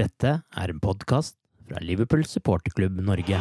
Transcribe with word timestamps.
Dette 0.00 0.30
er 0.56 0.70
en 0.72 0.78
podkast 0.80 1.34
fra 1.68 1.80
Liverpool 1.84 2.22
supporterklubb 2.24 3.02
Norge. 3.04 3.36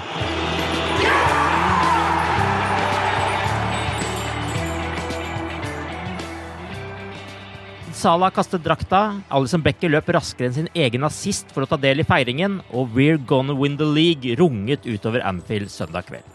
Salah 7.95 8.31
kastet 8.35 8.65
drakta, 8.65 9.21
Alison 9.31 9.63
Becker 9.63 9.91
løp 9.93 10.11
raskere 10.11 10.49
enn 10.49 10.57
sin 10.57 10.69
egen 10.75 11.07
assist 11.07 11.51
for 11.55 11.63
å 11.63 11.71
ta 11.71 11.79
del 11.79 12.03
i 12.03 12.07
feiringen, 12.07 12.59
og 12.75 12.91
We're 12.95 13.19
Gonna 13.31 13.55
Win 13.55 13.79
The 13.79 13.87
League 13.87 14.35
runget 14.39 14.83
utover 14.83 15.23
Anfield 15.31 15.71
søndag 15.71 16.11
kveld. 16.11 16.27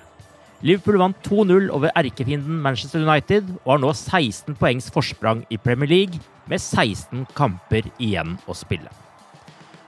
Liverpool 0.65 1.03
vant 1.05 1.21
2-0 1.29 1.69
over 1.69 1.93
erkefienden 2.01 2.65
Manchester 2.65 3.05
United 3.05 3.59
og 3.59 3.75
har 3.75 3.85
nå 3.85 3.93
16 3.93 4.57
poengs 4.57 4.89
forsprang 4.93 5.45
i 5.53 5.61
Premier 5.61 5.93
League, 5.99 6.21
med 6.49 6.61
16 6.61 7.27
kamper 7.37 7.93
igjen 7.97 8.39
å 8.49 8.57
spille. 8.57 9.04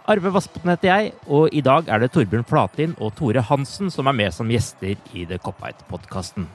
Arve 0.07 0.31
Vassbotn 0.31 0.71
heter 0.71 0.87
jeg, 0.87 1.13
og 1.27 1.51
i 1.51 1.61
dag 1.67 1.89
er 1.91 1.99
det 1.99 2.13
Torbjørn 2.15 2.45
Flatin 2.47 2.93
og 3.03 3.17
Tore 3.19 3.43
Hansen 3.43 3.89
som 3.91 4.07
er 4.07 4.15
med 4.15 4.35
som 4.37 4.47
gjester 4.47 4.95
i 5.19 5.25
The 5.27 5.39
Cop-Out-podkasten. 5.43 6.47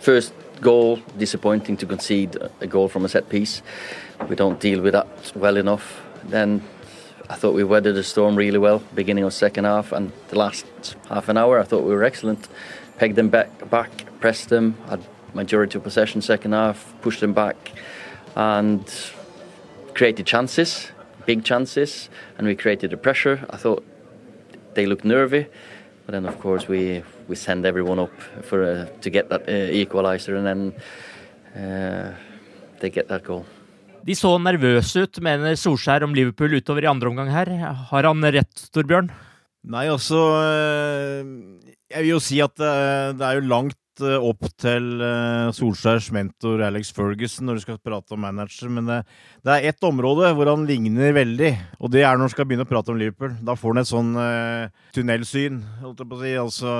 First 0.00 0.32
goal, 0.64 0.96
disappointing 1.20 1.76
to 1.76 1.86
concede 1.86 2.48
a 2.62 2.66
goal 2.66 2.88
from 2.88 3.04
a 3.04 3.08
set 3.08 3.28
piece. 3.28 3.62
We 4.30 4.36
don't 4.36 4.58
deal 4.58 4.80
with 4.80 4.94
that 4.96 5.36
well 5.36 5.58
enough. 5.58 6.00
Then 6.30 6.62
I 7.28 7.34
thought 7.34 7.54
we 7.54 7.62
weathered 7.62 7.94
the 7.94 8.02
storm 8.02 8.36
really 8.36 8.58
well, 8.58 8.80
beginning 8.94 9.24
of 9.24 9.34
second 9.34 9.64
half, 9.66 9.92
and 9.92 10.10
the 10.28 10.38
last 10.38 10.96
half 11.10 11.28
an 11.28 11.36
hour 11.36 11.60
I 11.60 11.64
thought 11.64 11.84
we 11.84 11.94
were 11.94 12.04
excellent. 12.04 12.48
Pegged 12.96 13.16
them 13.16 13.28
back, 13.28 13.68
back 13.68 13.90
pressed 14.20 14.48
them, 14.48 14.78
had 14.88 15.04
majority 15.34 15.76
of 15.76 15.84
possession 15.84 16.22
second 16.22 16.52
half, 16.52 16.94
pushed 17.02 17.20
them 17.20 17.34
back, 17.34 17.72
and 18.34 18.80
created 19.92 20.24
chances, 20.24 20.90
big 21.26 21.44
chances, 21.44 22.08
and 22.38 22.46
we 22.46 22.54
created 22.54 22.90
the 22.90 22.96
pressure. 22.96 23.44
I 23.50 23.56
thought 23.56 23.82
they 24.74 24.86
looked 24.86 25.04
nervy, 25.04 25.46
but 26.06 26.12
then 26.12 26.26
of 26.26 26.38
course 26.40 26.68
we 26.68 27.02
we 27.28 27.36
send 27.36 27.66
everyone 27.66 27.98
up 27.98 28.14
for 28.42 28.62
uh, 28.62 28.86
to 29.02 29.10
get 29.10 29.28
that 29.28 29.48
uh, 29.48 29.82
equalizer, 29.82 30.36
and 30.36 30.46
then 30.46 30.60
uh, 31.58 32.14
they 32.80 32.90
get 32.90 33.08
that 33.08 33.24
goal. 33.24 33.44
De 34.06 34.14
så 34.14 34.36
nervøse 34.38 35.02
ut, 35.02 35.18
mener 35.18 35.56
Solskjær 35.58 36.04
om 36.06 36.12
Liverpool 36.14 36.54
utover 36.60 36.84
i 36.84 36.90
andre 36.90 37.10
omgang 37.10 37.30
her. 37.32 37.48
Har 37.90 38.06
han 38.06 38.22
rett, 38.22 38.68
Torbjørn? 38.70 39.10
Nei, 39.66 39.88
altså 39.90 40.20
Jeg 41.90 42.04
vil 42.04 42.12
jo 42.12 42.20
si 42.22 42.38
at 42.38 42.54
det 42.54 43.24
er 43.26 43.40
jo 43.40 43.48
langt 43.50 43.74
opp 44.00 44.48
til 44.60 44.88
Solskjærs 45.56 46.10
mentor 46.14 46.62
Alex 46.66 46.92
Ferguson 46.94 47.48
når 47.48 47.58
du 47.58 47.64
skal 47.64 47.78
prate 47.82 48.16
om 48.16 48.22
manager, 48.24 48.70
men 48.72 48.88
det, 48.88 48.98
det 49.46 49.54
er 49.54 49.68
ett 49.70 49.86
område 49.86 50.32
hvor 50.36 50.50
han 50.50 50.66
ligner 50.68 51.14
veldig, 51.16 51.52
og 51.80 51.92
det 51.94 52.02
er 52.04 52.16
når 52.16 52.28
han 52.28 52.34
skal 52.34 52.48
begynne 52.48 52.66
å 52.66 52.70
prate 52.70 52.92
om 52.92 53.00
Liverpool. 53.00 53.36
Da 53.46 53.56
får 53.58 53.74
han 53.74 53.82
et 53.82 53.90
sånn 53.90 54.12
uh, 54.18 54.88
tunnelsyn, 54.96 55.62
holdt 55.84 56.02
jeg 56.02 56.10
på 56.10 56.18
å 56.18 56.22
si, 56.24 56.34
altså 56.40 56.74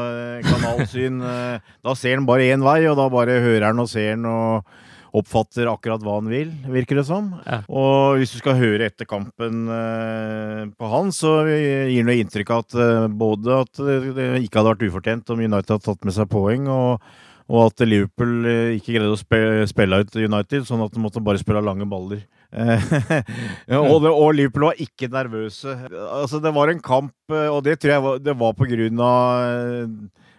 kanalsyn. 0.46 1.22
da 1.86 1.96
ser 1.98 2.18
han 2.18 2.28
bare 2.28 2.50
én 2.52 2.64
vei, 2.66 2.80
og 2.90 2.98
da 3.00 3.08
bare 3.12 3.40
hører 3.44 3.70
han 3.70 3.82
og 3.82 3.90
ser 3.92 4.12
han 4.14 4.28
og 4.30 4.76
oppfatter 5.16 5.68
akkurat 5.70 6.02
hva 6.04 6.18
han 6.18 6.30
vil, 6.30 6.50
virker 6.70 7.00
det 7.00 7.06
som. 7.08 7.30
Ja. 7.46 7.60
Og 7.68 8.20
hvis 8.20 8.34
du 8.34 8.40
skal 8.40 8.58
høre 8.60 8.88
etter 8.90 9.08
kampen 9.08 9.66
uh, 9.70 10.66
på 10.76 10.90
han, 10.92 11.12
så 11.14 11.38
gir 11.48 12.02
han 12.02 12.12
inntrykk 12.16 12.52
av 12.52 12.64
at 12.64 12.76
uh, 12.78 13.06
både 13.08 13.60
at 13.62 13.80
det 14.16 14.28
ikke 14.44 14.60
hadde 14.60 14.74
vært 14.74 14.84
ufortjent 14.90 15.32
om 15.32 15.42
United 15.44 15.76
hadde 15.76 15.86
tatt 15.86 16.06
med 16.06 16.16
seg 16.16 16.28
poeng, 16.32 16.68
og, 16.72 17.06
og 17.46 17.60
at 17.68 17.86
Liverpool 17.86 18.48
ikke 18.76 18.96
greide 18.96 19.14
å 19.14 19.68
spille 19.70 20.02
ut 20.02 20.18
United, 20.20 20.66
sånn 20.68 20.84
at 20.84 20.94
de 20.94 21.02
måtte 21.02 21.24
bare 21.24 21.40
spille 21.40 21.64
lange 21.64 21.88
baller. 21.88 22.24
og, 22.56 23.96
det, 24.02 24.10
og, 24.10 24.28
Liverpool 24.34 24.68
var 24.68 24.80
ikke 24.80 25.10
nervøse. 25.12 25.74
Altså, 26.06 26.40
det 26.42 26.52
var 26.56 26.70
en 26.72 26.82
kamp, 26.82 27.14
og 27.30 27.58
det 27.66 27.80
tror 27.82 27.92
jeg 27.92 28.04
var, 28.04 28.22
det 28.22 28.36
var 28.38 28.54
på 28.56 28.68
grunn 28.70 29.02
av 29.02 29.90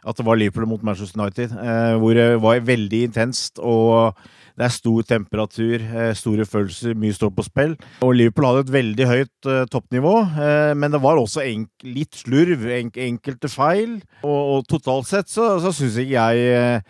at 0.08 0.20
det 0.20 0.24
var 0.24 0.40
Liverpool 0.40 0.70
mot 0.72 0.84
Manchester 0.88 1.20
United, 1.20 1.54
hvor 2.00 2.16
det 2.16 2.28
var 2.44 2.64
veldig 2.68 3.06
intenst. 3.10 3.60
og 3.60 4.18
det 4.58 4.66
er 4.66 4.74
stor 4.74 5.04
temperatur, 5.06 5.82
eh, 5.86 6.14
store 6.18 6.46
følelser, 6.50 6.96
mye 6.98 7.14
står 7.14 7.30
på 7.36 7.46
spill. 7.46 7.76
Og 8.02 8.16
Liverpool 8.18 8.48
hadde 8.50 8.64
et 8.66 8.74
veldig 8.74 9.06
høyt 9.06 9.50
uh, 9.50 9.66
toppnivå, 9.70 10.14
uh, 10.34 10.74
men 10.74 10.94
det 10.94 11.02
var 11.04 11.22
også 11.22 11.46
litt 11.86 12.18
slurv, 12.18 12.66
enk 12.74 12.98
enkelte 12.98 13.52
feil. 13.54 14.00
Og, 14.24 14.40
og, 14.40 14.64
totalt 14.66 15.10
sett 15.12 15.30
så, 15.30 15.60
så 15.62 15.74
syns 15.76 16.00
ikke 16.02 16.18
jeg 16.18 16.82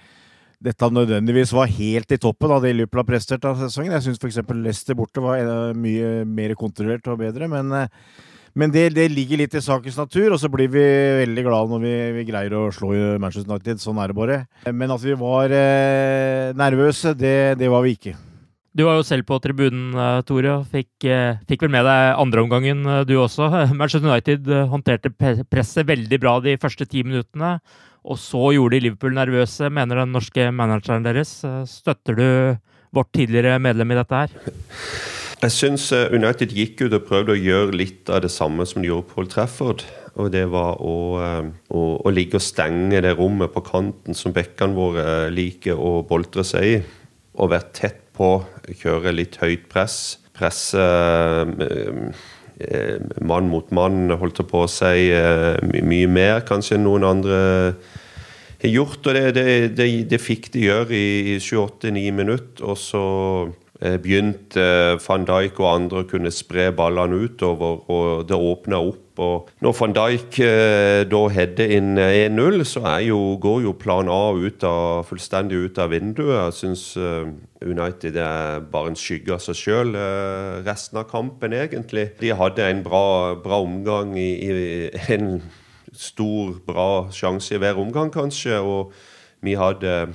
dette 0.63 0.89
nødvendigvis 0.89 1.51
var 1.53 1.67
helt 1.69 2.15
i 2.15 2.17
toppen 2.17 2.55
av 2.55 2.63
det 2.63 2.71
Liverpool 2.73 3.03
har 3.03 3.11
prestert 3.11 3.43
av 3.45 3.59
sesongen. 3.59 3.91
Jeg 3.97 4.07
syns 4.07 4.23
f.eks. 4.23 4.39
Leicester 4.63 4.97
borte 4.97 5.21
var 5.21 5.75
mye 5.77 6.23
mer 6.25 6.55
kontrollert 6.57 7.11
og 7.11 7.19
bedre, 7.19 7.51
men 7.51 7.75
men 8.57 8.71
det, 8.73 8.87
det, 8.95 9.05
ligger 9.13 9.43
litt 9.43 9.53
i 9.53 9.61
sakens 9.61 9.97
natur, 9.99 10.31
og 10.33 10.39
så 10.41 10.49
blir 10.49 10.69
vi 10.73 10.83
veldig 11.21 11.43
glade 11.45 11.69
når 11.69 11.83
vi, 11.83 11.95
vi, 12.15 12.23
greier 12.25 12.55
å 12.57 12.63
slå 12.73 12.89
Manchester 13.21 13.51
United. 13.51 13.81
Sånn 13.83 13.99
er 14.01 14.09
det 14.09 14.17
bare. 14.17 14.37
Men 14.73 14.93
at 14.95 15.03
vi 15.03 15.13
var 15.19 15.53
eh, 15.53 16.55
nervøse, 16.57 17.13
det, 17.17 17.59
det, 17.61 17.69
var 17.69 17.85
vi 17.85 17.93
ikke. 17.97 18.15
Du 18.77 18.83
var 18.87 18.97
jo 18.97 19.05
selv 19.05 19.27
på 19.29 19.37
tribunen, 19.43 19.91
Tore, 19.93 20.23
Tore. 20.29 20.55
Fikk, 20.73 20.89
eh, 21.05 21.37
fikk 21.49 21.67
vel 21.67 21.73
med 21.75 21.85
deg 21.85 22.21
andreomgangen, 22.23 22.81
eh, 22.95 23.03
du 23.09 23.13
også. 23.21 23.51
Manchester 23.79 24.09
United 24.09 24.49
håndterte 24.73 25.13
presset 25.45 25.85
veldig 25.89 26.21
bra 26.23 26.39
de 26.41 26.57
første 26.61 26.89
ti 26.89 27.05
minuttene. 27.05 27.59
Og 28.07 28.17
så 28.21 28.55
gjorde 28.55 28.77
de 28.77 28.87
Liverpool 28.87 29.13
nervøse, 29.13 29.69
mener 29.69 30.01
den 30.01 30.15
norske 30.15 30.49
manageren 30.55 31.05
deres. 31.05 31.43
Støtter 31.69 32.17
du 32.17 32.27
vårt 32.95 33.13
tidligere 33.13 33.59
medlem 33.61 33.93
i 33.93 34.01
dette 34.01 34.23
her? 34.23 34.35
Jeg 35.37 35.53
syns 35.53 35.83
eh, 35.93 36.09
United 36.17 36.49
gikk 36.49 36.79
ut 36.81 36.95
og 36.97 37.03
prøvde 37.05 37.35
å 37.35 37.37
gjøre 37.37 37.75
litt 37.77 38.09
av 38.09 38.23
det 38.23 38.31
samme 38.33 38.65
som 38.65 38.81
de 38.81 38.89
gjorde 38.89 39.05
på 39.11 39.19
Old 39.21 39.29
Trafford. 39.29 39.83
Og 40.17 40.31
det 40.33 40.47
var 40.49 40.79
å, 40.81 40.95
eh, 41.21 41.49
å, 41.77 41.81
å 42.01 42.13
ligge 42.13 42.39
og 42.39 42.45
stenge 42.45 43.03
det 43.05 43.11
rommet 43.19 43.53
på 43.53 43.61
kanten 43.67 44.17
som 44.17 44.33
bekkene 44.33 44.73
våre 44.73 45.03
eh, 45.27 45.33
liker 45.35 45.77
å 45.77 45.99
boltre 46.09 46.41
seg 46.47 46.65
i. 46.71 46.79
Og 47.37 47.51
være 47.53 47.69
tett 47.77 48.01
på, 48.17 48.31
kjøre 48.81 49.13
litt 49.13 49.37
høyt 49.43 49.69
press. 49.69 50.17
Presse 50.37 50.81
mann 53.21 53.51
mot 53.51 53.69
mann, 53.73 54.09
holdt 54.17 54.41
på 54.49 54.63
å 54.65 54.69
si, 54.69 55.11
mye 55.69 56.09
mer 56.09 56.41
kanskje 56.45 56.79
enn 56.79 56.85
noen 56.87 57.05
andre 57.05 57.37
har 58.63 58.73
gjort. 58.73 59.05
Og 59.05 59.13
det, 59.13 59.23
det, 59.37 59.45
det, 59.77 59.87
det 60.09 60.21
fikk 60.21 60.49
de 60.55 60.65
gjøre 60.65 60.97
i 60.97 61.37
28-9 61.37 62.05
minutter. 62.17 62.65
Og 62.65 62.77
så 62.81 63.03
begynte 63.79 64.97
van 65.03 65.25
Dijk 65.27 65.59
og 65.61 65.67
andre 65.69 66.01
å 66.01 66.07
kunne 66.09 66.31
spre 66.33 66.71
ballene 66.73 67.19
utover, 67.27 67.83
og 67.93 68.23
det 68.29 68.37
åpna 68.37 68.79
opp. 68.81 69.03
Og 69.21 69.51
når 69.65 69.75
van 69.79 69.93
Dijk 69.97 70.39
eh, 70.45 71.01
da 71.09 71.21
header 71.33 71.73
inn 71.73 71.97
1-0, 71.97 72.63
så 72.69 72.97
jo, 73.05 73.19
går 73.41 73.63
jo 73.65 73.75
plan 73.77 74.09
A 74.09 74.33
ut 74.37 74.65
av, 74.65 75.05
fullstendig 75.09 75.61
ut 75.67 75.81
av 75.81 75.93
vinduet. 75.93 76.33
Jeg 76.37 76.57
syns 76.57 76.83
United 77.65 78.17
er 78.21 78.65
bare 78.73 78.93
en 78.93 78.99
skygge 78.99 79.33
av 79.37 79.41
seg 79.45 79.57
sjøl 79.57 79.93
resten 80.65 81.01
av 81.01 81.09
kampen, 81.09 81.53
egentlig. 81.57 82.11
De 82.21 82.33
hadde 82.37 82.65
en 82.65 82.83
bra, 82.85 83.35
bra 83.41 83.61
omgang 83.65 84.13
i, 84.17 84.31
i 84.47 85.15
en 85.17 85.39
stor, 85.93 86.57
bra 86.65 87.07
sjanse 87.13 87.55
i 87.55 87.61
hver 87.61 87.79
omgang, 87.81 88.11
kanskje. 88.13 88.59
Og 88.61 88.93
vi 89.45 89.53
hadde 89.57 90.07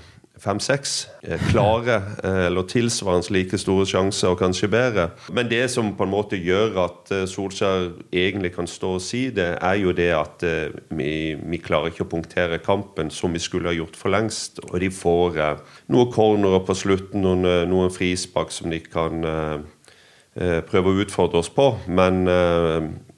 fem-seks 0.43 0.93
eh, 1.23 1.41
klare 1.51 2.01
eh, 2.25 2.47
eller 2.49 2.67
tilsvarende 2.71 3.35
like 3.35 3.59
store 3.61 3.87
sjanser, 3.87 4.33
og 4.33 4.41
kanskje 4.41 4.71
bedre. 4.73 5.09
Men 5.35 5.51
det 5.51 5.65
som 5.71 5.93
på 5.97 6.07
en 6.07 6.13
måte 6.13 6.41
gjør 6.41 6.79
at 6.83 7.13
eh, 7.15 7.25
Solskjær 7.31 7.93
egentlig 8.11 8.53
kan 8.57 8.71
stå 8.71 8.95
og 8.97 9.05
si 9.05 9.25
det, 9.35 9.53
er 9.63 9.79
jo 9.79 9.95
det 9.97 10.11
at 10.17 10.45
vi, 10.91 11.13
vi 11.39 11.61
klarer 11.63 11.93
ikke 11.93 12.07
å 12.07 12.11
punktere 12.11 12.61
kampen 12.65 13.13
som 13.15 13.35
vi 13.35 13.43
skulle 13.43 13.71
ha 13.71 13.77
gjort 13.77 13.99
for 13.99 14.15
lengst. 14.15 14.59
Og 14.71 14.81
de 14.83 14.91
får 14.93 15.39
noen 15.93 16.11
cornerer 16.13 16.65
på 16.67 16.77
slutten, 16.77 17.23
noen, 17.23 17.47
noen 17.71 17.93
frispark 17.95 18.53
som 18.55 18.73
de 18.73 18.81
kan 18.83 19.23
prøve 20.33 20.93
å 20.93 21.03
utfordre 21.05 21.43
oss 21.43 21.51
på. 21.53 21.69
Men 21.93 22.25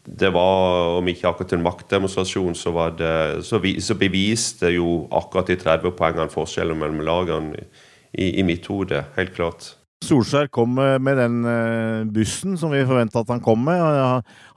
det 0.04 0.30
var, 0.34 0.98
om 0.98 1.08
ikke 1.08 1.30
akkurat 1.30 1.54
en 1.56 1.64
maktdemonstrasjon, 1.64 2.56
så, 2.58 2.72
det, 2.98 3.44
så, 3.48 3.60
vi, 3.62 3.78
så 3.80 3.96
beviste 3.96 4.74
jo 4.74 5.04
akkurat 5.14 5.48
de 5.48 5.56
30 5.60 5.96
poengene 5.96 6.32
forskjellen 6.32 6.78
mellom 6.78 7.00
lagene 7.06 7.64
i, 8.12 8.34
i 8.40 8.44
mitt 8.46 8.68
hode. 8.68 9.00
Helt 9.16 9.32
klart. 9.36 9.72
Solskjær 10.04 10.50
kom 10.52 10.74
med 10.76 11.16
den 11.16 11.38
eh, 11.48 12.02
bussen 12.12 12.58
som 12.60 12.72
vi 12.74 12.82
forventa 12.84 13.22
at 13.22 13.32
han 13.32 13.40
kom 13.44 13.62
med. 13.64 13.80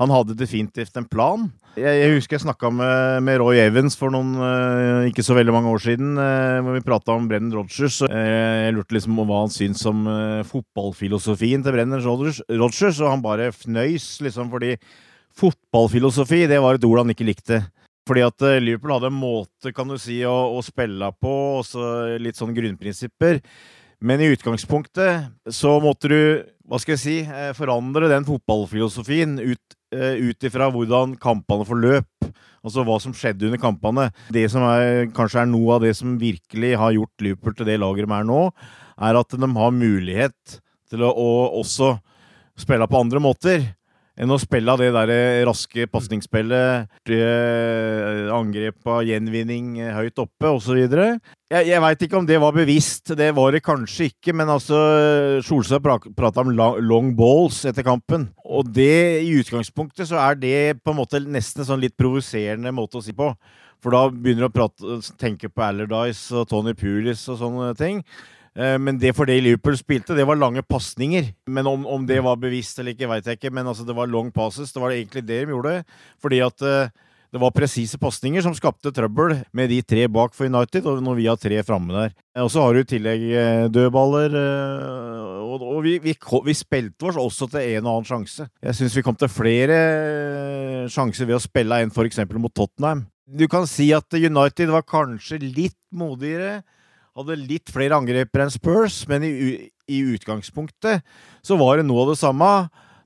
Han 0.01 0.11
hadde 0.13 0.35
definitivt 0.37 0.99
en 0.99 1.07
plan. 1.07 1.47
Jeg, 1.77 2.09
husker 2.15 2.35
jeg 2.35 2.41
snakka 2.41 2.71
med, 2.73 3.21
med, 3.23 3.37
Roy 3.37 3.59
Evans 3.61 3.95
for 3.99 4.11
noen 4.11 4.33
eh, 4.41 5.07
ikke 5.11 5.23
så 5.23 5.37
veldig 5.37 5.53
mange 5.55 5.71
år 5.71 5.83
siden. 5.85 6.17
Eh, 6.19 6.59
hvor 6.65 6.75
vi 6.75 6.83
prata 6.83 7.15
om 7.15 7.29
Brennan 7.29 7.55
Rogers. 7.55 8.01
Jeg 8.03 8.75
lurte 8.75 8.97
liksom 8.97 9.23
om 9.23 9.29
hva 9.29 9.43
han 9.45 9.53
syntes 9.53 9.85
om 9.87 10.03
fotballfilosofien 10.51 11.63
til 11.63 11.77
Brennan 11.77 12.03
Rogers. 12.03 12.41
Og 12.49 13.11
han 13.13 13.23
bare 13.23 13.53
fnøys, 13.55 14.17
liksom, 14.25 14.51
fordi 14.51 14.75
Fotballfilosofi, 15.37 16.45
det 16.49 16.61
var 16.63 16.77
et 16.77 16.85
ord 16.87 17.03
han 17.03 17.13
ikke 17.13 17.27
likte. 17.27 17.61
Fordi 18.07 18.23
at 18.25 18.45
eh, 18.47 18.61
Liverpool 18.63 18.95
hadde 18.95 19.11
en 19.11 19.19
måte 19.19 19.73
kan 19.75 19.89
du 19.89 19.97
si, 20.01 20.21
å, 20.25 20.35
å 20.55 20.63
spille 20.65 21.11
på, 21.21 21.33
og 21.59 22.21
litt 22.23 22.39
sånn 22.39 22.55
grunnprinsipper. 22.55 23.41
Men 23.97 24.21
i 24.21 24.29
utgangspunktet 24.29 25.53
så 25.53 25.77
måtte 25.81 26.11
du, 26.11 26.19
hva 26.69 26.77
skal 26.81 26.95
jeg 26.95 27.01
si, 27.01 27.17
eh, 27.25 27.53
forandre 27.57 28.09
den 28.11 28.27
fotballfilosofien 28.27 29.39
ut, 29.41 29.77
eh, 29.95 30.21
ut 30.29 30.47
ifra 30.47 30.69
hvordan 30.73 31.15
kampene 31.21 31.65
forløp. 31.67 32.29
Altså 32.67 32.83
hva 32.83 32.97
som 33.01 33.13
skjedde 33.15 33.47
under 33.47 33.61
kampene. 33.61 34.09
Det 34.33 34.45
som 34.51 34.65
er, 34.67 35.07
kanskje 35.15 35.43
er 35.43 35.49
noe 35.49 35.77
av 35.77 35.85
det 35.85 35.93
som 35.97 36.17
virkelig 36.19 36.73
har 36.77 36.93
gjort 36.95 37.23
Liverpool 37.23 37.55
til 37.57 37.69
det 37.69 37.79
laget 37.81 38.07
de 38.09 38.17
er 38.17 38.27
nå, 38.27 38.41
er 39.07 39.19
at 39.19 39.37
de 39.37 39.49
har 39.61 39.75
mulighet 39.75 40.57
til 40.91 41.05
å, 41.05 41.11
å 41.13 41.29
også 41.61 41.95
spille 42.57 42.87
på 42.89 42.99
andre 42.99 43.21
måter 43.23 43.67
enn 44.17 44.33
å 44.33 44.39
spille 44.41 44.73
det 44.81 44.89
der 44.95 45.11
raske 45.47 45.85
pasningsspillet, 45.91 46.89
angrep 48.33 48.89
av 48.89 49.03
gjenvinning 49.05 49.75
høyt 49.93 50.21
oppe 50.23 50.49
osv. 50.49 50.79
Jeg, 51.47 51.67
jeg 51.69 51.83
veit 51.83 52.01
ikke 52.03 52.17
om 52.19 52.27
det 52.27 52.39
var 52.41 52.55
bevisst, 52.55 53.13
det 53.15 53.29
var 53.37 53.53
det 53.55 53.63
kanskje 53.65 54.09
ikke, 54.09 54.33
men 54.35 54.49
altså 54.51 54.79
Solstad 55.45 55.85
prata 56.17 56.43
om 56.43 56.51
long 56.81 57.13
balls 57.17 57.61
etter 57.69 57.85
kampen, 57.87 58.29
og 58.43 58.73
det 58.73 59.21
i 59.23 59.37
utgangspunktet 59.37 60.09
så 60.09 60.19
er 60.25 60.41
det 60.41 60.57
på 60.81 60.91
en 60.91 60.99
måte 60.99 61.21
nesten 61.23 61.63
en 61.63 61.71
sånn 61.71 61.85
litt 61.85 61.97
provoserende 61.99 62.73
måte 62.75 62.99
å 62.99 63.05
si 63.05 63.15
på. 63.15 63.31
For 63.83 63.93
da 63.93 64.07
begynner 64.09 64.47
du 64.47 64.49
å 64.49 64.55
prate, 64.55 64.97
tenke 65.21 65.51
på 65.53 65.61
Allardyce 65.61 66.33
og 66.33 66.49
Tony 66.49 66.73
Pulis 66.77 67.21
og 67.29 67.37
sånne 67.43 67.69
ting. 67.77 68.01
Eh, 68.57 68.77
men 68.81 68.97
det 68.97 69.13
for 69.15 69.29
det 69.29 69.37
Liverpool 69.43 69.77
spilte, 69.77 70.15
det 70.17 70.25
var 70.27 70.39
lange 70.39 70.63
pasninger. 70.65 71.31
Men 71.49 71.69
om, 71.69 71.85
om, 71.85 72.05
det 72.09 72.19
var 72.25 72.39
bevisst 72.41 72.79
eller 72.79 72.95
ikke, 72.95 73.09
veit 73.11 73.27
jeg 73.27 73.39
ikke. 73.39 73.53
Men 73.53 73.69
altså, 73.69 73.85
det 73.85 73.95
var 73.97 74.09
long 74.09 74.31
passes. 74.33 74.73
Det 74.73 74.81
var 74.81 74.95
egentlig 74.95 75.25
det 75.27 75.43
de 75.45 75.53
gjorde. 75.53 75.75
Fordi 76.23 76.39
at 76.41 76.63
uh, 76.65 76.89
det 77.33 77.41
var 77.43 77.53
presise 77.53 77.99
pasninger 78.01 78.41
som 78.41 78.55
skapte 78.57 78.93
trøbbel 78.95 79.35
med 79.53 79.69
de 79.69 79.81
tre 79.85 80.07
bak 80.09 80.33
for 80.33 80.47
United, 80.49 80.87
og 80.87 81.03
når 81.05 81.17
vi 81.19 81.27
har 81.27 81.37
tre 81.37 81.59
framme 81.67 81.93
der. 81.93 82.15
Eh, 82.33 82.41
og 82.41 82.49
så 82.53 82.63
har 82.63 82.73
du 82.73 82.81
i 82.81 82.87
tillegg 82.95 83.27
dødballer. 83.75 84.37
Og 85.47 85.83
vi, 85.85 85.97
vi, 86.01 86.15
vi, 86.15 86.55
spilte 86.57 87.11
oss 87.11 87.19
også 87.19 87.49
til 87.51 87.75
en 87.75 87.85
og 87.85 87.99
annen 87.99 88.09
sjanse. 88.09 88.47
Jeg 88.63 88.77
syns 88.79 88.97
vi 88.97 89.03
kom 89.05 89.17
til 89.19 89.29
flere 89.31 89.77
sjanser 90.91 91.29
ved 91.29 91.37
å 91.37 91.43
spille 91.43 91.83
en 91.83 91.93
f.eks. 91.93 92.23
mot 92.39 92.53
Tottenham. 92.53 93.05
Du 93.27 93.43
kan 93.51 93.67
si 93.67 93.89
at 93.91 94.07
United 94.15 94.71
var 94.71 94.87
kanskje 94.87 95.41
litt 95.43 95.77
modigere 95.91 96.61
hadde 97.17 97.39
litt 97.39 97.71
flere 97.73 97.97
angrepere 97.97 98.45
enn 98.45 98.53
Spurs, 98.53 99.01
men 99.09 99.25
i, 99.25 99.31
i, 99.89 100.01
utgangspunktet 100.15 101.05
så 101.45 101.57
var 101.59 101.79
det 101.79 101.87
noe 101.87 102.05
av 102.05 102.13
det 102.13 102.19
samme. 102.21 102.51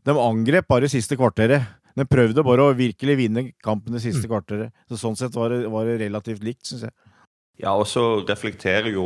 De 0.08 0.16
angrep 0.18 0.68
bare 0.72 0.90
siste 0.92 1.18
kvarteret. 1.20 1.78
De 1.98 2.08
prøvde 2.08 2.44
bare 2.48 2.66
å 2.66 2.76
virkelig 2.76 3.18
vinne 3.20 3.46
kampen 3.64 3.96
det 3.96 4.04
siste 4.04 4.26
mm. 4.26 4.32
kvarteret. 4.32 4.76
Så 4.90 5.00
Sånn 5.00 5.18
sett 5.20 5.36
var 5.36 5.54
det, 5.54 5.66
var 5.72 5.88
det 5.88 6.00
relativt 6.04 6.44
likt, 6.46 6.64
syns 6.68 6.88
jeg. 6.88 6.96
Ja, 7.62 7.76
og 7.78 7.86
så 7.86 8.24
reflekterer 8.26 8.90
jo 8.96 9.06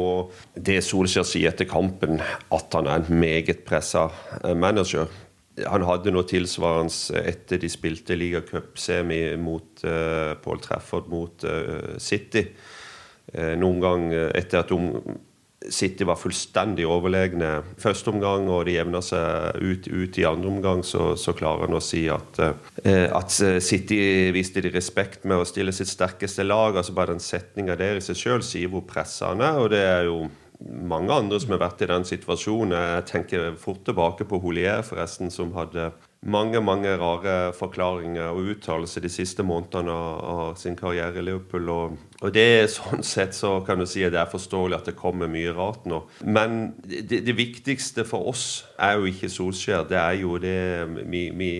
det 0.53 0.77
Solskjær 0.85 1.25
sier 1.27 1.51
etter 1.51 1.67
kampen, 1.67 2.21
at 2.55 2.77
han 2.77 2.87
er 2.87 3.01
en 3.01 3.19
meget 3.19 3.65
pressa 3.67 4.05
eh, 4.43 4.55
manager. 4.55 5.09
Han 5.65 5.83
hadde 5.87 6.13
noe 6.13 6.27
tilsvarende 6.27 7.23
etter 7.25 7.59
de 7.59 7.71
spilte 7.71 8.15
ligacupsemi 8.19 9.19
mot 9.39 9.85
uh, 9.87 10.35
Paul 10.43 10.59
Trafford 10.63 11.07
mot 11.07 11.45
uh, 11.47 11.95
City. 11.95 12.43
Eh, 13.35 13.55
noen 13.59 13.81
gang 13.83 14.11
eh, 14.13 14.29
etter 14.39 14.63
at 14.63 14.71
City 15.71 16.05
var 16.05 16.19
fullstendig 16.19 16.85
overlegne 16.87 17.49
første 17.81 18.11
omgang, 18.13 18.45
og 18.53 18.67
de 18.67 18.75
jevna 18.75 19.01
seg 19.03 19.57
ut, 19.59 19.87
ut, 19.89 20.19
i 20.21 20.27
andre 20.29 20.51
omgang, 20.51 20.83
så, 20.85 21.15
så 21.19 21.33
klarer 21.35 21.65
han 21.65 21.77
å 21.77 21.83
si 21.83 22.05
at, 22.11 22.39
eh, 22.83 23.07
at, 23.09 23.33
City 23.65 23.99
viste 24.35 24.61
de 24.63 24.71
respekt 24.75 25.25
med 25.25 25.41
å 25.41 25.47
stille 25.47 25.73
sitt 25.75 25.89
sterkeste 25.91 26.45
lag. 26.45 26.77
altså 26.77 26.95
Bare 26.95 27.15
den 27.15 27.23
setninga 27.23 27.77
der 27.79 27.99
i 27.99 28.05
seg 28.05 28.19
sjøl 28.19 28.45
sier 28.45 28.71
hvor 28.71 28.85
pressa 28.87 29.33
han 29.33 29.43
er. 29.43 29.61
og 29.61 29.71
det 29.73 29.83
er 29.83 30.09
jo 30.11 30.25
mange 30.61 31.11
andre 31.13 31.39
som 31.41 31.55
har 31.55 31.65
vært 31.65 31.83
i 31.83 31.89
den 31.91 32.05
situasjonen. 32.07 32.77
Jeg 32.77 33.07
tenker 33.09 33.55
fort 33.59 33.83
tilbake 33.87 34.27
på 34.29 34.39
Holier, 34.43 34.85
forresten, 34.87 35.33
som 35.33 35.51
hadde 35.57 35.91
mange 36.25 36.61
mange 36.61 36.89
rare 36.97 37.53
forklaringer 37.53 38.33
og 38.33 38.49
uttalelser 38.55 39.03
de 39.05 39.11
siste 39.13 39.45
månedene 39.45 39.93
av, 39.93 40.55
sin 40.59 40.77
karriere 40.77 41.21
i 41.21 41.25
Liverpool. 41.25 41.69
Og, 41.69 41.97
og, 42.21 42.33
det 42.33 42.45
er 42.63 42.71
sånn 42.71 43.05
sett 43.15 43.37
så 43.37 43.59
kan 43.65 43.81
du 43.81 43.85
si 43.89 44.03
at 44.05 44.15
det 44.15 44.21
er 44.23 44.31
forståelig 44.31 44.79
at 44.79 44.89
det 44.89 44.97
kommer 44.99 45.31
mye 45.31 45.53
rart 45.55 45.85
nå. 45.89 46.01
Men 46.25 46.75
det, 46.81 47.21
det 47.27 47.37
viktigste 47.37 48.07
for 48.09 48.31
oss 48.33 48.65
er 48.81 48.97
jo 48.97 49.09
ikke 49.11 49.31
Solskjær. 49.31 49.87
Det 49.89 50.01
er 50.01 50.19
jo 50.23 50.37
det 50.41 50.59
vi, 51.05 51.27
vi, 51.37 51.53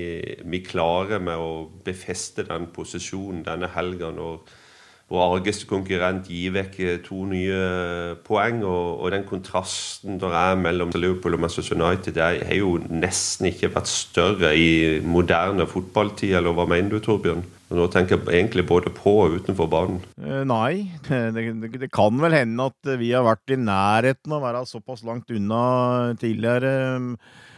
vi 0.43 0.63
klarer 0.65 1.21
med 1.23 1.41
å 1.41 1.51
befeste 1.85 2.47
den 2.49 2.71
posisjonen 2.73 3.45
denne 3.45 3.69
helga. 3.75 4.11
når 4.15 4.63
vår 5.11 5.35
argeste 5.35 5.67
konkurrent 5.69 6.29
gir 6.31 6.53
vekk 6.55 6.77
eh, 6.81 6.95
to 7.05 7.25
nye 7.29 7.59
poeng. 8.25 8.63
Og, 8.65 9.03
og 9.03 9.13
den 9.13 9.25
kontrasten 9.27 10.17
der 10.21 10.33
er 10.33 10.57
mellom 10.57 10.93
Liverpool 10.95 11.37
og 11.37 11.43
Manchester 11.45 11.77
United, 11.77 12.15
det 12.17 12.47
har 12.47 12.57
jo 12.57 12.77
nesten 12.89 13.51
ikke 13.51 13.73
vært 13.75 13.91
større 13.91 14.55
i 14.57 14.99
moderne 15.05 15.67
fotballtid. 15.69 16.33
Eller 16.39 16.57
hva 16.57 16.67
mener 16.69 16.95
du, 16.95 17.03
Torbjørn? 17.05 17.45
Nå 17.75 17.87
tenker 17.89 18.19
jeg 18.19 18.39
egentlig 18.39 18.67
både 18.69 18.91
på 18.93 19.13
og 19.23 19.39
utenfor 19.39 19.69
banen. 19.69 20.01
Eh, 20.21 20.43
nei, 20.47 20.89
det, 21.37 21.47
det, 21.77 21.89
kan 21.93 22.17
vel 22.21 22.37
hende 22.37 22.69
at 22.71 22.93
vi 23.01 23.13
har 23.13 23.25
vært 23.25 23.53
i 23.53 23.61
nærheten 23.61 24.33
av 24.33 24.41
å 24.41 24.45
være 24.45 24.67
såpass 24.69 25.05
langt 25.05 25.33
unna 25.33 26.13
tidligere. 26.21 26.73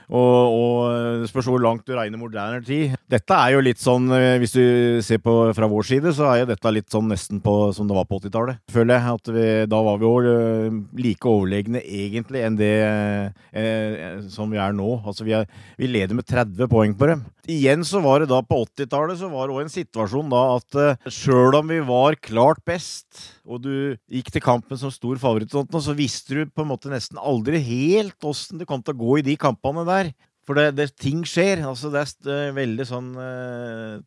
Og, 0.08 0.54
og 0.56 1.22
det 1.22 1.28
spørs 1.28 1.50
hvor 1.52 1.60
langt 1.60 1.88
du 1.88 1.92
regner 1.98 2.20
moderne 2.20 2.62
tid. 2.64 2.96
Dette 3.12 3.36
er 3.36 3.56
jo 3.56 3.64
litt 3.64 3.82
sånn, 3.82 4.08
eh, 4.16 4.38
hvis 4.40 4.56
du 4.56 4.64
ser 5.04 5.20
på 5.24 5.34
fra 5.56 5.68
vår 5.68 5.88
side, 5.90 6.14
så 6.16 6.30
er 6.32 6.42
jo 6.42 6.50
dette 6.54 6.72
litt 6.72 6.88
sånn 6.94 7.10
nesten 7.12 7.42
på, 7.44 7.56
som 7.76 7.90
det 7.90 7.98
var 7.98 8.08
på 8.08 8.22
80-tallet. 8.22 8.62
Føler 8.72 8.96
jeg 8.96 9.18
at 9.20 9.32
vi, 9.36 9.48
da 9.68 9.82
var 9.84 10.00
vi 10.00 10.08
jo 10.08 10.14
eh, 10.32 10.78
like 11.04 11.32
overlegne 11.32 11.84
egentlig 11.84 12.46
enn 12.48 12.60
det 12.60 12.74
eh, 12.88 14.24
som 14.32 14.52
vi 14.52 14.62
er 14.64 14.76
nå. 14.78 14.94
Altså 15.04 15.28
vi, 15.28 15.36
er, 15.36 15.50
vi 15.80 15.92
leder 15.92 16.16
med 16.16 16.28
30 16.28 16.72
poeng 16.72 16.96
på 16.96 17.12
dem. 17.12 17.28
Igjen 17.48 17.86
så 17.88 18.02
var 18.04 18.20
det 18.20 18.28
da 18.28 18.42
på 18.44 18.60
80-tallet 18.66 19.20
så 19.22 19.30
var 19.32 19.48
det 19.48 19.56
òg 19.56 19.62
en 19.64 19.72
situasjon 19.72 20.32
da 20.34 20.42
at 20.58 20.78
uh, 20.78 21.10
sjøl 21.12 21.56
om 21.56 21.70
vi 21.72 21.80
var 21.88 22.18
klart 22.20 22.60
best, 22.68 23.22
og 23.48 23.62
du 23.64 23.74
gikk 24.12 24.34
til 24.36 24.44
kampen 24.44 24.80
som 24.80 24.92
stor 24.92 25.20
favoritt, 25.22 25.56
så 25.56 25.96
visste 25.96 26.36
du 26.36 26.52
på 26.52 26.66
en 26.66 26.72
måte 26.74 26.92
nesten 26.92 27.22
aldri 27.22 27.62
helt 27.64 28.28
åssen 28.28 28.60
det 28.60 28.68
kom 28.68 28.84
til 28.84 28.98
å 28.98 29.00
gå 29.00 29.20
i 29.22 29.26
de 29.30 29.38
kampene 29.40 29.88
der. 29.88 30.12
For 30.48 30.60
det, 30.60 30.78
det 30.78 30.92
ting 30.96 31.26
skjer. 31.28 31.64
Altså 31.68 31.92
det 31.92 32.04
er 32.32 32.54
veldig 32.56 32.86
sånn 32.88 33.10
uh, 33.20 34.00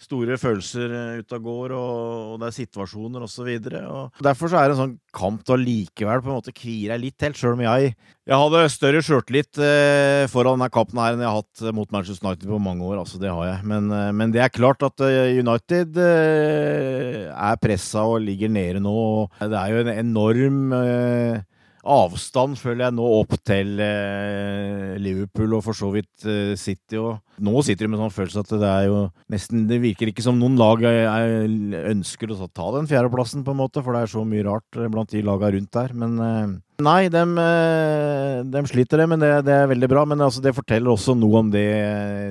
store 0.00 0.38
følelser 0.40 0.94
ute 1.20 1.36
av 1.36 1.42
gård, 1.44 1.74
og, 1.76 2.38
det 2.40 2.48
er 2.48 2.56
situasjoner 2.56 3.26
osv. 3.26 3.50
Derfor 3.60 4.48
så 4.50 4.60
er 4.60 4.70
det 4.70 4.76
en 4.76 4.82
sånn 4.84 4.96
kamp 5.14 5.44
til 5.44 5.60
likevel 5.60 6.22
på 6.24 6.30
en 6.32 6.38
måte 6.38 6.54
kvie 6.56 6.88
deg 6.88 7.02
litt 7.02 7.26
helt, 7.26 7.36
sjøl 7.36 7.58
om 7.58 7.64
jeg, 7.66 7.92
jeg 8.30 8.38
hadde 8.38 8.58
større 8.70 9.02
sjøltillit 9.02 9.58
eh, 9.64 10.24
foran 10.30 10.54
denne 10.54 10.70
kampen 10.70 11.00
her 11.02 11.16
enn 11.16 11.22
jeg 11.24 11.30
har 11.32 11.40
hatt 11.40 11.62
mot 11.74 11.90
Manchester 11.90 12.28
United 12.28 12.46
på 12.46 12.60
mange 12.62 12.86
år. 12.86 13.00
altså 13.02 13.18
Det 13.18 13.32
har 13.32 13.48
jeg. 13.48 13.64
Men, 13.72 13.88
eh, 13.90 14.10
men 14.14 14.34
det 14.34 14.44
er 14.44 14.52
klart 14.54 14.84
at 14.86 15.02
eh, 15.02 15.40
United 15.40 15.98
eh, 15.98 17.24
er 17.34 17.58
pressa 17.58 18.04
og 18.06 18.22
ligger 18.22 18.52
nede 18.52 18.82
nå. 18.84 18.94
og 18.94 19.40
Det 19.40 19.58
er 19.58 19.72
jo 19.74 19.82
en 19.82 19.92
enorm 19.96 20.60
eh, 20.78 21.42
avstand, 21.80 22.58
føler 22.60 22.84
jeg, 22.86 22.94
nå 22.96 23.06
opp 23.20 23.34
til 23.46 23.78
eh, 23.80 24.96
Liverpool 25.00 25.56
og 25.56 25.64
for 25.64 25.76
så 25.76 25.88
vidt 25.94 26.26
eh, 26.28 26.52
City. 26.60 26.98
Og 27.00 27.20
nå 27.40 27.62
sitter 27.64 27.86
de 27.86 27.92
med 27.92 28.02
sånn 28.02 28.12
følelse 28.12 28.42
at 28.44 28.52
det 28.60 28.68
er 28.68 28.88
jo 28.90 28.98
nesten 29.32 29.62
Det 29.70 29.78
virker 29.80 30.10
ikke 30.10 30.24
som 30.24 30.36
noen 30.36 30.58
lag 30.60 30.82
jeg, 30.84 31.04
jeg 31.06 31.84
ønsker 31.94 32.34
å 32.34 32.48
ta 32.52 32.66
den 32.76 32.90
fjerdeplassen, 32.90 33.44
på 33.46 33.54
en 33.54 33.62
måte, 33.62 33.84
for 33.84 33.96
det 33.96 34.04
er 34.04 34.12
så 34.12 34.24
mye 34.28 34.44
rart 34.48 34.80
eh, 34.80 34.90
blant 34.92 35.14
de 35.14 35.24
laga 35.24 35.52
rundt 35.54 35.72
der. 35.78 35.94
Men 36.02 36.18
eh, 36.26 36.56
nei, 36.84 37.00
de, 37.12 37.24
eh, 37.46 38.34
de, 38.44 38.66
sliter, 38.68 39.00
det, 39.00 39.08
men 39.14 39.24
det, 39.24 39.32
det, 39.48 39.56
er 39.62 39.72
veldig 39.72 39.90
bra. 39.92 40.04
Men 40.08 40.26
altså, 40.26 40.44
det 40.44 40.56
forteller 40.56 40.92
også 40.92 41.16
noe 41.16 41.44
om 41.44 41.54
det 41.54 41.70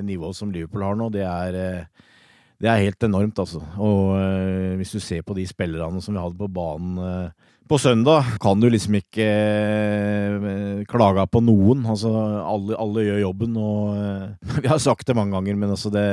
nivået 0.06 0.38
som 0.38 0.54
Liverpool 0.54 0.86
har 0.86 1.00
nå. 1.00 1.10
Det 1.14 1.26
er 1.26 1.60
eh, 1.64 2.06
det 2.60 2.68
er 2.68 2.82
helt 2.84 3.04
enormt, 3.06 3.38
altså. 3.40 3.62
Og 3.80 4.18
øh, 4.20 4.76
hvis 4.76 4.92
du 4.92 5.00
ser 5.00 5.22
på 5.24 5.34
de 5.34 5.46
spillerne 5.48 6.02
som 6.04 6.14
vi 6.14 6.20
hadde 6.20 6.36
på 6.36 6.48
banen 6.52 6.98
øh, 7.00 7.30
på 7.70 7.78
søndag 7.78 8.26
kan 8.42 8.58
du 8.58 8.66
liksom 8.70 8.96
ikke 8.98 9.26
eh, 9.30 10.80
klage 10.90 11.22
på 11.30 11.42
noen. 11.44 11.84
Altså, 11.86 12.10
alle, 12.42 12.74
alle 12.74 13.04
gjør 13.06 13.22
jobben, 13.28 13.54
og 13.60 13.94
eh, 13.94 14.58
Vi 14.64 14.70
har 14.72 14.82
sagt 14.82 15.06
det 15.06 15.16
mange 15.18 15.36
ganger, 15.36 15.58
men 15.60 15.74
altså 15.76 15.92
det 15.94 16.04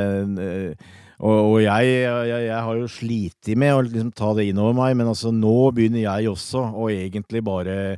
eh, 0.43 0.93
Og, 1.17 1.33
og 1.33 1.55
jeg, 1.63 1.95
jeg, 2.03 2.43
jeg, 2.45 2.61
har 2.67 2.77
jo 2.77 2.91
slitt 2.93 3.49
med 3.57 3.73
å 3.73 3.81
liksom 3.81 4.13
ta 4.13 4.35
det 4.37 4.45
inn 4.51 4.61
over 4.61 4.77
meg, 4.77 4.93
men 4.99 5.09
altså 5.09 5.33
nå 5.33 5.71
begynner 5.73 6.03
jeg 6.03 6.29
også 6.29 6.61
å 6.77 6.91
egentlig 6.93 7.41
bare 7.41 7.97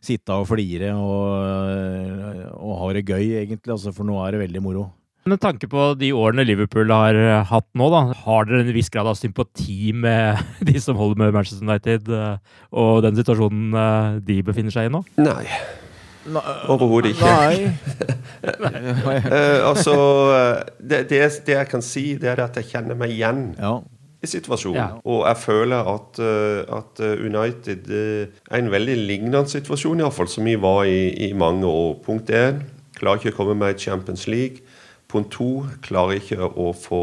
sitte 0.00 0.36
og 0.38 0.46
flire 0.48 0.94
og, 0.94 2.54
og 2.62 2.78
ha 2.78 2.92
det 2.94 3.08
gøy, 3.10 3.42
egentlig. 3.42 3.74
Altså, 3.74 3.90
for 3.92 4.06
nå 4.06 4.22
er 4.22 4.36
det 4.36 4.44
veldig 4.46 4.62
moro. 4.62 4.86
Med 5.30 5.38
tanke 5.42 5.68
på 5.70 5.92
de 6.00 6.10
årene 6.16 6.44
Liverpool 6.46 6.90
har 6.90 7.14
eh, 7.18 7.44
hatt 7.46 7.66
nå, 7.78 7.90
da, 7.92 8.00
har 8.24 8.48
dere 8.48 8.64
en 8.64 8.72
viss 8.74 8.90
grad 8.90 9.06
av 9.10 9.18
sympati 9.18 9.92
med 9.94 10.40
de 10.68 10.80
som 10.82 10.98
holder 10.98 11.20
med 11.22 11.36
Manchester 11.36 11.66
United, 11.66 12.08
eh, 12.10 12.56
og 12.74 13.04
den 13.06 13.18
situasjonen 13.18 13.76
eh, 13.82 14.18
de 14.26 14.40
befinner 14.46 14.74
seg 14.74 14.88
i 14.88 14.94
nå? 14.94 15.04
Nei. 15.22 15.44
Overhodet 16.70 17.14
ikke. 17.14 17.30
Nei. 17.30 18.74
uh, 19.24 19.62
altså, 19.70 19.94
det, 20.76 21.06
det, 21.08 21.22
det, 21.46 21.54
jeg 21.54 21.68
kan 21.70 21.82
si, 21.82 22.04
det 22.20 22.28
er 22.34 22.42
at 22.44 22.58
jeg 22.60 22.68
kjenner 22.74 22.98
meg 22.98 23.14
igjen 23.14 23.40
ja. 23.56 23.72
i 24.20 24.28
situasjonen. 24.28 24.78
Ja. 24.78 24.88
Og 25.08 25.24
jeg 25.24 25.40
føler 25.40 25.88
at, 25.94 26.20
at 26.76 27.00
United 27.00 27.88
er 27.88 28.60
en 28.60 28.70
veldig 28.70 28.98
lignende 29.00 29.46
situasjon, 29.48 30.04
iallfall, 30.04 30.28
som 30.30 30.46
vi 30.46 30.58
var 30.60 30.84
i, 30.84 31.08
i 31.30 31.32
mange 31.32 31.66
år. 31.66 31.96
Punkt 32.04 32.30
én, 32.36 32.60
klarer 33.00 33.24
ikke 33.24 33.34
å 33.34 33.40
komme 33.40 33.56
med 33.64 33.80
i 33.80 33.88
Champions 33.88 34.28
League. 34.30 34.60
Punkt 35.10 35.32
to 35.34 35.66
klarer 35.82 36.20
ikke 36.20 36.46
å 36.46 36.70
få 36.76 37.02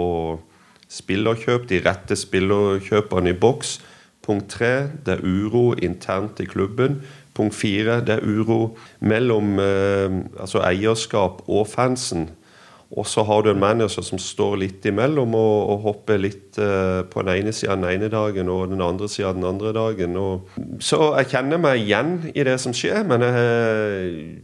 spillerkjøp, 0.88 1.68
de 1.68 1.82
rette 1.84 2.16
spillerkjøperne 2.16 3.34
i 3.34 3.38
boks. 3.38 3.78
Punkt 4.24 4.50
tre 4.52 4.90
det 5.06 5.18
er 5.18 5.24
uro 5.24 5.74
internt 5.76 6.40
i 6.44 6.48
klubben. 6.48 7.02
Punkt 7.36 7.56
fire 7.56 8.00
det 8.02 8.18
er 8.18 8.26
uro 8.26 8.78
mellom 9.00 9.60
eh, 9.62 10.20
altså 10.40 10.64
eierskap 10.66 11.44
og 11.48 11.68
fansen. 11.70 12.30
Og 12.88 13.04
så 13.04 13.24
har 13.28 13.44
du 13.44 13.52
en 13.52 13.60
manager 13.60 14.04
som 14.06 14.20
står 14.20 14.56
litt 14.62 14.86
imellom 14.88 15.36
og, 15.36 15.56
og 15.74 15.82
hopper 15.90 16.22
litt 16.24 16.56
eh, 16.64 17.04
på 17.12 17.24
den 17.28 17.34
ene 17.44 17.54
sida 17.56 17.76
den 17.76 17.90
ene 17.92 18.08
dagen 18.12 18.48
og 18.52 18.72
den 18.72 18.84
andre 18.84 19.10
sida 19.12 19.34
den 19.36 19.48
andre 19.48 19.74
dagen. 19.76 20.16
Og, 20.16 20.54
så 20.80 21.12
jeg 21.20 21.34
kjenner 21.36 21.60
meg 21.60 21.84
igjen 21.84 22.14
i 22.32 22.48
det 22.48 22.56
som 22.64 22.76
skjer, 22.76 23.04
men 23.08 23.28
jeg 23.28 24.38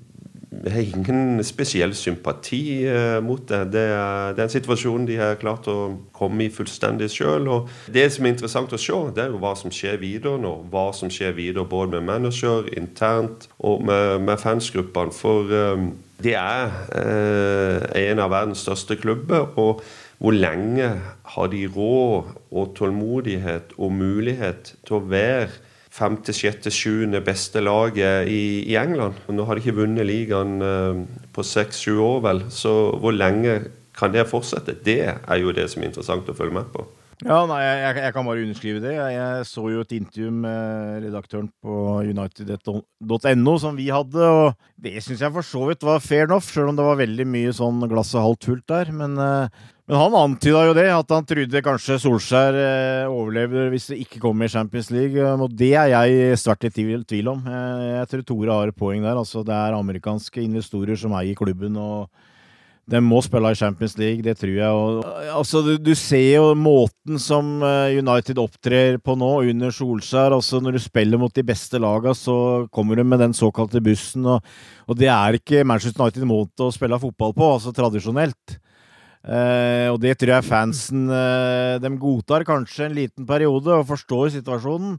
jeg 0.63 0.73
har 0.73 0.97
ingen 0.97 1.43
spesiell 1.45 1.93
sympati 1.97 2.83
eh, 2.87 3.17
mot 3.23 3.41
det. 3.49 3.61
Det 3.73 3.83
er, 3.89 4.35
det 4.35 4.43
er 4.43 4.47
en 4.47 4.53
situasjon 4.53 5.07
de 5.09 5.17
har 5.19 5.39
klart 5.41 5.67
å 5.71 5.77
komme 6.15 6.45
i 6.45 6.53
fullstendig 6.53 7.09
sjøl. 7.13 7.49
Det 7.93 8.05
som 8.13 8.25
er 8.25 8.35
interessant 8.35 8.73
å 8.73 8.79
se, 8.79 8.99
det 9.15 9.25
er 9.25 9.33
jo 9.33 9.41
hva 9.43 9.55
som 9.59 9.73
skjer 9.73 9.99
videre 10.01 10.39
nå. 10.41 10.53
Hva 10.71 10.87
som 10.95 11.11
skjer 11.13 11.35
videre 11.37 11.67
både 11.69 11.97
med 11.97 12.09
manager 12.11 12.69
internt 12.77 13.49
og 13.59 13.83
med, 13.87 14.23
med 14.27 14.39
fansgruppene. 14.41 15.15
For 15.15 15.51
um, 15.51 15.91
det 16.23 16.37
er 16.39 16.71
eh, 16.95 18.07
en 18.07 18.23
av 18.23 18.31
verdens 18.33 18.63
største 18.63 18.99
klubber. 18.99 19.51
og 19.57 19.83
hvor 20.23 20.31
lenge 20.31 20.87
har 21.35 21.47
de 21.51 21.65
råd 21.67 22.29
og 22.51 22.75
tålmodighet 22.77 23.73
og 23.75 23.91
mulighet 23.91 24.69
til 24.87 24.95
å 24.95 25.05
være 25.11 25.49
femte, 25.93 26.33
sjette, 26.33 26.71
sjuende 26.73 27.21
beste 27.25 27.61
laget 27.61 28.29
i, 28.31 28.63
i, 28.65 28.75
England. 28.79 29.19
Nå 29.29 29.45
har 29.45 29.55
de 29.55 29.63
ikke 29.63 29.77
vunnet 29.83 30.07
ligaen 30.09 30.57
uh, 30.63 31.03
på 31.35 31.45
seks-sju 31.45 31.99
år, 32.01 32.19
vel. 32.25 32.43
Så 32.53 32.73
hvor 33.01 33.13
lenge 33.15 33.59
kan 33.97 34.13
det 34.13 34.25
fortsette? 34.31 34.79
Det 34.85 34.99
er 35.13 35.41
jo 35.41 35.53
det 35.53 35.69
som 35.69 35.83
er 35.83 35.91
interessant 35.91 36.29
å 36.29 36.37
følge 36.37 36.57
med 36.57 36.73
på. 36.73 36.87
Ja, 37.23 37.43
nei, 37.47 37.59
jeg, 37.61 37.99
jeg 38.01 38.13
kan 38.15 38.25
bare 38.27 38.41
underskrive 38.43 38.81
det. 38.83 38.95
Jeg, 38.97 39.13
jeg, 39.15 39.45
så 39.47 39.67
jo 39.71 39.83
et 39.83 39.93
intervju 39.95 40.31
med 40.43 41.05
redaktøren 41.05 41.47
på 41.63 41.75
united.no 42.09 43.53
som 43.61 43.77
vi 43.77 43.85
hadde, 43.93 44.25
og 44.27 44.57
det 44.81 44.97
syns 45.05 45.21
jeg 45.23 45.35
for 45.35 45.47
så 45.47 45.69
vidt 45.69 45.85
var 45.87 46.03
fair 46.03 46.25
enough, 46.25 46.49
sjøl 46.49 46.73
om 46.73 46.79
det 46.79 46.87
var 46.87 46.99
veldig 46.99 47.27
mye 47.29 47.53
sånn 47.55 47.85
glasset 47.91 48.19
halvt 48.19 48.49
fullt 48.49 48.65
der. 48.73 48.91
Men 48.97 49.15
uh, 49.21 49.63
men 49.83 49.99
han 49.99 50.15
antyda 50.15 50.61
jo 50.69 50.75
det, 50.77 50.85
at 50.95 51.09
han 51.11 51.25
trodde 51.27 51.61
kanskje 51.65 51.97
Solskjær 51.99 52.55
eh, 52.55 53.11
overlever 53.11 53.67
hvis 53.73 53.89
det 53.91 53.97
ikke 54.05 54.21
kommer 54.23 54.47
i 54.47 54.53
Champions 54.53 54.87
League. 54.95 55.19
Og 55.19 55.51
det 55.59 55.73
er 55.75 55.89
jeg 55.91 56.37
svært 56.39 56.69
i 56.69 56.71
tvil, 56.71 57.27
om. 57.27 57.41
Jeg, 57.43 57.89
jeg 57.97 58.11
tror 58.11 58.27
Tore 58.29 58.59
har 58.59 58.71
et 58.71 58.79
poeng 58.79 59.03
der. 59.03 59.19
Altså, 59.19 59.43
det 59.43 59.55
er 59.55 59.75
amerikanske 59.75 60.39
investorer 60.45 60.95
som 60.99 61.15
eier 61.19 61.35
klubben. 61.35 61.75
og 61.75 62.07
de 62.83 62.99
må 62.99 63.21
spille 63.23 63.47
i 63.53 63.55
Champions 63.55 63.93
League, 63.95 64.23
det 64.25 64.35
tror 64.39 64.55
jeg. 64.55 64.71
Og, 64.75 65.03
altså, 65.31 65.61
du, 65.63 65.75
du, 65.79 65.93
ser 65.95 66.41
jo 66.41 66.49
måten 66.59 67.19
som 67.21 67.63
eh, 67.63 67.99
United 67.99 68.41
opptrer 68.43 68.99
på 68.99 69.15
nå, 69.19 69.29
under 69.51 69.71
Solskjær. 69.71 70.35
Altså, 70.35 70.59
når 70.63 70.75
du 70.75 70.83
spiller 70.83 71.19
mot 71.19 71.31
de 71.35 71.45
beste 71.47 71.79
lagene, 71.79 72.15
så 72.15 72.35
kommer 72.75 72.99
du 72.99 73.05
med 73.07 73.23
den 73.23 73.35
såkalte 73.35 73.83
bussen. 73.83 74.27
Og, 74.27 74.43
og 74.87 74.99
det 74.99 75.07
er 75.11 75.39
ikke 75.39 75.63
Manchester 75.67 76.03
United 76.03 76.27
måte 76.27 76.67
å 76.67 76.75
spille 76.75 76.99
fotball 76.99 77.35
på, 77.37 77.55
altså 77.55 77.75
tradisjonelt. 77.75 78.59
Uh, 79.23 79.87
og 79.93 80.01
det 80.03 80.17
tror 80.19 80.33
jeg 80.33 80.43
fansen 80.43 81.05
uh, 81.07 81.79
De 81.79 81.93
godtar 81.95 82.43
kanskje 82.43 82.89
en 82.89 82.97
liten 82.97 83.23
periode 83.23 83.71
og 83.71 83.87
forstår 83.87 84.33
situasjonen, 84.33 84.97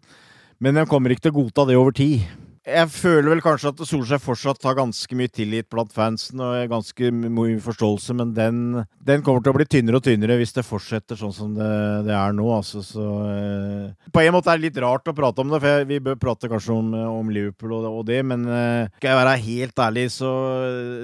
men 0.64 0.81
de 0.81 0.87
kommer 0.88 1.12
ikke 1.12 1.26
til 1.26 1.35
å 1.35 1.43
godta 1.43 1.66
det 1.69 1.76
over 1.76 1.93
tid. 1.93 2.25
Jeg 2.64 2.88
føler 2.88 3.28
vel 3.28 3.43
kanskje 3.45 3.75
at 3.75 3.83
Solskjær 3.85 4.23
fortsatt 4.25 4.64
har 4.64 4.78
ganske 4.78 5.19
mye 5.21 5.28
tillit 5.28 5.69
blant 5.69 5.93
fansen 5.93 6.40
og 6.40 6.71
ganske 6.73 7.11
mye 7.12 7.59
forståelse, 7.61 8.16
men 8.16 8.33
den, 8.33 8.62
den, 9.04 9.21
kommer 9.26 9.45
til 9.45 9.52
å 9.52 9.59
bli 9.59 9.69
tynnere 9.69 10.00
og 10.00 10.07
tynnere 10.09 10.38
hvis 10.40 10.57
det 10.57 10.64
fortsetter 10.64 11.21
sånn 11.21 11.37
som 11.37 11.52
det, 11.59 11.69
det 12.09 12.16
er 12.16 12.33
nå. 12.33 12.49
Altså, 12.57 12.81
så, 12.81 13.04
uh, 13.28 14.09
på 14.09 14.25
en 14.25 14.33
måte 14.38 14.54
er 14.54 14.62
det 14.62 14.71
litt 14.71 14.83
rart 14.87 15.12
å 15.12 15.16
prate 15.21 15.45
om 15.45 15.52
det, 15.52 15.61
for 15.61 15.69
jeg, 15.75 15.90
vi 15.93 16.00
bør 16.09 16.16
prate 16.25 16.49
kanskje 16.49 16.78
om, 16.78 16.97
om 17.12 17.37
Liverpool 17.37 17.76
og, 17.76 17.90
og, 17.93 18.02
det, 18.09 18.23
men 18.25 18.49
skal 18.49 19.12
jeg 19.12 19.21
være 19.21 19.38
helt 19.52 19.87
ærlig, 19.90 20.09
så 20.16 20.35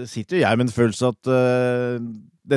sitter 0.09 0.41
jo 0.41 0.47
jeg 0.47 0.57
med 0.57 0.71
en 0.71 0.79
følelse 0.81 1.13
at 1.13 1.35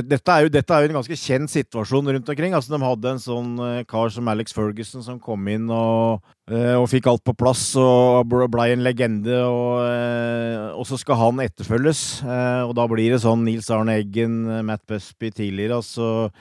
dette, 0.01 0.33
er 0.33 0.45
jo, 0.45 0.51
dette, 0.51 0.73
er 0.73 0.83
jo, 0.83 0.89
en 0.89 0.97
ganske 0.97 1.17
kjent 1.19 1.51
situasjon 1.51 2.09
rundt 2.15 2.29
omkring. 2.33 2.55
Altså, 2.57 2.73
de 2.73 2.79
hadde 2.81 3.11
en 3.13 3.21
sånn 3.21 3.51
uh, 3.61 3.83
kar 3.89 4.09
som 4.13 4.29
Alex 4.31 4.55
Ferguson 4.55 5.05
som 5.05 5.19
kom 5.21 5.45
inn 5.51 5.67
og, 5.69 6.23
uh, 6.49 6.75
og 6.79 6.87
fikk 6.89 7.11
alt 7.11 7.23
på 7.27 7.35
plass 7.37 7.67
og 7.79 8.33
blei 8.51 8.71
en 8.73 8.83
legende. 8.85 9.37
Og, 9.45 9.83
uh, 9.85 10.73
og, 10.73 10.85
så 10.89 10.97
skal 11.01 11.19
han 11.21 11.43
etterfølges. 11.45 12.03
og 12.23 12.73
da 12.79 12.87
blir 12.89 13.13
det 13.13 13.21
sånn 13.23 13.45
Nils 13.45 13.69
Arne 13.73 13.99
Eggen, 14.01 14.41
Matt 14.65 14.85
Busby 14.89 15.31
tidligere. 15.31 15.81
altså 15.81 16.31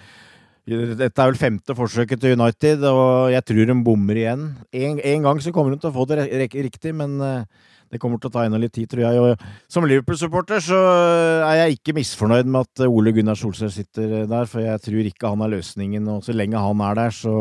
dette 0.63 1.19
er 1.19 1.27
vel 1.27 1.35
femte 1.35 1.75
forsøket 1.75 2.21
til 2.23 2.37
United, 2.39 2.85
og 2.87 3.33
jeg 3.33 3.43
tror 3.49 3.67
de 3.67 3.75
bommer 3.83 4.21
igjen. 4.21 4.45
En, 4.71 5.01
en 5.03 5.25
gang 5.27 5.41
så 5.43 5.51
kommer 5.51 5.75
de 5.75 5.81
til 5.83 5.91
å 5.91 5.97
få 5.97 6.07
det 6.07 6.29
riktig, 6.39 6.93
men 6.95 7.19
det 7.93 8.01
kommer 8.01 8.21
til 8.21 8.31
å 8.31 8.33
ta 8.33 8.47
enda 8.47 8.57
litt 8.61 8.73
tid, 8.73 8.89
tror 8.89 9.05
jeg. 9.05 9.21
Og 9.21 9.73
som 9.73 9.85
Liverpool-supporter 9.85 10.63
så 10.65 10.79
er 11.45 11.59
jeg 11.61 11.77
ikke 11.77 11.97
misfornøyd 11.99 12.49
med 12.49 12.65
at 12.65 12.85
Ole 12.87 13.13
Gunnar 13.13 13.37
Solskjær 13.37 13.73
sitter 13.75 14.15
der, 14.31 14.49
for 14.49 14.65
jeg 14.65 14.81
tror 14.87 15.09
ikke 15.11 15.33
han 15.35 15.45
er 15.45 15.53
løsningen. 15.59 16.09
Og 16.15 16.25
så 16.25 16.37
lenge 16.37 16.63
han 16.63 16.85
er 16.89 17.01
der, 17.03 17.13
så 17.13 17.33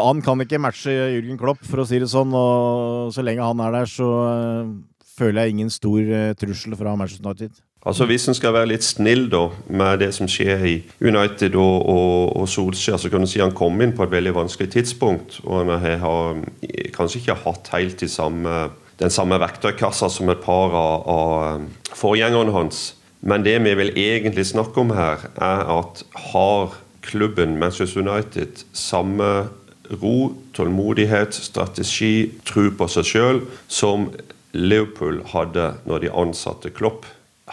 Han 0.00 0.22
kan 0.24 0.40
ikke 0.40 0.60
matche 0.62 0.90
Jürgen 0.90 1.38
Klopp, 1.38 1.60
for 1.66 1.82
å 1.82 1.88
si 1.88 2.00
det 2.00 2.08
sånn. 2.08 2.32
Og 2.32 3.12
så 3.12 3.24
lenge 3.26 3.44
han 3.44 3.60
er 3.60 3.76
der, 3.76 3.90
så 3.90 4.08
eh, 4.30 4.70
føler 5.20 5.44
jeg 5.44 5.56
ingen 5.56 5.72
stor 5.72 6.00
eh, 6.00 6.32
trussel 6.40 6.76
fra 6.80 6.96
Manchester 6.96 7.28
United. 7.28 7.60
Altså 7.80 8.04
Hvis 8.04 8.28
en 8.28 8.36
skal 8.36 8.52
være 8.52 8.72
litt 8.74 8.84
snill 8.84 9.30
da 9.32 9.46
med 9.72 10.02
det 10.02 10.10
som 10.12 10.28
skjer 10.28 10.64
i 10.68 10.74
United 11.00 11.54
og, 11.56 11.86
og, 11.88 12.36
og 12.42 12.48
Solskjær, 12.48 12.98
så 13.00 13.08
kan 13.12 13.24
du 13.24 13.28
si 13.30 13.40
han 13.40 13.56
kom 13.56 13.80
inn 13.80 13.94
på 13.96 14.04
et 14.04 14.12
veldig 14.12 14.34
vanskelig 14.36 14.68
tidspunkt. 14.74 15.40
Og 15.46 15.64
han 15.64 16.00
har 16.02 16.42
kanskje 16.96 17.22
ikke 17.22 17.38
hatt 17.46 17.72
helt 17.72 18.00
de 18.00 18.08
samme 18.08 18.68
den 19.00 19.12
samme 19.12 19.38
verktøykassa 19.40 20.10
som 20.12 20.30
et 20.32 20.42
par 20.44 20.74
av, 20.76 21.08
av 21.08 21.96
forgjengerne 21.96 22.52
hans. 22.54 22.90
Men 23.20 23.44
det 23.44 23.58
vi 23.64 23.74
vil 23.76 23.92
egentlig 23.96 24.46
snakke 24.48 24.80
om 24.80 24.92
her, 24.96 25.26
er 25.36 25.64
at 25.72 26.04
har 26.32 26.76
klubben 27.04 27.58
Manchester 27.60 28.04
United 28.04 28.64
samme 28.76 29.48
ro, 30.02 30.32
tålmodighet, 30.54 31.34
strategi, 31.34 32.30
tro 32.46 32.68
på 32.76 32.88
seg 32.92 33.08
sjøl 33.08 33.40
som 33.68 34.10
Liverpool 34.54 35.22
hadde 35.32 35.72
når 35.88 36.04
de 36.04 36.14
ansatte 36.22 36.72
Klopp. 36.74 37.08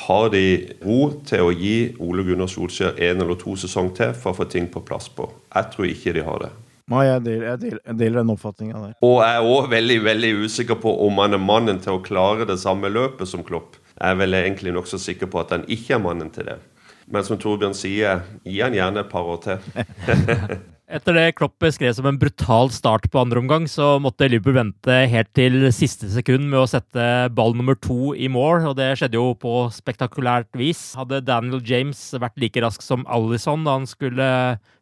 Har 0.08 0.30
de 0.34 0.76
ro 0.86 1.10
til 1.26 1.48
å 1.48 1.54
gi 1.56 1.78
Ole 2.04 2.26
Gunnar 2.28 2.52
Solskjær 2.52 3.00
en 3.10 3.24
eller 3.24 3.40
to 3.42 3.56
sesong 3.58 3.90
til 3.98 4.14
for 4.14 4.34
å 4.34 4.40
få 4.42 4.48
ting 4.52 4.70
på 4.70 4.84
plass 4.86 5.10
på? 5.10 5.26
Jeg 5.56 5.74
tror 5.74 5.90
ikke 5.90 6.14
de 6.14 6.26
har 6.28 6.44
det. 6.46 6.52
Nei, 6.88 7.04
jeg 7.04 7.24
deler, 7.26 7.46
jeg 7.50 7.60
deler, 7.66 7.82
jeg 7.84 8.00
deler 8.00 8.22
den 8.22 8.32
oppfatninga 8.32 8.80
der. 8.80 8.94
Og 9.04 9.18
jeg 9.20 9.40
er 9.40 9.50
òg 9.52 9.68
veldig 9.74 9.98
veldig 10.06 10.32
usikker 10.46 10.80
på 10.80 10.94
om 11.04 11.20
han 11.20 11.36
er 11.36 11.44
mannen 11.44 11.82
til 11.84 11.98
å 11.98 12.04
klare 12.06 12.48
det 12.48 12.56
samme 12.62 12.92
løpet 12.94 13.28
som 13.28 13.44
Klopp. 13.44 13.76
Jeg 13.98 14.14
er 14.14 14.22
vel 14.22 14.38
egentlig 14.40 14.72
nokså 14.76 15.02
sikker 15.02 15.28
på 15.34 15.42
at 15.42 15.52
han 15.56 15.68
ikke 15.68 15.98
er 15.98 16.04
mannen 16.06 16.32
til 16.32 16.48
det. 16.48 16.58
Men 17.12 17.28
som 17.28 17.40
Torbjørn 17.40 17.76
sier, 17.76 18.24
gi 18.48 18.64
han 18.64 18.76
gjerne 18.76 19.04
et 19.04 19.12
par 19.12 19.28
år 19.28 19.44
til. 19.44 19.70
Etter 20.88 21.18
det 21.18 21.34
Klopp 21.36 21.58
beskrev 21.60 21.92
som 21.98 22.06
en 22.08 22.20
brutal 22.20 22.70
start 22.72 23.10
på 23.12 23.20
andre 23.20 23.42
omgang, 23.42 23.66
så 23.68 23.98
måtte 24.00 24.30
Liverpool 24.32 24.56
vente 24.56 24.94
helt 25.12 25.34
til 25.36 25.66
siste 25.76 26.08
sekund 26.14 26.48
med 26.48 26.62
å 26.62 26.70
sette 26.72 27.28
ball 27.36 27.52
nummer 27.60 27.76
to 27.76 28.14
i 28.16 28.30
mål, 28.32 28.70
og 28.70 28.78
det 28.80 28.94
skjedde 28.96 29.20
jo 29.20 29.34
på 29.36 29.66
spektakulært 29.76 30.48
vis. 30.56 30.94
Hadde 30.96 31.20
Daniel 31.28 31.60
James 31.60 32.00
vært 32.16 32.40
like 32.40 32.64
rask 32.64 32.86
som 32.86 33.04
Alison 33.12 33.68
da 33.68 33.76
han 33.76 33.90
skulle 33.90 34.30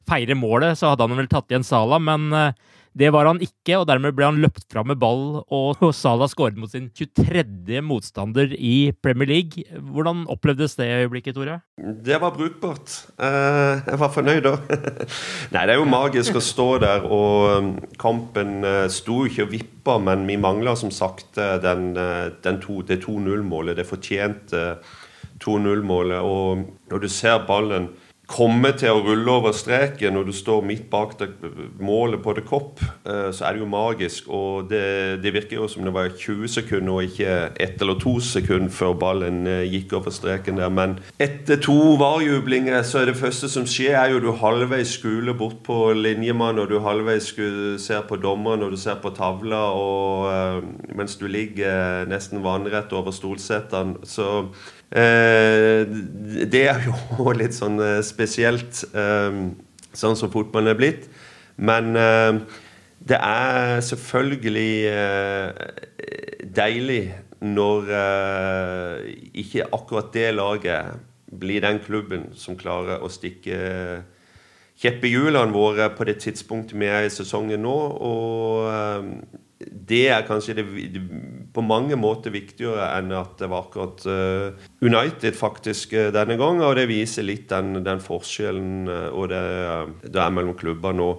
feire 0.07 0.37
målet, 0.37 0.79
så 0.79 0.91
hadde 0.91 1.07
han 1.07 1.19
vel 1.19 1.29
tatt 1.31 1.51
igjen 1.51 1.65
Salah, 1.65 2.01
men 2.01 2.31
eh, 2.33 2.55
det 2.95 3.09
var 3.11 3.27
han 3.27 3.41
ikke, 3.43 3.81
og 3.81 3.89
dermed 3.89 4.15
ble 4.15 4.23
han 4.29 4.37
løpt 4.39 4.69
fram 4.71 4.87
med 4.87 4.99
ball, 5.01 5.41
og 5.51 5.81
Salah 6.01 6.29
skåret 6.31 6.59
mot 6.59 6.71
sin 6.71 6.87
23. 6.95 7.81
motstander 7.83 8.53
i 8.55 8.93
Premier 9.03 9.27
League. 9.27 9.65
Hvordan 9.91 10.23
opplevdes 10.31 10.77
det 10.79 10.87
øyeblikket, 11.01 11.35
Tore? 11.35 11.59
Det 11.75 12.19
var 12.21 12.35
brukbart. 12.37 12.93
Eh, 13.19 13.83
jeg 13.83 13.99
var 13.99 14.13
fornøyd 14.15 14.47
da. 14.47 14.55
Nei, 15.53 15.65
det 15.65 15.75
er 15.75 15.81
jo 15.81 15.89
magisk 15.91 16.39
å 16.39 16.43
stå 16.43 16.69
der, 16.85 17.07
og 17.09 17.57
um, 17.59 17.73
kampen 17.99 18.61
eh, 18.63 18.85
sto 18.93 19.25
ikke 19.27 19.49
og 19.49 19.51
vippa, 19.57 19.97
men 19.99 20.23
vi 20.29 20.39
mangla 20.39 20.77
som 20.79 20.93
sagt 20.93 21.35
den, 21.35 21.91
den 21.95 22.61
to, 22.63 22.79
det 22.87 23.01
2-0-målet, 23.03 23.75
det 23.77 23.89
fortjente 23.89 24.63
2-0-målet. 25.43 26.23
Og 26.23 26.63
når 26.91 27.03
du 27.03 27.11
ser 27.11 27.43
ballen 27.47 27.91
komme 28.29 28.71
til 28.77 28.95
å 28.95 29.01
rulle 29.05 29.31
over 29.31 29.53
streken 29.55 30.15
når 30.15 30.29
du 30.29 30.33
står 30.35 30.63
midt 30.65 30.87
bak 30.91 31.15
det, 31.19 31.29
målet 31.77 32.21
på 32.23 32.33
det 32.37 32.45
kopp, 32.47 32.81
eh, 33.05 33.29
så 33.35 33.45
er 33.45 33.55
det 33.55 33.61
jo 33.63 33.69
magisk. 33.69 34.29
Og 34.33 34.69
det, 34.69 35.21
det, 35.23 35.33
virker 35.35 35.59
jo 35.59 35.67
som 35.69 35.85
det 35.85 35.93
var 35.93 36.09
20 36.09 36.49
sekunder 36.55 36.93
og 36.95 37.09
ikke 37.09 37.35
ett 37.61 37.81
eller 37.81 37.99
to 38.01 38.17
sekunder 38.23 38.73
før 38.73 38.95
ballen 39.01 39.45
eh, 39.49 39.65
gikk 39.69 39.93
over 39.99 40.13
streken 40.13 40.61
der. 40.61 40.73
Men 40.73 40.97
etter 41.21 41.61
to 41.61 41.95
varjublinger 42.01 42.81
så 42.87 43.03
er 43.03 43.11
det 43.11 43.19
første 43.19 43.49
som 43.51 43.67
skjer, 43.69 43.97
er 43.99 44.15
jo 44.15 44.23
du 44.23 44.31
halvveis 44.39 44.95
skuler 44.97 45.37
bort 45.37 45.61
på 45.65 45.91
linjemann, 45.97 46.59
og 46.61 46.71
du 46.71 46.79
halvveis 46.83 47.29
ser 47.81 48.05
på 48.09 48.17
dommeren, 48.21 48.63
og 48.65 48.73
du 48.73 48.79
ser 48.79 48.97
på 49.01 49.11
tavla, 49.15 49.61
og 49.75 50.25
uh, 50.29 50.95
mens 50.95 51.17
du 51.19 51.27
ligger 51.29 52.07
nesten 52.09 52.43
vannrett 52.45 52.93
over 52.95 53.13
stolsetene. 53.15 54.01
Så 54.07 54.45
Eh, 54.84 54.84
det 54.91 56.61
er 56.69 56.85
jo 56.85 57.31
litt 57.39 57.55
sånn 57.55 57.79
eh, 57.81 58.01
spesielt, 58.05 58.83
eh, 58.95 59.39
sånn 59.95 60.19
som 60.19 60.31
fotballen 60.33 60.73
er 60.73 60.79
blitt. 60.79 61.09
Men 61.55 61.93
det 62.99 63.15
er 63.15 63.79
selvfølgelig 63.79 64.91
deilig 66.51 67.13
når 67.47 67.93
ikke 69.39 69.69
akkurat 69.77 70.09
det 70.11 70.33
laget 70.35 70.99
blir 71.31 71.63
den 71.63 71.79
klubben 71.79 72.27
som 72.35 72.59
klarer 72.59 72.99
å 72.99 73.07
stikke 73.07 73.55
kjepp 74.75 75.07
i 75.07 75.13
hjulene 75.13 75.55
våre 75.55 75.87
på 75.95 76.09
det 76.09 76.17
tidspunktet 76.25 76.75
vi 76.75 76.91
er 76.91 77.07
i 77.07 77.13
sesongen 77.13 77.63
nå. 77.63 77.77
Og 78.03 78.67
det 79.71 80.07
er 80.13 80.25
kanskje 80.27 80.57
det, 80.59 80.65
på 81.53 81.63
mange 81.65 81.97
måter 81.99 82.33
viktigere 82.33 82.89
enn 82.97 83.13
at 83.15 83.37
det 83.39 83.49
var 83.51 83.65
akkurat 83.65 84.05
uh, 84.09 84.67
United 84.83 85.37
faktisk 85.37 85.95
uh, 85.95 86.11
denne 86.13 86.37
gangen. 86.39 86.65
Og 86.65 86.75
det 86.77 86.87
viser 86.91 87.25
litt 87.25 87.47
den, 87.51 87.81
den 87.85 88.03
forskjellen 88.03 88.89
uh, 88.89 89.09
og 89.13 89.29
det, 89.33 89.41
det, 90.07 90.19
er 90.21 90.35
mellom 90.35 90.57
klubber 90.57 90.95
nå. 90.95 91.09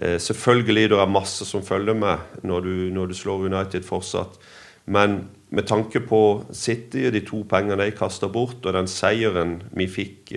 selvfølgelig 0.00 0.88
det 0.88 0.98
er 0.98 1.10
masse 1.10 1.44
som 1.44 1.62
følger 1.62 1.94
med 1.94 2.44
når 2.48 2.60
du, 2.64 2.74
når 2.96 3.10
du 3.10 3.14
slår 3.14 3.46
United 3.50 3.84
fortsatt. 3.84 4.38
Men 4.86 5.28
med 5.52 5.66
tanke 5.68 6.00
på 6.00 6.42
City, 6.50 7.04
og 7.06 7.12
de 7.12 7.20
to 7.22 7.42
pengene 7.46 7.76
de 7.78 7.92
kasta 7.94 8.26
bort, 8.32 8.64
og 8.64 8.72
den 8.72 8.88
seieren 8.88 9.58
vi 9.76 9.86
fikk 9.86 10.32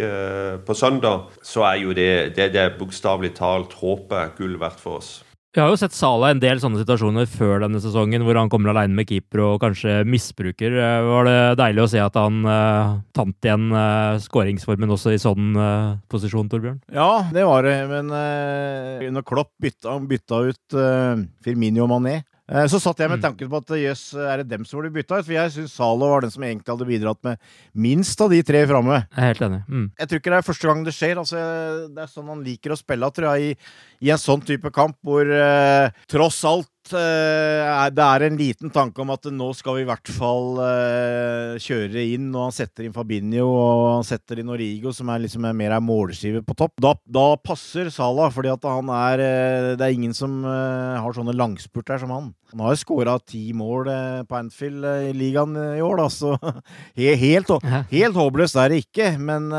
på 0.67 0.75
søndag, 0.75 1.31
så 1.41 1.63
er 1.71 1.79
jo 1.81 1.95
det, 1.97 2.35
det, 2.35 2.51
det 2.53 2.75
bokstavelig 2.77 3.31
talt 3.39 3.73
håpet 3.79 4.35
gull 4.37 4.59
verdt 4.61 4.83
for 4.83 4.99
oss. 4.99 5.24
Vi 5.55 5.61
har 5.63 5.69
jo 5.71 5.77
sett 5.79 5.93
Salah 5.95 6.33
en 6.33 6.39
del 6.43 6.59
sånne 6.59 6.81
situasjoner 6.81 7.29
før 7.31 7.61
denne 7.63 7.79
sesongen, 7.79 8.25
hvor 8.27 8.35
han 8.35 8.49
kommer 8.51 8.73
alene 8.73 8.91
med 8.97 9.07
keeper 9.07 9.39
og 9.39 9.61
kanskje 9.63 10.01
misbruker. 10.03 10.75
Eh, 10.75 11.05
var 11.07 11.29
det 11.29 11.37
deilig 11.61 11.85
å 11.85 11.87
se 11.93 12.01
at 12.03 12.19
han 12.19 12.41
uh, 12.43 12.97
tant 13.15 13.47
igjen 13.47 13.69
uh, 13.71 14.19
skåringsformen 14.19 14.91
også 14.91 15.13
i 15.15 15.21
sånn 15.23 15.55
uh, 15.55 15.95
posisjon, 16.11 16.51
Torbjørn? 16.51 16.81
Ja, 16.91 17.23
det 17.31 17.47
var 17.47 17.63
det. 17.63 17.77
Men 17.87 18.11
uh, 18.11 19.07
når 19.15 19.23
Klopp 19.31 19.53
bytta, 19.63 19.95
bytta 20.11 20.43
ut 20.49 20.75
uh, 20.75 21.23
Firmino 21.47 21.87
og 21.87 21.93
Mané 21.93 22.17
Eh, 22.19 22.34
så 22.45 22.77
satt 22.77 22.99
jeg 23.01 23.09
med 23.09 23.17
mm. 23.17 23.23
tanken 23.23 23.49
på 23.49 23.59
at 23.63 23.71
jøss, 23.81 24.03
er 24.21 24.43
det 24.43 24.51
dem 24.51 24.65
som 24.69 24.77
blir 24.81 24.93
bytta 24.93 25.17
ut? 25.17 25.25
For 25.25 25.33
jeg 25.33 25.53
syns 25.55 25.73
Zalo 25.79 26.11
var 26.11 26.21
den 26.21 26.33
som 26.33 26.43
egentlig 26.45 26.69
hadde 26.75 26.87
bidratt 26.89 27.21
med 27.25 27.39
minst 27.73 28.21
av 28.21 28.29
de 28.29 28.41
tre 28.45 28.61
framme. 28.69 28.99
Jeg 29.07 29.23
er 29.23 29.31
helt 29.33 29.45
enig. 29.47 29.61
Mm. 29.65 29.87
Jeg 29.97 30.11
tror 30.11 30.21
ikke 30.21 30.33
det 30.33 30.37
er 30.37 30.47
første 30.51 30.69
gang 30.69 30.83
det 30.85 30.93
skjer. 30.93 31.21
Altså, 31.23 31.41
det 31.95 32.03
er 32.03 32.11
sånn 32.11 32.29
han 32.29 32.45
liker 32.45 32.75
å 32.75 32.77
spille, 32.77 33.09
tror 33.17 33.33
jeg, 33.33 33.55
i, 33.55 34.05
i 34.05 34.13
en 34.13 34.21
sånn 34.21 34.45
type 34.45 34.69
kamp 34.75 34.99
hvor 35.01 35.25
eh, 35.25 35.89
tross 36.11 36.43
alt 36.45 36.69
det 36.93 38.05
er 38.05 38.25
en 38.25 38.37
liten 38.39 38.71
tanke 38.73 39.01
om 39.01 39.11
at 39.13 39.27
nå 39.33 39.47
skal 39.57 39.77
vi 39.77 39.83
i 39.83 39.87
hvert 39.89 40.11
fall 40.13 40.59
uh, 40.59 41.55
kjøre 41.61 42.03
inn, 42.15 42.27
og 42.33 42.47
han 42.47 42.55
setter 42.55 42.85
inn 42.85 42.95
Fabinho 42.95 43.47
og 43.47 43.83
han 43.97 44.07
setter 44.07 44.41
inn 44.41 44.51
Origo, 44.53 44.93
som 44.95 45.09
er 45.13 45.23
liksom 45.23 45.47
mer 45.57 45.75
er 45.75 45.83
målskive 45.83 46.43
på 46.45 46.57
topp. 46.57 46.75
Da, 46.81 46.93
da 47.05 47.25
passer 47.41 47.91
Salah, 47.93 48.31
fordi 48.33 48.53
er 48.53 49.25
uh, 49.25 49.75
Det 49.75 49.85
er 49.85 49.93
ingen 49.93 50.13
som 50.13 50.43
har 50.45 51.15
sånne 51.15 51.35
langspurter 51.35 52.01
som 52.01 52.11
han. 52.13 52.33
Han 52.53 52.63
har 52.65 52.75
jo 52.75 52.83
skåra 52.83 53.17
ti 53.19 53.49
mål 53.57 53.89
på 54.29 54.37
Anfield 54.37 54.85
i 55.09 55.13
ligaen 55.17 55.55
i 55.57 55.83
år, 55.83 55.97
da, 56.03 56.09
så 56.09 56.35
helt, 57.25 57.55
helt 57.91 58.19
håpløst 58.19 58.59
er 58.61 58.71
det 58.71 58.83
ikke. 58.85 59.15
Men 59.19 59.49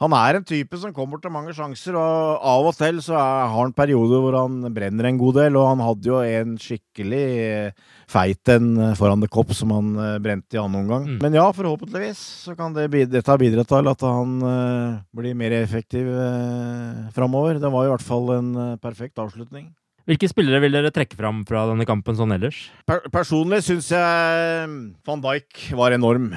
han 0.00 0.14
er 0.16 0.38
en 0.38 0.46
type 0.48 0.78
som 0.80 0.94
kommer 0.96 1.20
til 1.20 1.32
mange 1.34 1.52
sjanser, 1.56 1.96
og 2.00 2.44
av 2.52 2.68
og 2.70 2.76
til 2.78 3.02
så 3.04 3.18
har 3.18 3.50
han 3.52 3.74
perioder 3.76 4.22
hvor 4.24 4.36
han 4.38 4.62
brenner 4.72 5.10
en 5.10 5.18
god 5.20 5.40
del, 5.42 5.58
og 5.60 5.68
han 5.68 5.82
hadde 5.84 6.08
jo 6.08 6.20
en 6.24 6.54
skikkelig 6.60 7.24
eh, 7.44 7.90
feit 8.10 8.52
en 8.54 8.70
foran 8.96 9.20
det 9.20 9.28
kopp 9.32 9.52
som 9.56 9.74
han 9.76 9.90
eh, 10.00 10.16
brente 10.24 10.56
i 10.56 10.62
annen 10.62 10.82
omgang. 10.82 11.04
Mm. 11.04 11.18
Men 11.20 11.36
ja, 11.36 11.44
forhåpentligvis 11.52 12.22
så 12.46 12.56
kan 12.56 12.72
det, 12.76 12.88
dette 13.12 13.38
bidra 13.40 13.66
til 13.68 13.92
at 13.92 14.06
han 14.06 14.38
uh, 14.40 15.02
blir 15.16 15.36
mer 15.36 15.54
effektiv 15.60 16.08
uh, 16.08 17.10
framover. 17.14 17.60
Det 17.60 17.72
var 17.72 17.86
i 17.86 17.92
hvert 17.92 18.06
fall 18.06 18.32
en 18.38 18.50
uh, 18.56 18.80
perfekt 18.80 19.20
avslutning. 19.20 19.68
Hvilke 20.10 20.26
spillere 20.26 20.58
vil 20.64 20.74
dere 20.74 20.90
trekke 20.90 21.14
fram 21.14 21.44
fra 21.46 21.68
denne 21.70 21.84
kampen 21.86 22.16
sånn 22.18 22.34
ellers? 22.34 22.56
Per 22.82 23.04
personlig 23.14 23.60
syns 23.62 23.92
jeg 23.94 24.72
van 25.06 25.22
Dijk 25.22 25.68
var 25.78 25.94
enorm 25.94 26.32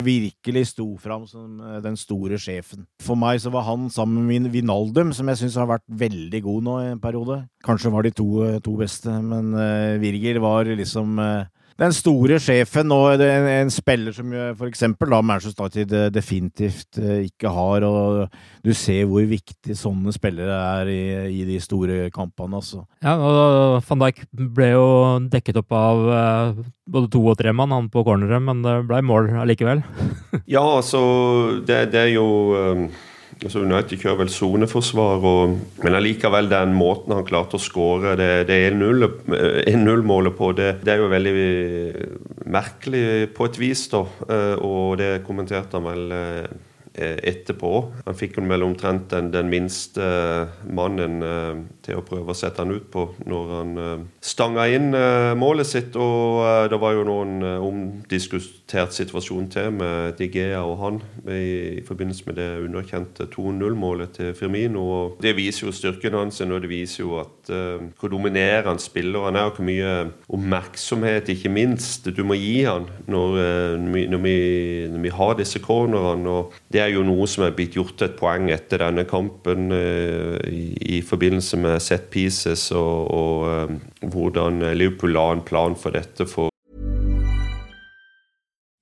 virkelig 0.00 0.70
sto 0.70 0.86
fram 0.96 1.26
som 1.28 1.58
eh, 1.60 1.74
den 1.84 1.98
store 2.00 2.38
sjefen. 2.40 2.86
For 3.04 3.20
meg 3.20 3.42
så 3.42 3.52
var 3.52 3.66
han 3.66 3.90
sammen 3.92 4.24
med 4.24 4.48
Vinaldum, 4.54 5.12
som 5.12 5.28
jeg 5.28 5.42
syns 5.42 5.58
har 5.60 5.68
vært 5.68 5.84
veldig 5.90 6.40
god 6.46 6.64
nå 6.70 6.78
i 6.80 6.88
en 6.94 7.02
periode. 7.02 7.42
Kanskje 7.68 7.92
var 7.92 8.08
de 8.08 8.14
to, 8.16 8.28
eh, 8.46 8.58
to 8.64 8.78
beste, 8.80 9.12
men 9.12 9.52
uh, 9.52 10.00
Virgil 10.00 10.40
var 10.40 10.72
liksom 10.78 11.20
uh, 11.20 11.44
den 11.78 11.94
store 11.94 12.38
sjefen 12.42 12.92
og 12.94 13.22
en, 13.22 13.48
en 13.52 13.72
spiller 13.72 14.14
som 14.16 14.32
f.eks. 14.32 14.84
Manchester 14.98 15.68
United 15.68 15.94
definitivt 16.14 16.98
ikke 16.98 17.52
har. 17.54 17.86
og 17.86 18.38
Du 18.64 18.72
ser 18.74 19.06
hvor 19.06 19.26
viktig 19.28 19.76
sånne 19.78 20.14
spillere 20.14 20.58
er 20.80 20.90
i, 20.92 21.02
i 21.40 21.44
de 21.48 21.60
store 21.62 22.08
kampene. 22.14 22.58
Altså. 22.58 22.82
Ja, 23.04 23.14
og 23.18 23.82
Van 23.88 24.02
Dijk 24.02 24.24
ble 24.32 24.72
jo 24.72 24.88
dekket 25.30 25.60
opp 25.62 25.76
av 25.78 26.02
både 26.88 27.12
to 27.12 27.22
og 27.30 27.38
tre 27.38 27.52
mann, 27.52 27.74
han 27.74 27.92
på 27.92 28.02
corneret, 28.06 28.42
men 28.42 28.64
det 28.64 28.80
ble 28.88 29.04
mål 29.04 29.30
allikevel. 29.44 29.84
ja, 30.56 30.64
altså 30.64 31.02
det, 31.62 31.84
det 31.94 32.08
er 32.08 32.12
jo 32.16 32.26
um 32.56 32.88
altså 33.44 33.62
United 33.62 34.00
kjører 34.00 34.20
vel 34.22 34.30
soneforsvar, 34.32 35.26
men 35.84 35.96
allikevel 35.98 36.50
den 36.50 36.74
måten 36.76 37.14
han 37.14 37.26
klarte 37.28 37.58
å 37.58 37.62
skåre 37.62 38.16
det, 38.18 38.48
det 38.50 38.58
1-0-målet 38.72 40.38
på, 40.38 40.52
det, 40.58 40.70
det, 40.82 40.94
er 40.94 41.02
jo 41.02 41.12
veldig 41.12 41.34
merkelig 42.50 43.04
på 43.36 43.48
et 43.48 43.60
vis. 43.60 43.86
da, 43.92 44.04
eh, 44.28 44.56
Og 44.58 44.98
det 45.00 45.12
kommenterte 45.26 45.78
han 45.78 45.86
vel 45.86 46.16
eh, 46.18 46.48
etterpå. 46.98 47.72
Han 48.08 48.18
fikk 48.18 48.40
vel 48.42 48.66
omtrent 48.66 49.10
den, 49.14 49.30
den 49.34 49.50
minste 49.52 50.08
mannen 50.66 51.22
til 51.88 51.98
å 51.98 52.04
prøve 52.06 52.34
å 52.34 52.36
sette 52.36 52.62
han 52.62 52.74
ut 52.74 52.88
på 52.92 53.06
når 53.28 53.52
han 53.56 54.06
stanga 54.24 54.68
inn 54.70 54.92
målet 55.38 55.68
sitt. 55.68 55.96
Og 55.98 56.68
det 56.70 56.78
var 56.80 56.94
jo 56.96 57.06
noen 57.08 57.42
omdiskutert 57.64 58.94
situasjon 58.96 59.48
til 59.52 59.72
med 59.78 60.18
Digea 60.18 60.60
og 60.64 60.76
han 60.82 61.00
i, 61.24 61.80
forbindelse 61.88 62.28
med 62.28 62.38
det 62.38 62.48
underkjente 62.66 63.28
2-0-målet 63.32 64.14
til 64.18 64.34
Firmino. 64.36 64.84
og 64.98 65.22
Det 65.24 65.34
viser 65.38 65.68
jo 65.68 65.74
styrken 65.74 66.18
hans, 66.18 66.40
og 66.44 66.60
det 66.64 66.70
viser 66.70 67.04
jo 67.04 67.16
at 67.22 67.52
hvor 67.98 68.12
dominerende 68.12 68.82
spiller 68.82 69.28
han 69.28 69.38
er, 69.38 69.48
og 69.48 69.58
hvor 69.58 69.68
mye 69.68 69.94
oppmerksomhet, 70.28 71.30
ikke 71.32 71.52
minst, 71.52 72.08
du 72.14 72.24
må 72.26 72.36
gi 72.38 72.62
han 72.66 72.86
når, 73.10 73.38
når, 73.80 74.22
vi, 74.22 74.36
når 74.92 75.04
vi 75.04 75.12
har 75.14 75.36
disse 75.38 75.60
cornerne. 75.64 76.28
og 76.28 76.54
Det 76.72 76.82
er 76.82 76.92
jo 76.92 77.04
noe 77.06 77.26
som 77.30 77.46
er 77.46 77.54
blitt 77.56 77.76
gjort 77.78 78.02
et 78.04 78.16
poeng 78.18 78.48
etter 78.52 78.82
denne 78.82 79.04
kampen 79.08 79.72
eh, 79.74 80.36
i, 80.50 80.64
i, 80.98 81.00
forbindelse 81.06 81.60
med 81.60 81.77
set 81.78 82.10
pieces 82.10 82.70
og, 82.70 83.10
og 83.10 83.48
eh, 83.52 83.76
hvordan 84.02 84.62
Liverpool 84.76 85.12
la 85.12 85.32
en 85.32 85.42
plan 85.42 85.76
for 85.76 85.90
dette. 85.90 86.26
for 86.26 86.48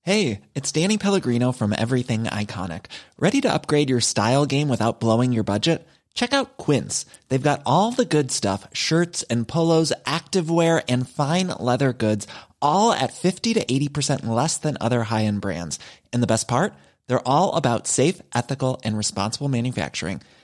Hey, 0.07 0.39
it's 0.55 0.71
Danny 0.71 0.97
Pellegrino 0.97 1.51
from 1.51 1.73
Everything 1.77 2.23
Iconic. 2.25 2.85
Ready 3.19 3.41
to 3.41 3.53
upgrade 3.53 3.89
your 3.89 3.99
style 3.99 4.45
game 4.45 4.69
without 4.69 5.01
blowing 5.01 5.33
your 5.33 5.43
budget? 5.43 5.85
Check 6.13 6.33
out 6.33 6.55
Quince. 6.55 7.05
They've 7.27 7.49
got 7.49 7.61
all 7.65 7.91
the 7.91 8.05
good 8.05 8.31
stuff 8.31 8.67
shirts 8.71 9.23
and 9.23 9.45
polos, 9.45 9.91
activewear, 10.05 10.81
and 10.87 11.09
fine 11.09 11.47
leather 11.59 11.91
goods, 11.91 12.25
all 12.61 12.93
at 12.93 13.13
50 13.13 13.55
to 13.55 13.65
80% 13.65 14.25
less 14.25 14.57
than 14.57 14.77
other 14.79 15.03
high 15.03 15.25
end 15.25 15.41
brands. 15.41 15.77
And 16.13 16.23
the 16.23 16.33
best 16.33 16.47
part? 16.47 16.73
They're 17.07 17.27
all 17.27 17.55
about 17.55 17.85
safe, 17.85 18.21
ethical, 18.33 18.79
and 18.85 18.97
responsible 18.97 19.49
manufacturing. 19.49 20.21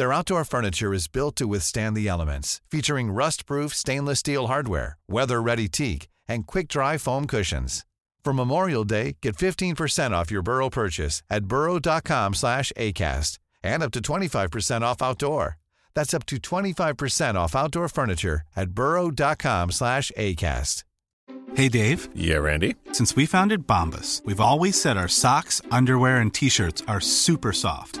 Their 0.00 0.14
outdoor 0.14 0.46
furniture 0.46 0.94
is 0.94 1.08
built 1.08 1.36
to 1.36 1.46
withstand 1.46 1.94
the 1.94 2.08
elements, 2.08 2.62
featuring 2.70 3.12
rust-proof 3.12 3.74
stainless 3.74 4.20
steel 4.20 4.46
hardware, 4.46 4.96
weather-ready 5.08 5.68
teak, 5.68 6.08
and 6.26 6.46
quick-dry 6.46 6.96
foam 6.96 7.26
cushions. 7.26 7.84
For 8.24 8.32
Memorial 8.32 8.84
Day, 8.84 9.18
get 9.20 9.36
15% 9.36 10.12
off 10.12 10.30
your 10.30 10.40
Burrow 10.40 10.70
purchase 10.70 11.22
at 11.28 11.44
burrow.com 11.44 12.32
slash 12.32 12.72
ACAST 12.78 13.38
and 13.62 13.82
up 13.82 13.90
to 13.90 14.00
25% 14.00 14.80
off 14.80 15.02
outdoor. 15.02 15.58
That's 15.92 16.14
up 16.14 16.24
to 16.28 16.36
25% 16.36 17.34
off 17.34 17.54
outdoor 17.54 17.88
furniture 17.90 18.40
at 18.56 18.70
burrow.com 18.70 19.70
slash 19.70 20.10
ACAST. 20.16 20.84
Hey, 21.56 21.68
Dave. 21.68 22.08
Yeah, 22.14 22.38
Randy. 22.38 22.76
Since 22.92 23.16
we 23.16 23.26
founded 23.26 23.66
Bombus, 23.66 24.22
we've 24.24 24.40
always 24.40 24.80
said 24.80 24.96
our 24.96 25.08
socks, 25.08 25.60
underwear, 25.70 26.20
and 26.20 26.32
T-shirts 26.32 26.84
are 26.88 27.02
super 27.02 27.52
soft. 27.52 28.00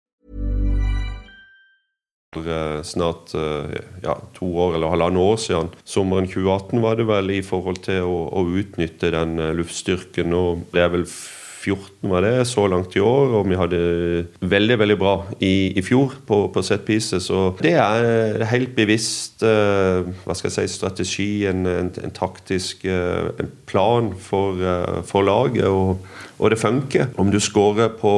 For 2.31 2.45
snart 2.87 3.33
ja, 4.05 4.13
to 4.37 4.47
år 4.63 4.77
eller 4.77 4.93
halvannet 4.93 5.19
år 5.19 5.39
siden, 5.43 5.71
sommeren 5.83 6.29
2018 6.31 6.79
var 6.79 6.95
det 6.95 7.05
vel, 7.09 7.33
i 7.35 7.41
forhold 7.43 7.81
til 7.83 8.07
å, 8.07 8.21
å 8.39 8.45
utnytte 8.55 9.11
den 9.11 9.35
luftstyrken. 9.57 10.31
Og 10.31 10.61
det 10.71 10.85
er 10.85 10.93
vel 10.93 11.03
14 11.61 12.09
var 12.09 12.25
det 12.25 12.47
så 12.49 12.65
langt 12.69 12.95
i 12.97 13.03
år, 13.03 13.35
og 13.37 13.49
vi 13.49 13.57
hadde 13.59 13.81
veldig 14.41 14.77
veldig 14.81 14.97
bra 14.97 15.13
i, 15.39 15.71
i 15.77 15.83
fjor 15.85 16.15
på, 16.27 16.41
på 16.53 16.63
set 16.65 16.85
pieces. 16.87 17.29
Og 17.33 17.61
det 17.61 17.75
er 17.77 18.45
helt 18.51 18.73
bevisst 18.77 19.45
uh, 19.45 20.07
hva 20.25 20.37
skal 20.37 20.49
jeg 20.49 20.57
si, 20.57 20.79
strategi, 20.79 21.29
en, 21.49 21.65
en, 21.69 21.91
en 22.01 22.15
taktisk 22.15 22.85
uh, 22.89 23.29
en 23.41 23.51
plan 23.69 24.11
for, 24.17 24.57
uh, 24.57 25.01
for 25.07 25.27
laget. 25.27 25.67
Og, 25.69 26.01
og, 26.41 26.47
det 26.49 26.57
funker. 26.57 27.11
Om 27.21 27.29
du 27.29 27.37
scorer 27.43 27.91
på 27.99 28.11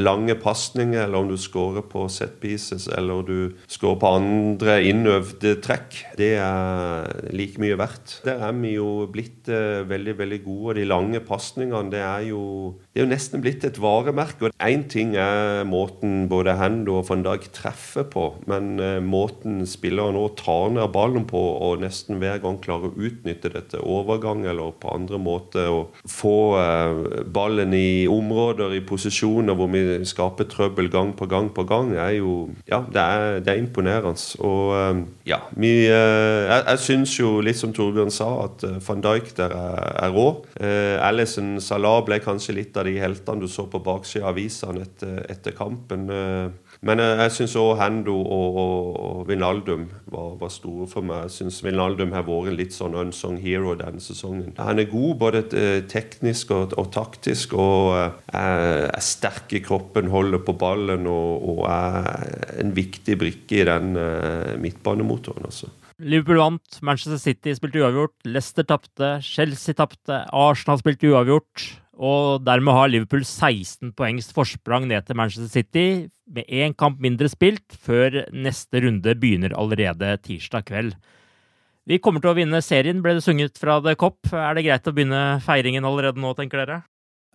lange 0.00 0.32
pasninger, 0.40 1.02
eller 1.02 1.20
om 1.20 1.28
du 1.28 1.36
scorer 1.36 1.84
på 1.84 2.06
set 2.08 2.38
pieces, 2.40 2.86
eller 2.88 3.20
du 3.26 3.66
scorer 3.68 3.98
på 4.00 4.12
andre 4.16 4.78
innøvde 4.88 5.58
trekk, 5.60 5.98
det 6.16 6.30
er 6.40 7.10
like 7.36 7.60
mye 7.60 7.76
verdt. 7.76 8.22
Der 8.24 8.40
er 8.48 8.56
vi 8.56 8.78
jo 8.78 9.04
blitt 9.12 9.44
veldig, 9.44 10.16
veldig 10.22 10.40
gode. 10.46 10.70
Og 10.70 10.78
de 10.80 10.88
lange 10.88 11.20
pasningene, 11.20 11.92
det 11.92 12.00
er 12.00 12.30
jo 12.30 12.37
o 12.38 12.78
det 12.98 13.04
er 13.04 13.06
jo 13.06 13.14
nesten 13.14 13.42
blitt 13.44 13.62
et 13.62 13.76
varemerke. 13.78 14.48
Én 14.58 14.80
ting 14.90 15.12
er 15.14 15.60
måten 15.70 16.24
både 16.26 16.56
Hendo 16.58 16.96
og 16.98 17.04
van 17.06 17.20
Dijk 17.22 17.44
treffer 17.54 18.08
på, 18.10 18.24
men 18.50 18.72
uh, 18.82 18.96
måten 18.98 19.60
spillere 19.70 20.10
nå 20.16 20.24
tar 20.34 20.72
ned 20.74 20.90
ballen 20.90 21.22
på 21.30 21.38
og 21.38 21.84
nesten 21.84 22.18
hver 22.18 22.40
gang 22.42 22.58
klarer 22.58 22.90
å 22.90 23.06
utnytte 23.06 23.52
dette 23.54 23.78
overgang 23.78 24.42
eller 24.50 24.74
på 24.82 24.90
andre 24.90 25.20
måter 25.22 25.70
å 25.70 25.84
få 26.10 26.32
uh, 26.58 27.22
ballen 27.22 27.76
i 27.78 28.08
områder, 28.10 28.74
i 28.74 28.82
posisjoner 28.82 29.54
hvor 29.54 29.70
vi 29.70 29.84
skaper 30.02 30.50
trøbbel 30.50 30.90
gang 30.90 31.14
på 31.14 31.30
gang 31.30 31.52
på 31.54 31.68
gang, 31.70 31.94
er 31.94 32.16
jo 32.16 32.34
Ja, 32.66 32.82
det 32.82 33.04
er, 33.04 33.38
det 33.46 33.54
er 33.54 33.62
imponerende. 33.62 34.18
Og 34.42 34.74
uh, 34.74 35.04
ja, 35.28 35.38
vi 35.54 35.86
Jeg, 35.86 36.64
jeg 36.64 36.82
syns 36.82 37.14
jo, 37.20 37.36
litt 37.46 37.62
som 37.62 37.70
Torbjørn 37.70 38.10
sa, 38.10 38.32
at 38.48 38.66
van 38.88 39.06
Dijk 39.06 39.30
der 39.38 39.54
er, 39.54 39.88
er 40.02 40.18
rå. 40.18 40.28
Alison 40.58 41.60
Salah 41.62 42.00
ble 42.02 42.18
kanskje 42.24 42.58
litt 42.58 42.74
av 42.74 42.87
de 42.88 42.98
heltene 43.00 43.44
du 43.44 43.48
så 43.50 43.66
på 43.70 43.80
baksida 43.84 44.26
av 44.26 44.34
avisene 44.34 44.82
etter, 44.86 45.20
etter, 45.30 45.54
kampen. 45.56 46.06
Men 46.84 47.02
jeg 47.02 47.34
syns 47.34 47.56
òg 47.58 47.78
Hendo 47.80 48.16
og, 48.18 48.58
og, 48.58 49.22
Vinaldum 49.28 49.86
var, 50.10 50.34
var, 50.40 50.52
store 50.52 50.88
for 50.90 51.06
meg. 51.06 51.26
Jeg 51.26 51.36
syns 51.38 51.62
Vinaldum 51.64 52.12
har 52.16 52.26
vært 52.26 52.52
en 52.52 52.58
litt 52.58 52.76
sånn 52.76 52.96
unsung 52.98 53.38
hero 53.42 53.74
denne 53.78 54.02
sesongen. 54.02 54.54
Han 54.58 54.82
er 54.82 54.90
god 54.90 55.18
både 55.22 55.42
teknisk 55.90 56.52
og, 56.56 56.76
og 56.78 56.92
taktisk, 56.94 57.56
og 57.58 57.94
er, 57.96 58.88
er, 58.88 59.02
sterk 59.04 59.54
i 59.56 59.62
kroppen, 59.64 60.10
holder 60.12 60.42
på 60.44 60.56
ballen 60.58 61.08
og, 61.10 61.50
og 61.54 61.66
er 61.70 62.56
en 62.62 62.72
viktig 62.76 63.18
brikke 63.20 63.62
i 63.62 63.68
den 63.68 63.92
midtbanemotoren. 64.62 65.48
altså. 65.48 65.70
Liverpool 65.98 66.38
vant, 66.38 66.78
Manchester 66.86 67.18
City 67.18 67.50
spilte 67.56 67.80
uavgjort, 67.82 68.14
Leicester 68.30 68.66
tapte, 68.66 69.16
Chelsea 69.26 69.74
tapte, 69.74 70.20
Arsenal 70.30 70.78
spilte 70.78 71.10
uavgjort. 71.10 71.64
Og 71.98 72.44
dermed 72.46 72.76
har 72.76 72.90
Liverpool 72.92 73.24
16 73.26 73.90
poengs 73.98 74.28
forsprang 74.34 74.84
ned 74.86 75.06
til 75.08 75.18
Manchester 75.18 75.50
City, 75.50 75.86
med 76.30 76.46
én 76.52 76.74
kamp 76.78 77.00
mindre 77.02 77.26
spilt, 77.32 77.64
før 77.82 78.20
neste 78.30 78.82
runde 78.84 79.14
begynner 79.18 79.54
allerede 79.58 80.12
tirsdag 80.22 80.66
kveld. 80.68 80.92
Vi 81.88 81.96
kommer 82.04 82.20
til 82.20 82.30
å 82.34 82.36
vinne 82.36 82.60
serien, 82.62 83.00
ble 83.02 83.14
det 83.16 83.24
sunget 83.24 83.56
fra 83.58 83.78
The 83.80 83.94
Cop. 83.98 84.18
Er 84.36 84.54
det 84.58 84.66
greit 84.66 84.86
å 84.90 84.92
begynne 84.94 85.22
feiringen 85.42 85.86
allerede 85.88 86.20
nå, 86.20 86.34
tenker 86.38 86.60
dere? 86.62 86.82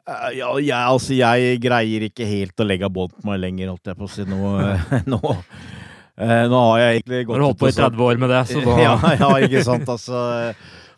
Uh, 0.08 0.30
Ja, 0.38 0.52
jeg, 0.62 0.78
altså, 0.78 1.16
jeg 1.18 1.58
greier 1.64 2.06
ikke 2.10 2.28
helt 2.30 2.60
å 2.62 2.68
legge 2.68 2.90
bånd 2.94 3.16
på 3.18 3.26
meg 3.32 3.42
lenger, 3.42 3.72
holdt 3.74 3.90
jeg 3.92 3.98
på 4.00 4.06
å 4.08 4.12
si. 4.14 4.28
Nå, 4.30 4.54
nå, 5.10 5.20
uh, 5.24 6.46
nå 6.54 6.62
har 6.70 6.84
jeg 6.84 7.02
egentlig 7.02 7.24
gått 7.26 7.34
Har 7.36 7.42
du 7.42 7.48
holdt 7.50 7.60
på 7.64 7.68
i 7.68 7.74
ut 7.74 7.74
og 7.74 7.82
sagt- 7.82 7.98
30 7.98 8.08
år 8.12 8.22
med 8.24 8.34
det, 8.36 8.42
så 8.54 8.64
da 8.68 8.78
ja, 8.84 8.96
ja, 9.24 9.32
ikke 9.48 9.66
sant. 9.66 9.90
Altså, 9.90 10.22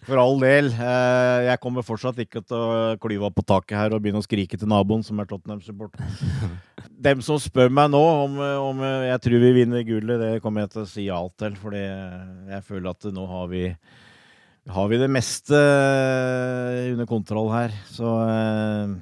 for 0.07 0.21
all 0.21 0.37
del. 0.41 0.69
Eh, 0.71 1.45
Jeg 1.49 1.61
kommer 1.63 1.85
fortsatt 1.85 2.19
ikke 2.23 2.41
til 2.45 2.57
å 2.57 2.95
klyve 3.01 3.27
opp 3.27 3.37
på 3.39 3.45
taket 3.47 3.77
her 3.77 3.95
og 3.95 4.03
begynne 4.03 4.21
å 4.21 4.25
skrike 4.25 4.57
til 4.59 4.69
naboen, 4.71 5.03
som 5.05 5.19
er 5.21 5.29
Tottenham-supporter. 5.29 6.05
Dem 7.07 7.21
som 7.25 7.39
spør 7.41 7.73
meg 7.73 7.91
nå 7.93 8.01
om, 8.01 8.37
om 8.69 8.83
jeg 8.85 9.21
tror 9.25 9.41
vi 9.43 9.53
vinner 9.59 9.83
gullet, 9.87 10.21
det 10.21 10.43
kommer 10.43 10.63
jeg 10.65 10.73
til 10.75 10.83
å 10.85 10.89
si 10.89 11.07
ja 11.09 11.19
til. 11.39 11.57
Fordi 11.59 11.81
jeg 11.83 12.63
føler 12.69 12.93
at 12.93 13.09
nå 13.13 13.25
har 13.29 13.49
vi, 13.51 13.65
har 14.77 14.87
vi 14.93 15.01
det 15.01 15.11
meste 15.11 15.59
under 16.93 17.09
kontroll 17.09 17.51
her. 17.53 17.75
Så 17.91 18.13
eh, 18.29 18.95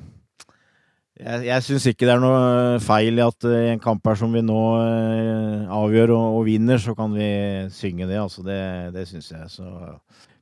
jeg, 1.24 1.46
jeg 1.48 1.64
syns 1.68 1.86
ikke 1.92 2.08
det 2.10 2.16
er 2.16 2.24
noe 2.24 2.82
feil 2.84 3.20
i 3.22 3.24
at 3.24 3.46
i 3.48 3.72
en 3.76 3.82
kamp 3.84 4.06
her 4.10 4.18
som 4.20 4.34
vi 4.34 4.42
nå 4.44 4.60
eh, 4.82 5.72
avgjør 5.72 6.16
og, 6.16 6.40
og 6.40 6.46
vinner, 6.50 6.82
så 6.82 6.96
kan 6.98 7.14
vi 7.16 7.30
synge 7.76 8.10
det. 8.10 8.20
Altså 8.20 8.44
det, 8.46 8.60
det 8.96 9.06
syns 9.12 9.30
jeg. 9.36 9.52
Så 9.54 9.68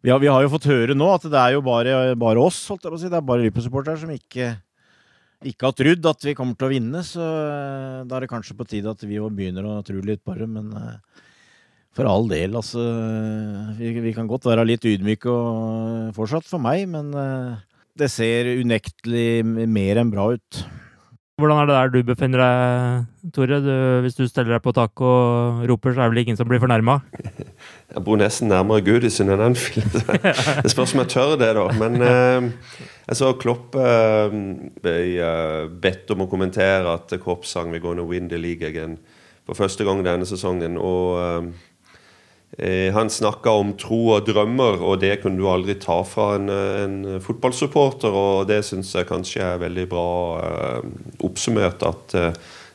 vi 0.02 0.10
har, 0.10 0.20
vi 0.22 0.30
har 0.32 0.42
jo 0.42 0.52
fått 0.56 0.70
høre 0.70 0.98
nå 0.98 1.08
at 1.14 1.26
det 1.30 1.38
er 1.38 1.56
jo 1.56 1.64
bare, 1.66 1.96
bare 2.20 2.42
oss, 2.42 2.64
holdt 2.72 2.86
jeg 2.88 2.94
på 2.94 2.98
å 2.98 3.02
si. 3.02 3.10
Det 3.12 3.20
er 3.20 3.26
bare 3.26 3.44
Liverpool-supportere 3.44 4.02
som 4.02 4.14
ikke, 4.14 4.48
ikke 5.46 5.68
har 5.68 5.76
trodd 5.78 6.08
at 6.10 6.26
vi 6.26 6.36
kommer 6.38 6.58
til 6.58 6.68
å 6.68 6.72
vinne. 6.74 7.04
Så 7.06 7.22
eh, 7.22 8.00
da 8.10 8.18
er 8.18 8.26
det 8.26 8.32
kanskje 8.32 8.58
på 8.58 8.68
tide 8.70 8.94
at 8.96 9.06
vi 9.06 9.22
òg 9.22 9.36
begynner 9.38 9.68
å 9.70 9.82
tro 9.86 10.02
litt 10.06 10.24
på 10.26 10.38
det. 10.40 10.50
Men 10.50 10.74
eh, 10.74 11.28
for 11.94 12.10
all 12.10 12.26
del, 12.32 12.58
altså. 12.58 12.82
Vi, 13.78 13.94
vi 14.02 14.16
kan 14.18 14.30
godt 14.30 14.50
være 14.50 14.66
litt 14.66 14.88
ydmyke 14.90 15.30
og 15.30 16.16
fortsatt 16.18 16.50
for 16.50 16.64
meg, 16.64 16.88
men 16.90 17.14
eh, 17.14 17.62
det 18.02 18.10
ser 18.10 18.50
unektelig 18.58 19.44
mer 19.70 20.02
enn 20.02 20.14
bra 20.14 20.32
ut. 20.34 20.64
Hvordan 21.42 21.62
er 21.62 21.70
det 21.70 21.78
der 21.78 21.94
du 21.94 22.02
befinner 22.06 22.42
deg, 22.42 23.32
Tore? 23.36 23.62
Du, 23.66 23.74
hvis 24.06 24.18
du 24.18 24.26
steller 24.30 24.56
deg 24.56 24.66
på 24.66 24.74
taket 24.78 25.06
og 25.06 25.64
roper, 25.70 25.94
så 25.94 26.04
er 26.04 26.10
det 26.10 26.16
vel 26.16 26.24
ingen 26.26 26.38
som 26.40 26.50
blir 26.50 26.62
fornærma? 26.62 27.02
Jeg 27.91 28.04
bor 28.08 28.19
nesten 28.19 28.47
nærmere 28.52 28.84
Gudisen 28.86 29.32
enn 29.34 29.43
Anfield. 29.43 29.97
Det 30.63 30.71
spørs 30.71 30.93
om 30.95 31.02
jeg 31.04 31.12
tør 31.12 31.34
det, 31.39 31.50
da. 31.58 31.65
Men 31.76 31.97
eh, 32.06 32.78
jeg 33.10 33.19
så 33.19 33.34
Klopp 33.39 33.76
eh, 33.76 34.36
ble 34.84 34.93
eh, 35.19 35.65
bedt 35.84 36.13
om 36.15 36.24
å 36.24 36.30
kommentere 36.32 36.93
at 36.93 37.12
Klopp 37.24 37.43
sang 37.50 37.71
'We're 37.71 37.84
gonna 37.84 38.08
win 38.08 38.30
the 38.32 38.39
league 38.39 38.63
again' 38.63 39.00
for 39.45 39.58
første 39.58 39.84
gang 39.84 40.06
denne 40.06 40.28
sesongen. 40.30 40.78
Og 40.80 41.52
eh, 42.58 42.93
han 42.95 43.12
snakka 43.12 43.52
om 43.60 43.74
tro 43.80 44.00
og 44.15 44.28
drømmer, 44.30 44.80
og 44.80 45.02
det 45.04 45.17
kunne 45.21 45.39
du 45.39 45.50
aldri 45.52 45.76
ta 45.82 46.02
fra 46.08 46.36
en, 46.38 46.47
en 46.50 47.19
fotballsupporter. 47.24 48.15
Og 48.15 48.47
det 48.47 48.62
syns 48.67 48.93
jeg 48.95 49.10
kanskje 49.10 49.43
er 49.43 49.63
veldig 49.65 49.88
bra 49.91 50.08
eh, 50.45 50.88
oppsummert, 51.28 51.84
at 51.84 52.15
eh, 52.15 52.32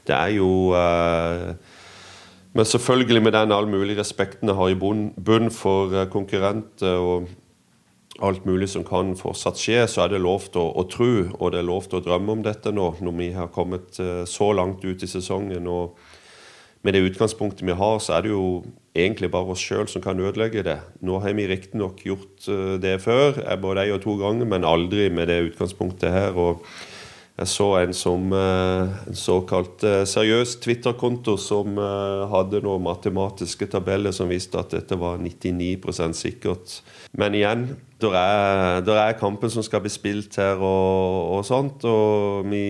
det 0.07 0.17
er 0.17 0.37
jo 0.37 0.51
eh, 0.77 1.57
men 2.57 2.65
selvfølgelig 2.65 3.23
med 3.23 3.35
den 3.37 3.53
all 3.53 3.69
mulig 3.69 3.99
respekten 3.99 4.49
jeg 4.49 4.57
har 4.57 4.73
i 4.73 4.79
bunn, 4.79 5.51
for 5.53 5.93
eh, 5.93 6.09
konkurrenter 6.09 6.97
og 6.97 7.29
alt 8.25 8.47
mulig 8.49 8.71
som 8.73 8.85
kan 8.85 9.13
fortsatt 9.19 9.61
skje, 9.61 9.83
så 9.91 10.07
er 10.07 10.15
det 10.15 10.23
lov 10.25 10.49
til 10.49 10.63
å, 10.63 10.71
å 10.81 10.87
tro, 10.89 11.11
og 11.37 11.53
det 11.53 11.61
er 11.61 11.69
lov 11.69 11.85
til 11.85 12.01
å 12.01 12.05
drømme 12.07 12.39
om 12.39 12.45
dette 12.47 12.73
nå, 12.73 12.95
når 13.05 13.17
vi 13.19 13.33
har 13.37 13.53
kommet 13.53 14.01
eh, 14.01 14.23
så 14.25 14.53
langt 14.57 14.85
ut 14.87 15.05
i 15.05 15.11
sesongen. 15.11 15.69
og 15.69 15.99
med 16.87 16.95
det 16.95 17.03
utgangspunktet 17.03 17.67
vi 17.67 17.75
har, 17.75 17.97
så 17.99 18.15
er 18.15 18.23
det 18.23 18.31
jo 18.31 18.65
egentlig 18.95 19.31
bare 19.33 19.51
oss 19.53 19.63
sjøl 19.65 19.89
som 19.91 20.03
kan 20.05 20.21
ødelegge 20.23 20.63
det. 20.63 20.77
Nå 21.03 21.19
har 21.19 21.35
vi 21.35 21.49
riktignok 21.51 22.05
gjort 22.07 22.47
eh, 22.49 22.77
det 22.81 23.01
før, 23.05 23.41
både 23.61 23.85
ei 23.85 23.95
og 23.95 24.05
to 24.05 24.15
ganger, 24.21 24.49
men 24.49 24.65
aldri 24.65 25.09
med 25.11 25.29
det 25.33 25.43
utgangspunktet 25.51 26.15
her. 26.15 26.39
og 26.39 26.63
jeg 27.37 27.51
så 27.53 27.67
en 27.83 27.91
som 27.93 28.31
eh, 28.33 28.93
en 29.11 29.17
såkalt 29.19 29.83
eh, 29.85 30.07
seriøs 30.09 30.55
Twitter-konto 30.65 31.35
som 31.37 31.77
eh, 31.77 32.23
hadde 32.33 32.63
noen 32.65 32.87
matematiske 32.87 33.69
tabeller 33.75 34.15
som 34.17 34.31
viste 34.33 34.57
at 34.57 34.73
dette 34.73 34.97
var 34.97 35.21
99% 35.21 36.17
sikkert. 36.17 36.79
Men 37.13 37.37
igjen, 37.37 37.67
der 38.01 38.17
er, 38.17 38.89
er 38.89 39.19
kampen 39.21 39.53
som 39.53 39.65
skal 39.65 39.83
bli 39.85 39.93
spilt 39.93 40.39
her 40.41 40.57
og, 40.65 41.37
og 41.37 41.45
sånt. 41.49 41.85
Og 41.85 42.49
vi, 42.49 42.65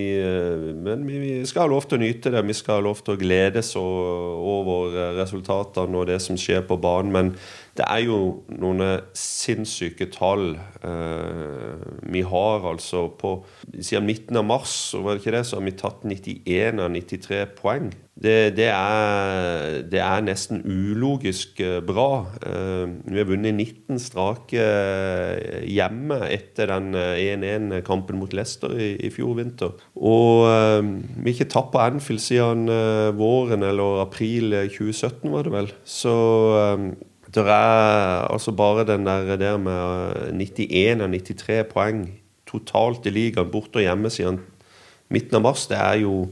men 0.82 1.06
vi, 1.06 1.20
vi 1.22 1.30
skal 1.46 1.68
ha 1.68 1.70
lov 1.70 1.86
til 1.86 2.00
å 2.00 2.02
nyte 2.02 2.34
det. 2.34 2.42
Vi 2.50 2.58
skal 2.58 2.80
ha 2.80 2.86
lov 2.88 3.04
til 3.06 3.14
å 3.14 3.20
gledes 3.22 3.70
over 3.78 4.98
resultatene 5.20 5.98
og 5.98 6.10
det 6.10 6.18
som 6.26 6.38
skjer 6.38 6.66
på 6.66 6.78
banen. 6.82 7.14
Men 7.14 7.32
det 7.78 7.86
er 7.86 8.06
jo 8.06 8.18
noen 8.56 8.82
sinnssyke 9.14 10.08
tall 10.14 10.54
eh, 10.56 11.75
vi 12.16 12.24
har 12.26 12.66
altså 12.72 13.06
på 13.20 13.36
Siden 13.76 14.08
midten 14.08 14.38
av 14.40 14.46
mars 14.48 14.74
var 14.96 15.14
det 15.14 15.22
ikke 15.22 15.36
det, 15.36 15.44
så 15.46 15.58
har 15.58 15.66
vi 15.66 15.76
tatt 15.76 16.04
91 16.06 16.82
av 16.82 16.92
93 16.94 17.40
poeng. 17.58 17.88
Det, 18.16 18.54
det, 18.56 18.70
er, 18.72 19.82
det 19.92 20.00
er 20.00 20.22
nesten 20.24 20.62
ulogisk 20.64 21.58
eh, 21.60 21.82
bra. 21.84 22.24
Eh, 22.40 22.86
vi 23.12 23.20
har 23.20 23.28
vunnet 23.28 23.52
19 23.52 24.00
strake 24.00 24.62
eh, 24.62 25.66
hjemme 25.68 26.22
etter 26.32 26.72
den 26.72 26.96
eh, 26.96 27.34
1-1-kampen 27.36 28.16
mot 28.16 28.32
Leicester 28.32 28.72
i, 28.72 28.94
i 29.04 29.12
fjor 29.12 29.36
vinter. 29.36 29.76
Og 30.00 30.46
vi 30.46 31.28
har 31.28 31.34
ikke 31.34 31.50
tapt 31.52 31.74
på 31.74 31.82
Anfield 31.82 32.24
siden 32.24 32.72
våren 33.20 33.66
eller 33.66 34.00
april 34.06 34.56
eh, 34.56 34.70
2017, 34.72 35.28
var 35.34 35.44
det 35.44 35.52
vel. 35.52 35.70
Så 35.84 36.16
eh, 37.36 37.46
det 37.46 37.56
er 37.56 38.26
altså 38.32 38.52
bare 38.56 38.86
den 38.88 39.06
der, 39.06 39.36
der 39.36 39.56
med 39.58 40.32
91 40.32 41.02
av 41.02 41.10
93 41.12 41.64
poeng 41.70 42.04
totalt 42.46 43.06
i 43.06 43.12
ligaen, 43.14 43.50
borte 43.50 43.80
og 43.80 43.86
hjemme 43.86 44.12
siden 44.12 44.40
midten 45.12 45.38
av 45.38 45.44
mars. 45.48 45.66
Det 45.70 45.80
er 45.80 46.04
jo 46.04 46.28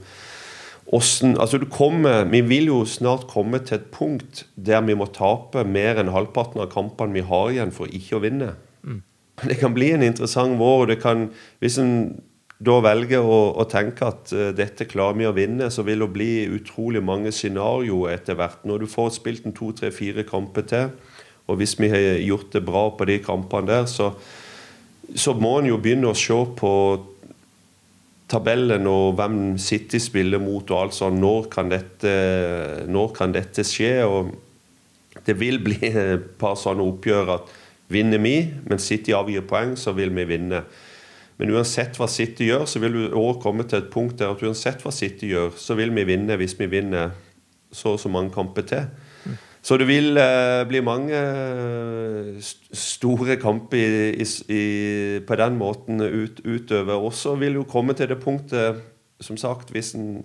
Åssen 0.95 1.39
altså 1.41 1.57
du 1.59 1.65
kommer, 1.73 2.27
Vi 2.29 2.43
vil 2.45 2.67
jo 2.69 2.83
snart 2.85 3.27
komme 3.27 3.59
til 3.65 3.79
et 3.79 3.87
punkt 3.91 4.45
der 4.55 4.83
vi 4.85 4.95
må 4.95 5.07
tape 5.07 5.65
mer 5.65 5.97
enn 5.99 6.13
halvparten 6.13 6.61
av 6.61 6.69
kampene 6.75 7.17
vi 7.17 7.25
har 7.25 7.51
igjen 7.51 7.73
for 7.73 7.89
ikke 7.89 8.19
å 8.19 8.23
vinne. 8.23 8.51
Mm. 8.85 9.01
Det 9.49 9.57
kan 9.59 9.75
bli 9.75 9.91
en 9.95 10.05
interessant 10.05 10.59
vår. 10.61 10.83
og 10.83 10.89
det 10.93 11.01
kan, 11.01 11.31
Hvis 11.59 11.79
en 11.79 12.21
da 12.63 12.77
velger 12.85 13.25
å, 13.25 13.39
å 13.59 13.65
tenke 13.67 14.07
at 14.07 14.31
eh, 14.35 14.53
dette 14.57 14.87
klarer 14.87 15.19
vi 15.19 15.27
å 15.27 15.35
vinne, 15.35 15.71
så 15.75 15.83
vil 15.87 16.05
det 16.05 16.11
bli 16.15 16.31
utrolig 16.55 17.03
mange 17.03 17.33
scenarioer 17.35 18.15
etter 18.15 18.39
hvert. 18.39 18.63
Når 18.69 18.85
du 18.85 18.91
får 18.91 19.17
spilt 19.17 19.49
en 19.49 19.57
to, 19.57 19.73
tre, 19.75 19.91
fire 19.95 20.27
kamper 20.29 20.69
til, 20.71 20.93
og 21.45 21.59
hvis 21.61 21.75
vi 21.77 21.91
har 21.93 22.23
gjort 22.25 22.55
det 22.55 22.63
bra 22.65 22.87
på 22.95 23.09
de 23.11 23.19
kampene 23.25 23.69
der, 23.69 23.89
så, 23.91 24.13
så 25.13 25.35
må 25.37 25.59
en 25.59 25.69
jo 25.69 25.81
begynne 25.83 26.09
å 26.09 26.17
se 26.17 26.39
på 26.57 26.71
tabellen 28.31 28.87
og 28.89 29.19
hvem 29.19 29.59
City 29.61 30.01
spiller 30.01 30.41
mot 30.41 30.71
og 30.73 30.79
alt 30.79 30.97
sånn. 30.97 31.21
Når 31.21 31.51
kan 31.53 31.69
dette, 31.69 32.15
når 32.89 33.13
kan 33.19 33.35
dette 33.35 33.67
skje? 33.67 33.93
Og 34.09 34.33
det 35.27 35.37
vil 35.39 35.61
bli 35.65 35.79
et 35.91 36.33
par 36.41 36.57
sånne 36.59 36.87
oppgjør 36.87 37.37
at 37.37 37.53
vinner 37.93 38.23
vi, 38.25 38.39
men 38.65 38.81
City 38.81 39.13
avgir 39.13 39.45
poeng, 39.47 39.77
så 39.77 39.93
vil 39.97 40.15
vi 40.17 40.25
vinne. 40.33 40.65
Men 41.39 41.51
uansett 41.55 41.97
hva 41.99 42.07
City 42.11 42.49
gjør, 42.51 42.67
så 42.71 42.81
vil 42.83 42.95
vi 42.95 43.07
også 43.11 43.41
komme 43.43 43.67
til 43.67 43.81
et 43.83 43.91
punkt 43.91 44.21
der 44.21 44.31
at 44.31 44.43
uansett 44.45 44.85
hva 44.85 44.93
City 44.95 45.33
gjør, 45.33 45.55
så 45.59 45.75
vil 45.79 45.91
vi 45.95 46.07
vinne 46.07 46.39
hvis 46.39 46.55
vi 46.61 46.71
vinner 46.71 47.15
så 47.75 47.97
og 47.97 48.01
så 48.01 48.13
mange 48.13 48.31
kamper 48.35 48.67
til. 48.71 48.87
Så 49.65 49.79
det 49.81 49.87
vil 49.89 50.19
eh, 50.21 50.63
bli 50.69 50.83
mange 50.85 51.17
eh, 51.17 52.35
st 52.45 52.69
store 52.77 53.39
kamper 53.41 53.81
i, 53.81 54.11
i, 54.21 54.27
i, 54.53 54.65
på 55.25 55.39
den 55.41 55.57
måten 55.57 56.05
ut, 56.05 56.43
utover. 56.45 57.01
Og 57.01 57.15
så 57.17 57.33
vil 57.41 57.57
jo 57.57 57.65
komme 57.65 57.97
til 57.97 58.11
det 58.13 58.21
punktet, 58.21 58.83
som 59.25 59.39
sagt, 59.41 59.73
hvis 59.73 59.95
en 59.97 60.19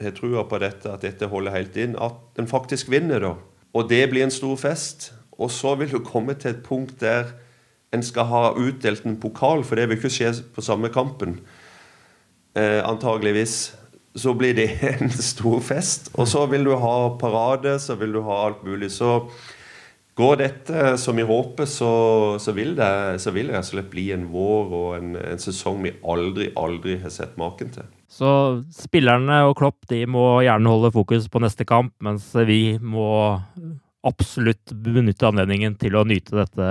har 0.00 0.14
trua 0.14 0.46
på 0.46 0.60
dette, 0.62 0.86
at 0.86 1.02
dette 1.02 1.28
holder 1.28 1.56
helt 1.56 1.76
inn, 1.82 1.98
at 1.98 2.38
en 2.38 2.48
faktisk 2.48 2.92
vinner, 2.92 3.18
da. 3.20 3.34
Og 3.74 3.90
det 3.90 4.04
blir 4.12 4.24
en 4.24 4.34
stor 4.34 4.54
fest. 4.60 5.10
Og 5.32 5.50
så 5.50 5.74
vil 5.80 5.90
du 5.90 5.98
komme 6.06 6.36
til 6.38 6.54
et 6.54 6.62
punkt 6.62 7.00
der 7.02 7.34
en 7.94 8.02
skal 8.06 8.28
ha 8.30 8.42
utdelt 8.58 9.06
en 9.06 9.18
pokal, 9.20 9.64
for 9.66 9.78
det 9.78 9.88
vil 9.90 9.98
ikke 9.98 10.12
skje 10.14 10.32
på 10.54 10.64
samme 10.64 10.92
kampen. 10.94 11.40
Eh, 12.54 12.80
antageligvis. 12.86 13.76
Så 14.14 14.34
blir 14.34 14.54
det 14.54 14.68
en 14.94 15.10
stor 15.10 15.60
fest. 15.62 16.10
Og 16.14 16.28
så 16.28 16.46
vil 16.50 16.66
du 16.66 16.74
ha 16.78 17.16
parade, 17.18 17.78
så 17.82 17.98
vil 17.98 18.14
du 18.14 18.22
ha 18.26 18.44
alt 18.46 18.62
mulig. 18.66 18.90
Så 18.94 19.24
går 20.18 20.40
dette 20.42 20.96
som 21.00 21.16
vi 21.16 21.24
håper, 21.26 21.66
så, 21.70 21.92
så, 22.42 22.52
vil, 22.52 22.74
det, 22.78 23.20
så 23.22 23.32
vil 23.34 23.48
det 23.48 23.56
rett 23.56 23.68
og 23.68 23.72
slett 23.74 23.92
bli 23.92 24.10
en 24.14 24.26
vår 24.30 24.74
og 24.76 24.88
en, 24.98 25.14
en 25.16 25.40
sesong 25.40 25.80
vi 25.86 25.94
aldri, 26.02 26.50
aldri 26.58 26.98
har 27.00 27.14
sett 27.14 27.38
maken 27.40 27.72
til. 27.74 27.88
Så 28.10 28.30
spillerne 28.74 29.44
og 29.46 29.54
Klopp 29.60 29.86
de 29.90 30.02
må 30.10 30.42
gjerne 30.44 30.72
holde 30.72 30.90
fokus 30.94 31.30
på 31.30 31.42
neste 31.42 31.64
kamp, 31.66 31.94
mens 32.02 32.26
vi 32.46 32.76
må 32.82 33.08
absolutt 34.06 34.72
benytte 34.72 35.28
anledningen 35.28 35.74
til 35.80 35.96
å 35.98 36.04
nyte 36.08 36.38
dette 36.38 36.68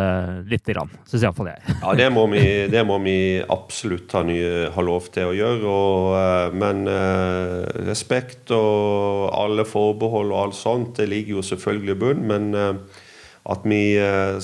lite 0.50 0.74
grann. 0.74 0.94
Syns 1.10 1.26
iallfall 1.28 1.52
jeg. 1.52 1.62
Ja, 1.84 1.94
det 1.98 2.08
må 2.13 2.26
vi, 2.32 2.42
det 2.72 2.82
må 2.88 2.98
vi 3.04 3.18
absolutt 3.42 4.13
ha, 4.18 4.24
nye, 4.26 4.70
ha, 4.74 4.86
lov 4.86 5.12
til 5.13 5.30
å 5.30 5.36
gjøre. 5.38 5.70
Og, 5.70 6.08
uh, 6.15 6.58
men 6.58 6.88
eh, 6.89 7.84
respekt 7.86 8.54
og 8.56 9.30
alle 9.38 9.65
forbehold 9.70 10.34
og 10.34 10.42
alt 10.42 10.58
sånt, 10.58 10.96
det 10.98 11.10
ligger 11.12 11.38
jo 11.38 11.46
selvfølgelig 11.52 11.96
i 11.96 12.00
bunn. 12.02 12.26
Men 12.32 12.50
eh, 12.58 13.06
at 13.50 13.63
vi 13.65 13.82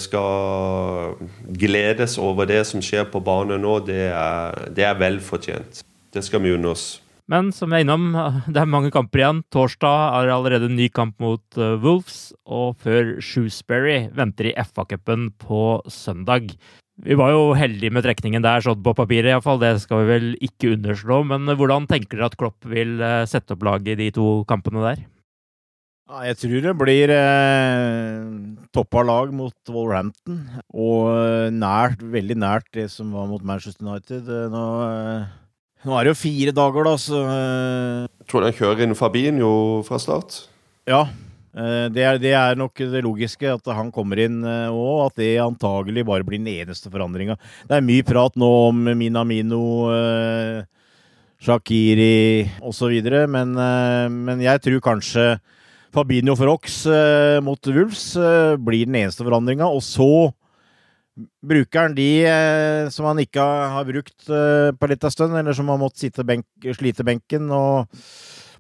skal 0.02 1.18
gledes 1.62 2.16
over 2.18 2.48
det 2.50 2.64
som 2.66 2.82
skjer 2.82 3.06
på 3.12 3.22
bane 3.22 3.60
nå, 3.62 3.76
det 3.86 4.08
er, 4.08 4.70
det 4.74 4.88
er 4.88 4.96
vel 4.98 5.20
fortjent. 5.22 5.84
Det 6.16 6.24
skal 6.26 6.42
vi 6.42 6.56
unne 6.56 6.72
oss. 6.72 6.88
Men 7.32 7.50
som 7.56 7.74
jeg 7.74 7.82
er 7.82 7.88
innom, 7.88 8.12
det 8.54 8.62
er 8.62 8.70
mange 8.70 8.94
kamper 8.94 9.24
igjen. 9.24 9.44
Torsdag 9.54 10.18
er 10.20 10.30
det 10.30 10.36
allerede 10.36 10.70
en 10.70 10.78
ny 10.78 10.90
kamp 10.94 11.18
mot 11.24 11.60
uh, 11.60 11.76
Wolves, 11.82 12.30
og 12.46 12.78
før 12.84 13.16
Shoesbury 13.24 14.12
venter 14.16 14.52
i 14.52 14.58
FA-cupen 14.62 15.32
på 15.42 15.82
søndag. 15.90 16.54
Vi 17.04 17.18
var 17.20 17.34
jo 17.34 17.50
heldige 17.58 17.92
med 17.92 18.06
trekningen 18.06 18.46
der, 18.46 18.64
sånn 18.64 18.84
på 18.86 18.94
papiret 18.96 19.34
iallfall. 19.34 19.60
Det 19.60 19.74
skal 19.84 20.04
vi 20.04 20.14
vel 20.14 20.30
ikke 20.46 20.76
underslå. 20.78 21.24
Men 21.28 21.50
hvordan 21.50 21.90
tenker 21.92 22.22
dere 22.22 22.30
at 22.32 22.40
Klopp 22.40 22.70
vil 22.72 23.02
uh, 23.02 23.26
sette 23.28 23.58
opp 23.58 23.66
laget 23.68 23.98
i 23.98 24.06
de 24.06 24.14
to 24.16 24.30
kampene 24.48 24.86
der? 24.86 25.04
Jeg 26.06 26.38
tror 26.38 26.60
det 26.62 26.72
blir 26.78 27.10
eh, 27.10 28.26
toppa 28.78 29.02
lag 29.02 29.32
mot 29.34 29.72
Wolverhampton. 29.74 30.44
Og 30.70 31.10
eh, 31.10 31.48
nært, 31.50 32.04
veldig 32.14 32.38
nært 32.38 32.70
det 32.78 32.92
som 32.94 33.10
var 33.16 33.26
mot 33.32 33.42
Manchester 33.42 33.88
United. 33.88 34.30
Nå... 34.54 34.68
Eh, 34.86 35.26
nå 35.86 35.94
er 35.96 36.08
det 36.08 36.16
jo 36.16 36.20
fire 36.20 36.56
dager, 36.56 36.88
da, 36.88 36.96
så 37.00 37.22
Tror 38.26 38.42
du 38.42 38.50
han 38.50 38.58
kjører 38.58 38.86
inn 38.86 38.98
Fabinho 38.98 39.54
fra 39.86 40.00
start. 40.02 40.44
Ja. 40.90 41.06
Eh, 41.56 41.88
det 41.96 42.04
er, 42.04 42.18
det 42.20 42.34
er, 42.36 42.58
nok 42.60 42.76
det 42.76 43.04
logiske, 43.06 43.48
at 43.56 43.74
han 43.78 43.92
kommer 43.96 44.20
inn 44.26 44.42
òg. 44.44 44.72
Eh, 44.76 45.04
at 45.06 45.20
det 45.22 45.34
antagelig 45.44 46.06
bare 46.08 46.28
blir 46.28 46.42
den 46.42 46.52
eneste 46.52 46.92
forandringa. 46.92 47.38
Det 47.70 47.78
er 47.78 47.86
mye 47.86 48.06
prat 48.08 48.36
nå 48.40 48.52
om 48.70 48.88
Minamino, 48.98 49.62
Shakiri 51.46 52.48
osv., 52.66 52.96
men, 53.30 53.54
men 54.26 54.42
jeg 54.42 54.64
tror 54.66 54.82
kanskje 54.84 55.26
Fabinho 55.96 56.34
for 56.36 56.52
Ox 56.52 56.82
mot 57.46 57.70
Wolves 57.70 58.08
blir 58.60 58.88
den 58.88 58.98
eneste 59.04 59.24
forandringa. 59.24 59.68
Og 59.70 59.84
så 59.86 60.32
Bruker 61.16 61.86
han 61.86 61.96
de 61.96 62.10
eh, 62.28 62.90
som 62.92 63.08
han 63.08 63.22
ikke 63.24 63.44
har 63.72 63.88
brukt 63.88 64.28
eh, 64.28 64.74
på 64.76 64.90
litt 64.92 65.06
av 65.08 65.14
stund, 65.14 65.38
eller 65.40 65.56
som 65.56 65.70
har 65.72 65.80
måttet 65.80 66.20
benk, 66.28 66.48
slite 66.76 67.06
benken, 67.08 67.48
og 67.56 67.88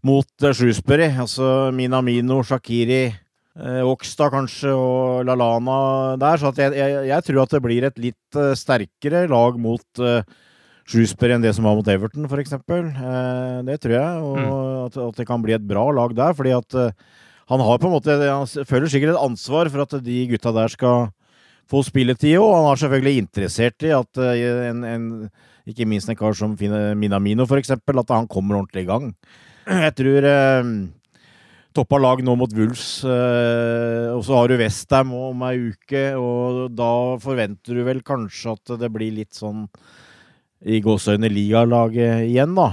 mot 0.07 0.45
eh, 0.45 0.55
Shrewsbury, 0.55 1.09
altså 1.25 1.73
Minamino, 1.75 2.39
Shakiri, 2.47 3.03
Okstad 3.55 4.33
kanskje, 4.33 4.71
og 4.75 5.27
Lalana 5.27 6.15
der. 6.19 6.39
Så 6.39 6.51
jeg, 6.59 6.73
jeg, 6.75 6.95
jeg, 7.07 7.27
tror 7.27 7.43
at 7.45 7.53
det 7.55 7.61
blir 7.63 7.85
et 7.87 8.01
litt 8.03 8.39
uh, 8.39 8.51
sterkere 8.51 9.21
lag 9.31 9.55
mot 9.63 10.03
uh, 10.03 10.19
Shrewsbury 10.85 11.33
enn 11.33 11.45
det 11.45 11.53
som 11.57 11.65
var 11.65 11.77
mot 11.77 11.87
Everton, 11.89 12.27
f.eks. 12.29 12.53
Eh, 12.53 13.59
det 13.65 13.77
tror 13.81 13.95
jeg, 13.95 14.17
og 14.21 14.35
mm. 14.37 14.49
at, 14.85 14.97
at, 15.07 15.15
det 15.17 15.27
kan 15.27 15.41
bli 15.41 15.55
et 15.55 15.65
bra 15.65 15.87
lag 15.95 16.13
der, 16.17 16.35
fordi 16.37 16.53
at 16.53 16.77
uh, 16.77 16.91
han 17.49 17.61
har 17.61 17.77
på 17.77 17.89
en 17.89 17.93
måte 17.93 18.13
Han 18.25 18.47
føler 18.65 18.89
sikkert 18.89 19.13
et 19.13 19.21
ansvar 19.21 19.69
for 19.69 19.85
at 19.85 19.95
de 20.05 20.19
gutta 20.31 20.53
der 20.53 20.71
skal 20.73 21.09
få 21.71 21.81
spilletid. 21.85 22.37
Og 22.41 22.53
han 22.53 22.69
er 22.71 22.81
selvfølgelig 22.83 23.23
interessert 23.23 23.87
i 23.87 23.93
at 23.95 24.21
uh, 24.21 24.33
en, 24.69 24.83
en, 24.89 25.07
ikke 25.65 25.87
minst 25.89 26.11
en 26.11 26.19
kar 26.19 26.37
som 26.37 26.53
Minamino, 26.99 27.47
for 27.49 27.61
eksempel, 27.61 27.99
at 28.01 28.13
han 28.13 28.29
kommer 28.29 28.59
ordentlig 28.59 28.85
i 28.85 28.89
gang. 28.89 29.09
Jeg 29.65 29.95
tror 29.97 30.27
eh, 30.29 30.67
toppa 31.75 31.97
lag 31.97 32.21
nå 32.23 32.35
mot 32.37 32.51
Wulfs, 32.53 33.01
eh, 33.01 34.11
og 34.13 34.21
så 34.27 34.37
har 34.37 34.51
du 34.51 34.59
Westham 34.61 35.13
om 35.17 35.41
ei 35.47 35.71
uke, 35.71 36.03
og 36.21 36.75
da 36.77 36.91
forventer 37.23 37.79
du 37.79 37.85
vel 37.87 38.03
kanskje 38.05 38.53
at 38.53 38.75
det 38.83 38.91
blir 38.93 39.15
litt 39.15 39.33
sånn 39.33 39.65
i 40.65 40.79
gåseøyne 40.85 41.29
ligalaget 41.33 42.29
igjen, 42.29 42.53
da. 42.57 42.69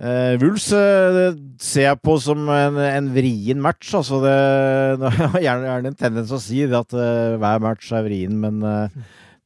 Uh, 0.00 0.32
Wools 0.40 0.64
uh, 0.72 1.34
ser 1.60 1.84
jeg 1.84 1.98
på 2.00 2.14
som 2.24 2.46
en, 2.48 2.78
en 2.80 3.08
vrien 3.12 3.58
match. 3.60 3.92
Altså 3.98 4.22
det, 4.24 4.36
det 5.02 5.10
er 5.28 5.42
gjerne 5.44 5.90
en 5.90 5.98
tendens 5.98 6.32
å 6.32 6.40
si 6.40 6.62
at 6.64 6.96
uh, 6.96 7.36
hver 7.40 7.60
match 7.60 7.90
er 7.92 8.06
vrien, 8.06 8.38
men 8.40 8.62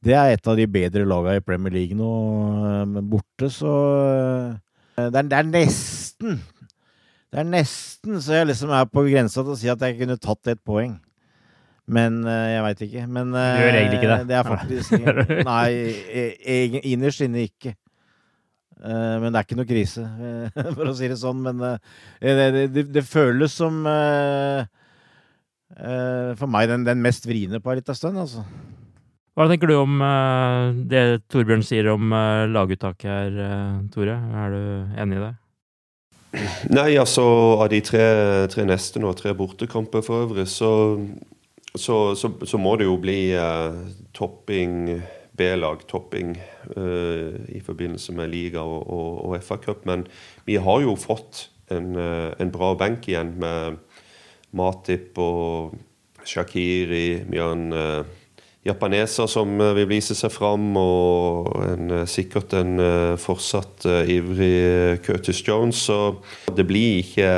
det 0.05 0.15
er 0.15 0.31
et 0.31 0.47
av 0.47 0.55
de 0.55 0.67
bedre 0.69 1.03
lagene 1.09 1.41
i 1.41 1.43
Premier 1.43 1.75
League 1.75 1.97
nå. 1.99 2.11
Men 2.87 3.09
borte, 3.11 3.51
så 3.51 3.73
det 4.95 5.09
er, 5.11 5.27
det, 5.27 5.35
er, 5.41 5.49
nesten 5.49 6.37
Det 7.33 7.41
er 7.41 7.49
nesten 7.49 8.21
så 8.23 8.37
jeg 8.37 8.47
liksom 8.53 8.71
er 8.71 8.87
på 8.87 9.03
grensa 9.09 9.43
til 9.43 9.57
å 9.57 9.59
si 9.59 9.67
at 9.73 9.83
jeg 9.83 9.99
kunne 9.99 10.15
tatt 10.21 10.53
et 10.53 10.61
poeng. 10.63 10.93
Men 11.85 12.23
jeg 12.23 12.61
veit 12.63 12.85
ikke. 12.87 13.07
Men 13.11 13.35
Du 13.35 13.41
gjør 13.41 13.81
egentlig 13.81 13.99
ikke 13.99 14.13
det? 14.13 14.27
Det 14.31 14.39
er 14.39 14.47
faktisk 14.47 14.95
Nei, 15.51 15.67
e, 16.07 16.29
e, 16.39 16.61
innerst 16.93 17.27
inne 17.27 17.43
ikke. 17.49 17.75
Uh, 18.83 19.21
men 19.23 19.31
det 19.31 19.39
er 19.39 19.45
ikke 19.45 19.57
noe 19.57 19.69
krise, 19.69 20.03
uh, 20.03 20.63
for 20.75 20.91
å 20.91 20.95
si 20.97 21.07
det 21.09 21.17
sånn. 21.21 21.41
Men 21.45 21.61
uh, 21.63 21.77
det, 22.19 22.67
det, 22.75 22.87
det, 22.91 23.05
føles 23.07 23.55
som 23.55 23.83
for 25.75 26.47
meg 26.47 26.69
den, 26.69 26.85
den 26.87 27.01
mest 27.03 27.25
vriene 27.27 27.59
på 27.59 27.71
en 27.71 27.79
liten 27.79 27.97
stund, 27.97 28.19
altså. 28.21 28.45
Hva 29.35 29.47
tenker 29.49 29.67
du 29.67 29.73
om 29.75 29.97
det 30.87 31.25
Torbjørn 31.27 31.65
sier 31.67 31.89
om 31.91 32.13
laguttaket 32.53 33.09
her, 33.09 33.33
Tore? 33.91 34.15
Er 34.15 34.53
du 34.53 34.61
enig 35.01 35.17
i 35.17 35.23
det? 35.25 35.33
Nei, 36.71 36.93
altså 37.01 37.25
av 37.57 37.67
de 37.73 37.81
tre, 37.83 38.05
tre 38.53 38.63
neste 38.69 39.01
nå, 39.03 39.11
tre 39.19 39.33
bortekamper 39.35 40.05
for 40.05 40.29
øvrig, 40.29 40.47
så, 40.47 40.71
så, 41.73 41.97
så, 42.15 42.31
så 42.47 42.61
må 42.61 42.77
det 42.79 42.87
jo 42.87 42.95
bli 43.01 43.19
topping 44.15 44.95
B-lag-topping 45.37 46.35
uh, 46.77 47.35
i 47.51 47.61
forbindelse 47.63 48.15
med 48.15 48.31
liga 48.31 48.63
og, 48.63 48.85
og, 48.89 49.09
og 49.25 49.43
FA-cup. 49.43 49.85
Men 49.85 50.05
vi 50.47 50.59
har 50.61 50.83
jo 50.83 50.95
fått 50.99 51.49
en, 51.71 51.95
uh, 51.97 52.31
en, 52.39 52.51
bra 52.53 52.73
benk 52.79 53.09
igjen 53.09 53.35
med 53.41 53.79
Matip 54.55 55.17
og 55.19 55.75
Shakiri. 56.25 57.25
Har 57.35 57.55
en 57.55 57.73
uh, 57.75 58.13
japaneser 58.65 59.29
som 59.29 59.59
vil 59.77 59.89
vise 59.91 60.15
seg 60.17 60.31
fram, 60.33 60.71
og 60.79 61.51
en, 61.67 61.99
sikkert 62.09 62.55
en 62.57 62.79
fortsatt 63.21 63.85
ivrig 64.09 65.03
Curtis 65.05 65.43
Jones. 65.45 65.83
Så 65.85 65.99
det 66.57 66.65
blir 66.65 67.03
ikke 67.03 67.29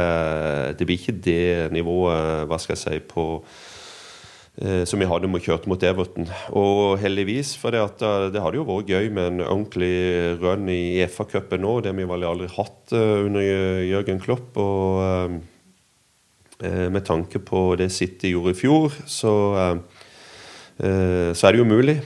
det, 0.80 0.88
blir 0.88 1.02
ikke 1.02 1.18
det 1.26 1.74
nivået, 1.76 2.46
hva 2.48 2.62
skal 2.62 2.78
jeg 2.78 2.86
si, 2.86 3.02
på 3.12 3.28
Eh, 3.42 3.67
som 4.90 4.98
vi 4.98 5.06
hadde 5.06 5.30
kjørt 5.44 5.68
mot 5.70 5.84
Everton. 5.86 6.26
Og 6.58 6.98
heldigvis, 6.98 7.54
for 7.62 7.76
det, 7.76 7.84
at, 7.84 8.02
eh, 8.02 8.30
det 8.34 8.42
hadde 8.42 8.58
jo 8.58 8.66
vært 8.66 8.90
gøy 8.90 9.12
med 9.14 9.28
en 9.30 9.44
ordentlig 9.46 10.40
run 10.42 10.66
i 10.74 10.98
EFA-cupen 11.04 11.62
nå. 11.62 11.76
Det 11.86 11.94
vi 11.94 12.08
vel 12.10 12.26
aldri 12.26 12.50
hatt 12.50 12.96
eh, 12.98 13.28
under 13.28 13.46
Jørgen 13.86 14.20
Klopp. 14.24 14.58
Og 14.58 15.38
med 16.58 17.04
tanke 17.06 17.38
på 17.38 17.76
det 17.78 17.92
City 17.94 18.32
gjorde 18.34 18.56
i 18.56 18.58
fjor, 18.58 18.96
så, 19.06 19.34
så 20.74 21.44
er 21.46 21.54
det 21.54 21.60
jo 21.60 21.68
mulig. 21.70 22.00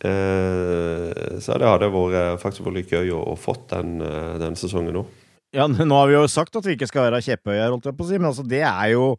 Så 0.00 1.58
det 1.60 1.68
hadde 1.68 1.90
vært, 1.92 2.40
faktisk 2.40 2.64
vært 2.70 2.88
gøy 2.88 3.12
å, 3.12 3.20
å 3.28 3.36
fått 3.36 3.66
den, 3.74 4.00
den 4.40 4.56
sesongen 4.56 4.96
nå. 4.96 5.04
Ja, 5.56 5.66
nå 5.68 5.92
har 5.92 6.08
vi 6.08 6.16
jo 6.16 6.24
sagt 6.30 6.56
at 6.56 6.66
vi 6.66 6.76
ikke 6.76 6.88
skal 6.88 7.08
være 7.08 7.22
kjepphøye 7.24 7.68
men 8.16 8.30
altså, 8.30 8.44
det 8.48 8.64
er 8.64 8.94
jo 8.94 9.12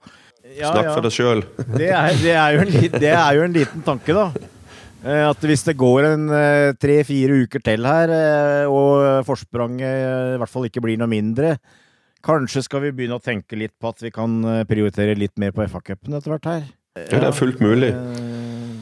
ja, 0.58 0.72
Snakk 0.74 0.94
for 0.94 1.06
deg 1.06 1.14
sjøl. 1.14 1.44
det, 1.78 1.92
det, 2.24 2.94
det, 2.96 3.12
er 3.12 3.36
jo 3.38 3.44
en 3.46 3.54
liten 3.56 3.84
tanke, 3.86 4.16
da. 4.16 4.30
Eh, 5.00 5.24
at 5.30 5.46
hvis 5.48 5.64
det 5.64 5.78
går 5.80 6.10
en 6.10 6.26
eh, 6.36 6.72
tre-fire 6.76 7.38
uker 7.46 7.64
til 7.64 7.88
her, 7.88 8.12
eh, 8.12 8.66
og 8.68 9.24
forspranget 9.28 10.36
i 10.36 10.42
hvert 10.42 10.52
fall 10.52 10.68
ikke 10.68 10.84
blir 10.84 11.00
noe 11.00 11.12
mindre, 11.12 11.56
kanskje 12.26 12.66
skal 12.66 12.84
vi 12.84 12.92
begynne 12.96 13.20
å 13.20 13.24
tenke 13.24 13.56
litt 13.60 13.78
på 13.80 13.94
at 13.94 14.04
vi 14.04 14.12
kan 14.12 14.42
prioritere 14.68 15.16
litt 15.16 15.38
mer 15.40 15.54
på 15.56 15.64
FA-cupen 15.72 16.18
etter 16.18 16.34
hvert 16.34 16.50
her. 16.52 16.66
Ja, 17.00 17.22
det 17.22 17.28
er 17.30 17.38
fullt 17.38 17.62
mulig. 17.64 17.94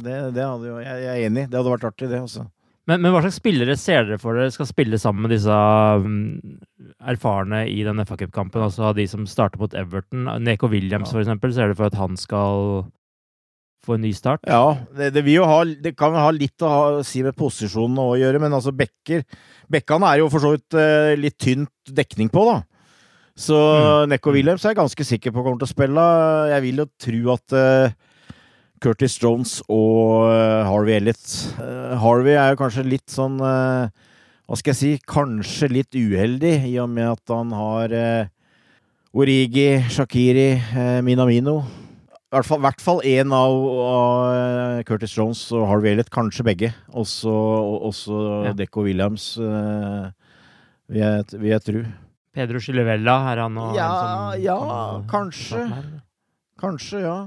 Det, 0.02 0.16
det 0.34 0.42
hadde 0.42 0.72
jo, 0.72 0.80
jeg 0.82 1.06
er 1.06 1.26
enig. 1.28 1.46
Det 1.52 1.60
hadde 1.60 1.74
vært 1.76 1.86
artig, 1.92 2.10
det 2.10 2.24
også. 2.24 2.48
Men, 2.88 3.02
men, 3.04 3.12
hva 3.12 3.20
slags 3.26 3.40
spillere 3.42 3.76
ser 3.80 4.06
dere 4.08 4.20
for 4.22 4.38
dere 4.38 4.52
skal 4.54 4.70
spille 4.70 5.00
sammen 5.02 5.26
med 5.26 5.34
disse 5.36 5.52
um, 5.52 6.14
erfarne 7.04 7.66
i 7.68 7.82
den 7.84 8.00
FA 8.08 8.16
Cup-kampen? 8.22 8.64
Altså 8.64 8.94
de 8.96 9.04
som 9.12 9.26
starter 9.28 9.60
mot 9.60 9.76
Everton. 9.76 10.30
Neko 10.44 10.70
Williams, 10.72 11.10
ja. 11.10 11.18
for 11.18 11.24
eksempel. 11.24 11.52
Ser 11.56 11.68
dere 11.68 11.80
for 11.80 11.92
at 11.92 12.00
han 12.00 12.16
skal 12.20 12.86
få 13.88 13.98
en 13.98 14.06
ny 14.08 14.14
start? 14.16 14.48
Ja, 14.48 14.78
det, 14.96 15.12
det, 15.16 15.26
ha, 15.44 15.60
det 15.68 15.94
kan 16.00 16.16
ha 16.18 16.32
litt 16.36 16.64
å 16.64 16.72
ha, 16.72 16.88
si 17.08 17.24
med 17.26 17.38
posisjonen 17.38 18.00
å 18.04 18.16
gjøre, 18.20 18.42
men 18.44 18.56
altså 18.56 18.74
Bekker 18.76 19.24
Bekkene 19.72 20.10
er 20.10 20.22
jo 20.22 20.32
for 20.32 20.44
så 20.44 20.54
vidt 20.56 20.76
eh, 20.80 21.14
litt 21.20 21.38
tynt 21.44 21.92
dekning 21.92 22.32
på, 22.32 22.46
da. 22.48 22.62
Så 23.38 23.58
mm. 23.58 24.14
Neko 24.14 24.34
Williams 24.34 24.64
er 24.66 24.74
jeg 24.74 24.80
ganske 24.80 25.06
sikker 25.06 25.34
på 25.34 25.44
kommer 25.44 25.60
til 25.62 25.68
å 25.68 25.76
spille. 25.76 26.06
Jeg 26.54 26.64
vil 26.64 26.82
jo 26.82 26.88
tro 27.04 27.34
at 27.36 27.56
uh, 27.60 27.98
Curtis 28.84 29.16
Jones 29.22 29.58
og 29.68 30.28
uh, 30.30 30.66
Harvey 30.70 30.98
Elliot. 31.00 31.24
Uh, 31.58 31.96
Harvey 32.02 32.36
er 32.38 32.52
jo 32.54 32.60
kanskje 32.62 32.84
litt 32.86 33.10
sånn 33.10 33.40
uh, 33.42 33.88
Hva 34.48 34.58
skal 34.60 34.74
jeg 34.74 34.80
si? 34.82 34.92
Kanskje 35.10 35.70
litt 35.74 35.98
uheldig, 35.98 36.54
i 36.70 36.76
og 36.80 36.90
med 36.94 37.10
at 37.16 37.34
han 37.34 37.50
har 37.58 37.96
Origi, 39.18 39.82
Shakiri, 39.90 40.50
Minamino. 41.04 41.58
i 42.28 42.36
hvert 42.36 42.46
fall, 42.46 42.60
hvert 42.62 42.82
fall 42.84 43.00
en 43.08 43.32
av, 43.34 43.54
av 43.82 44.26
eh, 44.36 44.82
Curtis 44.86 45.14
Jones 45.16 45.42
og 45.56 45.64
Harvey 45.72 45.94
Elliot, 45.96 46.10
kanskje 46.14 46.44
begge. 46.46 46.70
Også, 46.92 47.32
også 47.88 48.20
Ja. 48.46 48.52
Deco 48.54 48.84
Williams, 48.86 49.38
eh, 49.40 50.10
vil 50.92 51.02
jeg, 51.02 51.24
vil 51.40 51.50
jeg 51.54 51.64
tro. 51.66 51.84
Pedro 52.38 52.60
Chilevella, 52.62 53.16
er 53.32 53.42
han 53.46 53.58
og 53.58 53.76
Ja, 53.76 53.88
en 53.88 53.98
som 54.36 54.44
ja, 54.44 54.58
kan- 54.60 55.08
kanskje. 55.16 55.64
Kanskje, 56.62 57.02
ja. 57.02 57.18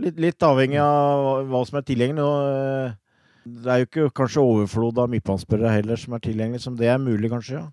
Litt, 0.00 0.16
litt 0.20 0.44
avhengig 0.46 0.80
av 0.80 1.44
hva 1.50 1.62
som 1.68 1.78
er 1.80 1.86
tilgjengelig. 1.88 2.24
Og, 2.24 2.48
eh, 2.48 3.54
det 3.62 3.72
er 3.72 3.82
jo 3.82 3.88
ikke 3.88 4.10
kanskje 4.22 4.44
overflod 4.44 5.00
av 5.02 5.10
midtbanespillere 5.12 5.76
heller 5.76 6.00
som 6.00 6.14
er 6.16 6.22
tilgjengelig, 6.24 6.62
som 6.64 6.76
det 6.78 6.88
er 6.88 7.00
mulig, 7.02 7.30
kanskje. 7.32 7.60
ja. 7.60 7.68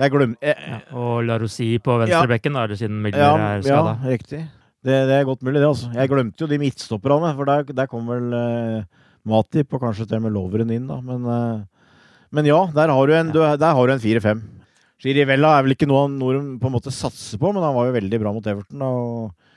Jeg 0.00 0.10
glemmer 0.10 0.36
jeg, 0.40 0.56
Ja, 0.56 0.78
og 0.96 1.24
La 1.28 1.36
Rosie 1.38 1.78
på 1.78 1.98
venstrebekken, 2.00 2.54
da, 2.56 2.64
siden 2.74 3.02
Miller 3.04 3.20
ja, 3.20 3.32
er 3.36 3.66
ja, 3.68 3.82
riktig. 4.08 4.40
Det, 4.82 4.96
det 5.08 5.18
er 5.18 5.26
godt 5.28 5.44
mulig, 5.44 5.60
det. 5.60 5.68
altså. 5.68 5.92
Jeg 5.94 6.10
glemte 6.10 6.42
jo 6.42 6.48
de 6.48 6.58
midtstopperne, 6.58 7.34
for 7.36 7.44
der, 7.44 7.68
der 7.76 7.90
kom 7.90 8.08
vel 8.08 8.32
eh, 8.34 9.04
Matip 9.28 9.76
og 9.76 9.84
kanskje 9.84 10.08
til 10.08 10.18
og 10.18 10.24
med 10.24 10.34
Loveren 10.34 10.72
inn, 10.74 10.88
da. 10.88 10.98
Men, 11.04 11.28
eh, 11.28 11.92
men 12.32 12.48
ja, 12.48 12.64
der 12.74 12.90
har 12.90 13.06
du 13.06 13.14
en, 13.14 13.30
du 13.30 13.42
en 13.44 14.02
4-5. 14.02 14.42
Chirivella 15.02 15.58
er 15.58 15.66
vel 15.66 15.76
ikke 15.76 15.86
noe, 15.90 16.08
noe 16.10 16.34
de 16.38 16.58
på 16.62 16.70
en 16.70 16.74
måte 16.74 16.94
satser 16.94 17.38
på, 17.38 17.52
men 17.52 17.62
han 17.62 17.76
var 17.76 17.88
jo 17.90 17.96
veldig 17.98 18.20
bra 18.22 18.32
mot 18.34 18.46
Everton. 18.48 18.82
og 18.82 19.51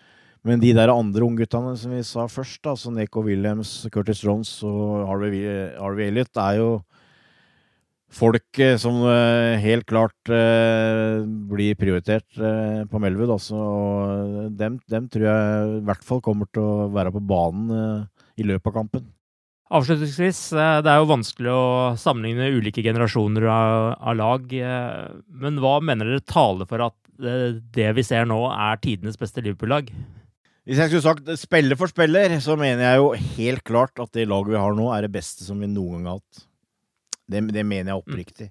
men 0.46 0.62
de 0.62 0.74
der 0.78 0.94
andre 0.94 1.26
ungguttene 1.26 1.74
som 1.80 1.94
vi 1.96 2.04
sa 2.06 2.28
først, 2.30 2.60
da, 2.62 2.76
altså 2.76 2.94
Neko 2.94 3.24
Williams, 3.26 3.88
Curtis 3.94 4.22
Jones 4.22 4.52
og 4.68 5.08
Harvey, 5.10 5.42
Harvey 5.80 6.12
Elliot, 6.12 6.38
er 6.38 6.60
jo 6.60 6.70
folk 8.16 8.60
eh, 8.64 8.76
som 8.82 9.02
eh, 9.10 9.58
helt 9.64 9.86
klart 9.90 10.32
eh, 10.32 11.24
blir 11.50 11.78
prioritert 11.80 12.28
på 12.92 13.02
Melwood. 13.02 13.36
Altså, 13.36 13.58
og 13.58 14.56
dem, 14.60 14.80
dem 14.92 15.10
tror 15.12 15.28
jeg 15.28 15.76
i 15.80 15.84
hvert 15.90 16.08
fall 16.08 16.24
kommer 16.26 16.50
til 16.54 16.64
å 16.64 16.88
være 16.96 17.14
på 17.16 17.24
banen 17.26 18.06
i 18.36 18.48
løpet 18.48 18.72
av 18.72 18.80
kampen. 18.80 19.08
Avslutningsvis, 19.76 20.40
det 20.54 20.92
er 20.92 21.00
jo 21.02 21.10
vanskelig 21.10 21.50
å 21.50 21.70
sammenligne 21.98 22.52
ulike 22.54 22.84
generasjoner 22.86 23.48
av, 23.50 24.12
lag. 24.14 24.46
Men 25.42 25.58
hva 25.64 25.80
mener 25.82 26.12
dere 26.12 26.22
taler 26.30 26.70
for 26.70 26.86
at 26.86 26.96
det 27.18 27.90
vi 27.98 28.04
ser 28.06 28.30
nå, 28.30 28.38
er 28.54 28.78
tidenes 28.84 29.18
beste 29.18 29.42
Liverpool-lag? 29.42 29.90
Hvis 30.66 30.80
jeg 30.82 30.90
skulle 30.90 31.06
sagt 31.06 31.28
spiller 31.38 31.78
for 31.78 31.92
spiller, 31.92 32.34
så 32.42 32.56
mener 32.58 32.82
jeg 32.88 32.98
jo 32.98 33.10
helt 33.38 33.64
klart 33.68 34.00
at 34.02 34.12
det 34.18 34.26
laget 34.28 34.56
vi 34.56 34.62
har 34.62 34.74
nå, 34.74 34.88
er 34.96 35.06
det 35.06 35.12
beste 35.14 35.46
som 35.46 35.60
vi 35.62 35.70
noen 35.70 36.00
gang 36.02 36.08
har 36.10 36.20
hatt. 36.22 36.46
Det, 37.30 37.42
det 37.54 37.66
mener 37.66 37.92
jeg 37.94 38.02
oppriktig. 38.02 38.48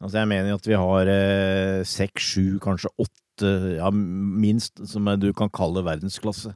Altså, 0.00 0.16
jeg 0.22 0.30
mener 0.30 0.56
at 0.56 0.66
vi 0.66 0.78
har 0.80 1.10
eh, 1.12 1.82
seks, 1.86 2.30
sju, 2.34 2.44
kanskje 2.62 2.90
åtte, 3.04 3.50
ja, 3.78 3.90
minst, 3.94 4.82
som 4.90 5.06
du 5.22 5.28
kan 5.36 5.50
kalle 5.54 5.84
verdensklasse. 5.86 6.54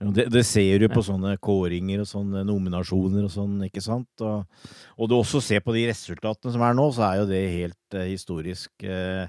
Det, 0.00 0.28
det 0.32 0.46
ser 0.48 0.78
du 0.80 0.86
på 0.88 1.02
sånne 1.04 1.34
kåringer 1.44 2.00
og 2.00 2.08
sånne 2.08 2.40
nominasjoner 2.48 3.26
og 3.26 3.32
sånn, 3.34 3.58
ikke 3.66 3.82
sant? 3.84 4.08
Og, 4.24 4.46
og 4.96 5.10
du 5.10 5.16
også 5.18 5.42
ser 5.44 5.60
på 5.66 5.74
de 5.76 5.82
resultatene 5.90 6.54
som 6.54 6.62
er 6.64 6.78
nå, 6.78 6.86
så 6.96 7.04
er 7.10 7.18
jo 7.20 7.26
det 7.28 7.42
helt 7.52 7.98
eh, 7.98 8.06
historisk. 8.14 8.70
Eh, 8.80 9.26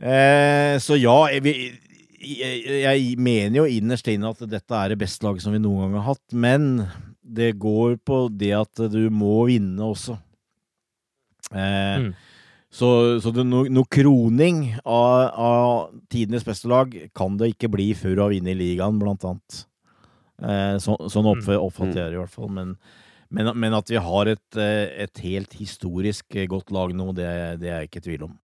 eh, 0.00 0.78
så 0.80 0.96
ja, 1.00 1.18
vi- 1.44 1.74
jeg, 2.20 2.62
jeg 2.82 3.18
mener 3.18 3.60
jo 3.60 3.66
innerst 3.68 4.08
inne 4.12 4.30
at 4.32 4.44
dette 4.50 4.78
er 4.78 4.92
det 4.92 5.00
beste 5.00 5.26
laget 5.26 5.44
som 5.44 5.54
vi 5.54 5.60
noen 5.62 5.86
gang 5.86 5.98
har 6.00 6.14
hatt, 6.14 6.24
men 6.32 6.86
det 7.26 7.56
går 7.60 7.98
på 8.06 8.26
det 8.30 8.52
at 8.56 8.86
du 8.92 9.02
må 9.10 9.46
vinne 9.50 9.92
også. 9.92 10.18
Eh, 11.52 11.98
Mm. 12.06 12.14
Så, 12.76 12.88
så 13.24 13.30
noe 13.32 13.70
no, 13.72 13.84
kroning 13.88 14.74
av, 14.84 15.30
av 15.32 15.68
tidenes 16.12 16.44
beste 16.44 16.68
lag 16.68 16.92
kan 17.16 17.38
det 17.40 17.54
ikke 17.54 17.70
bli 17.72 17.86
før 17.96 18.16
du 18.16 18.20
har 18.20 18.34
vunnet 18.34 18.58
ligaen, 18.58 18.98
blant 19.00 19.24
annet. 19.24 19.60
Eh, 20.42 20.74
så, 20.82 20.96
sånn 21.08 21.28
opp, 21.30 21.46
oppfatter 21.56 22.02
jeg 22.02 22.10
det 22.12 22.18
i 22.18 22.20
hvert 22.20 22.34
fall. 22.34 22.50
Men, 22.52 22.74
men, 23.32 23.48
men 23.56 23.76
at 23.78 23.88
vi 23.88 23.96
har 24.02 24.28
et, 24.28 24.58
eh, 24.60 24.90
et 25.06 25.22
helt 25.24 25.56
historisk 25.56 26.36
eh, 26.36 26.48
godt 26.50 26.74
lag 26.74 26.92
nå, 26.92 27.12
det, 27.16 27.30
det 27.62 27.70
er 27.70 27.80
jeg 27.80 27.88
ikke 27.88 28.02
i 28.02 28.06
tvil 28.10 28.26
om. 28.28 28.34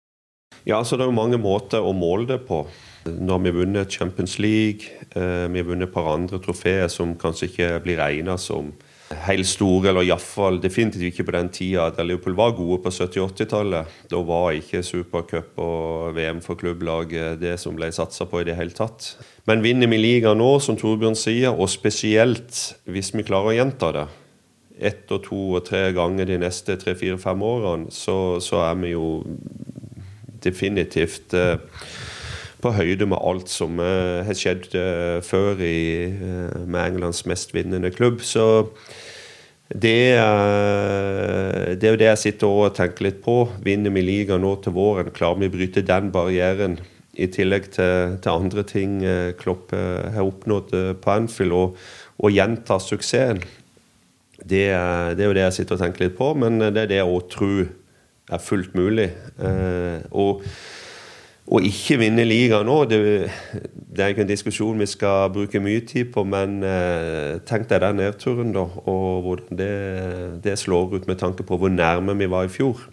Ja, 0.65 0.83
så 0.85 0.97
Det 0.97 1.05
er 1.05 1.11
jo 1.11 1.19
mange 1.19 1.39
måter 1.39 1.83
å 1.83 1.95
måle 1.97 2.27
det 2.27 2.43
på. 2.47 2.67
Nå 3.05 3.33
har 3.35 3.43
vi 3.43 3.51
vunnet 3.51 3.91
Champions 3.91 4.39
League, 4.39 4.87
eh, 5.17 5.49
vi 5.49 5.59
har 5.59 5.67
vunnet 5.67 5.89
et 5.89 5.95
par 5.95 6.15
andre 6.15 6.39
trofeer 6.39 6.89
som 6.89 7.17
kanskje 7.17 7.49
ikke 7.51 7.83
blir 7.83 7.99
regna 7.99 8.39
som 8.39 8.73
helt 9.27 9.47
store, 9.47 9.91
eller 9.91 10.07
iallfall 10.07 10.61
definitivt 10.63 11.11
ikke 11.11 11.27
på 11.29 11.35
den 11.37 11.51
tida 11.53 11.89
da 11.93 12.05
Liverpool 12.07 12.37
var 12.39 12.55
gode 12.57 12.81
på 12.85 12.93
70-80-tallet. 12.95 13.99
Da 14.09 14.23
var 14.25 14.53
ikke 14.57 14.85
supercup 14.87 15.59
og 15.61 16.15
VM 16.17 16.41
for 16.45 16.61
klubblaget 16.61 17.41
det 17.43 17.59
som 17.61 17.77
ble 17.77 17.91
satsa 17.93 18.27
på 18.31 18.41
i 18.41 18.47
det 18.49 18.57
hele 18.57 18.75
tatt. 18.77 19.17
Men 19.47 19.65
vinner 19.65 19.91
vi 19.91 20.01
ligaen 20.01 20.39
nå, 20.39 20.55
som 20.63 20.79
Torbjørn 20.79 21.19
sier, 21.19 21.53
og 21.53 21.71
spesielt 21.73 22.77
hvis 22.87 23.13
vi 23.15 23.27
klarer 23.27 23.53
å 23.53 23.57
gjenta 23.59 23.93
det 23.99 24.09
ett 24.83 25.11
og 25.15 25.21
to 25.27 25.41
og 25.59 25.67
tre 25.69 25.91
ganger 25.95 26.27
de 26.27 26.41
neste 26.43 26.75
tre, 26.81 26.97
fire, 26.99 27.19
fem 27.21 27.43
årene, 27.47 27.93
så, 27.95 28.41
så 28.43 28.65
er 28.65 28.79
vi 28.81 28.95
jo 28.95 29.07
definitivt 30.45 31.35
eh, 31.37 31.57
på 32.63 32.73
høyde 32.77 33.09
med 33.11 33.21
alt 33.23 33.51
som 33.51 33.81
eh, 33.83 34.23
har 34.27 34.39
skjedd 34.39 34.75
eh, 34.79 35.19
før 35.25 35.63
i, 35.67 36.11
med 36.67 36.81
Englands 36.85 37.25
mest 37.31 37.55
vinnende 37.57 37.93
klubb. 37.95 38.23
Så 38.27 38.69
det, 39.73 40.19
det 41.81 41.87
er 41.87 41.95
jo 41.95 42.01
det 42.01 42.09
jeg 42.11 42.21
sitter 42.21 42.59
og 42.61 42.75
tenker 42.77 43.07
litt 43.07 43.23
på. 43.25 43.47
Vinner 43.65 43.95
vi 43.95 44.03
ligaen 44.05 44.45
nå 44.45 44.59
til 44.61 44.75
våren, 44.77 45.09
klarer 45.17 45.41
vi 45.41 45.49
å 45.49 45.55
bryte 45.55 45.87
den 45.89 46.11
barrieren? 46.13 46.77
I 47.13 47.29
tillegg 47.33 47.71
til, 47.73 48.19
til 48.25 48.33
andre 48.33 48.63
ting 48.65 49.01
Klopp 49.41 49.73
har 49.73 50.25
oppnådd 50.25 50.71
på 51.01 51.13
Anfield, 51.13 51.57
og, 51.57 51.81
og 52.21 52.33
gjenta 52.33 52.79
suksessen. 52.81 53.41
Det, 54.41 54.65
det 55.17 55.25
er 55.25 55.29
jo 55.29 55.37
det 55.37 55.47
jeg 55.47 55.57
sitter 55.59 55.77
og 55.79 55.83
tenker 55.85 56.05
litt 56.07 56.17
på, 56.21 56.31
men 56.37 56.61
det 56.61 56.85
er 56.85 56.93
det 56.93 57.01
jeg 57.01 57.09
òg 57.09 57.27
tror 57.33 57.73
er 58.33 58.43
fullt 58.43 58.77
mulig. 58.79 59.11
Eh, 59.43 60.01
og 60.11 60.45
å 61.53 61.59
ikke 61.67 61.99
vinne 62.01 62.25
ligaen 62.25 62.69
nå, 62.69 62.77
det, 62.89 62.99
det 63.75 64.05
er 64.05 64.13
ikke 64.13 64.23
en 64.25 64.31
diskusjon 64.31 64.79
vi 64.79 64.87
skal 64.89 65.33
bruke 65.35 65.61
mye 65.61 65.83
tid 65.89 66.13
på, 66.15 66.23
men 66.25 66.61
eh, 66.65 67.41
tenk 67.49 67.67
deg 67.71 67.83
den 67.83 67.99
nedturen, 67.99 68.55
da, 68.55 68.63
og 68.87 69.27
hvordan 69.27 69.59
det, 69.59 69.73
det 70.45 70.59
slår 70.61 70.97
ut 70.97 71.11
med 71.11 71.19
tanke 71.21 71.45
på 71.47 71.59
hvor 71.59 71.73
nærme 71.73 72.15
vi 72.19 72.31
var 72.31 72.47
i 72.47 72.53
fjor. 72.53 72.87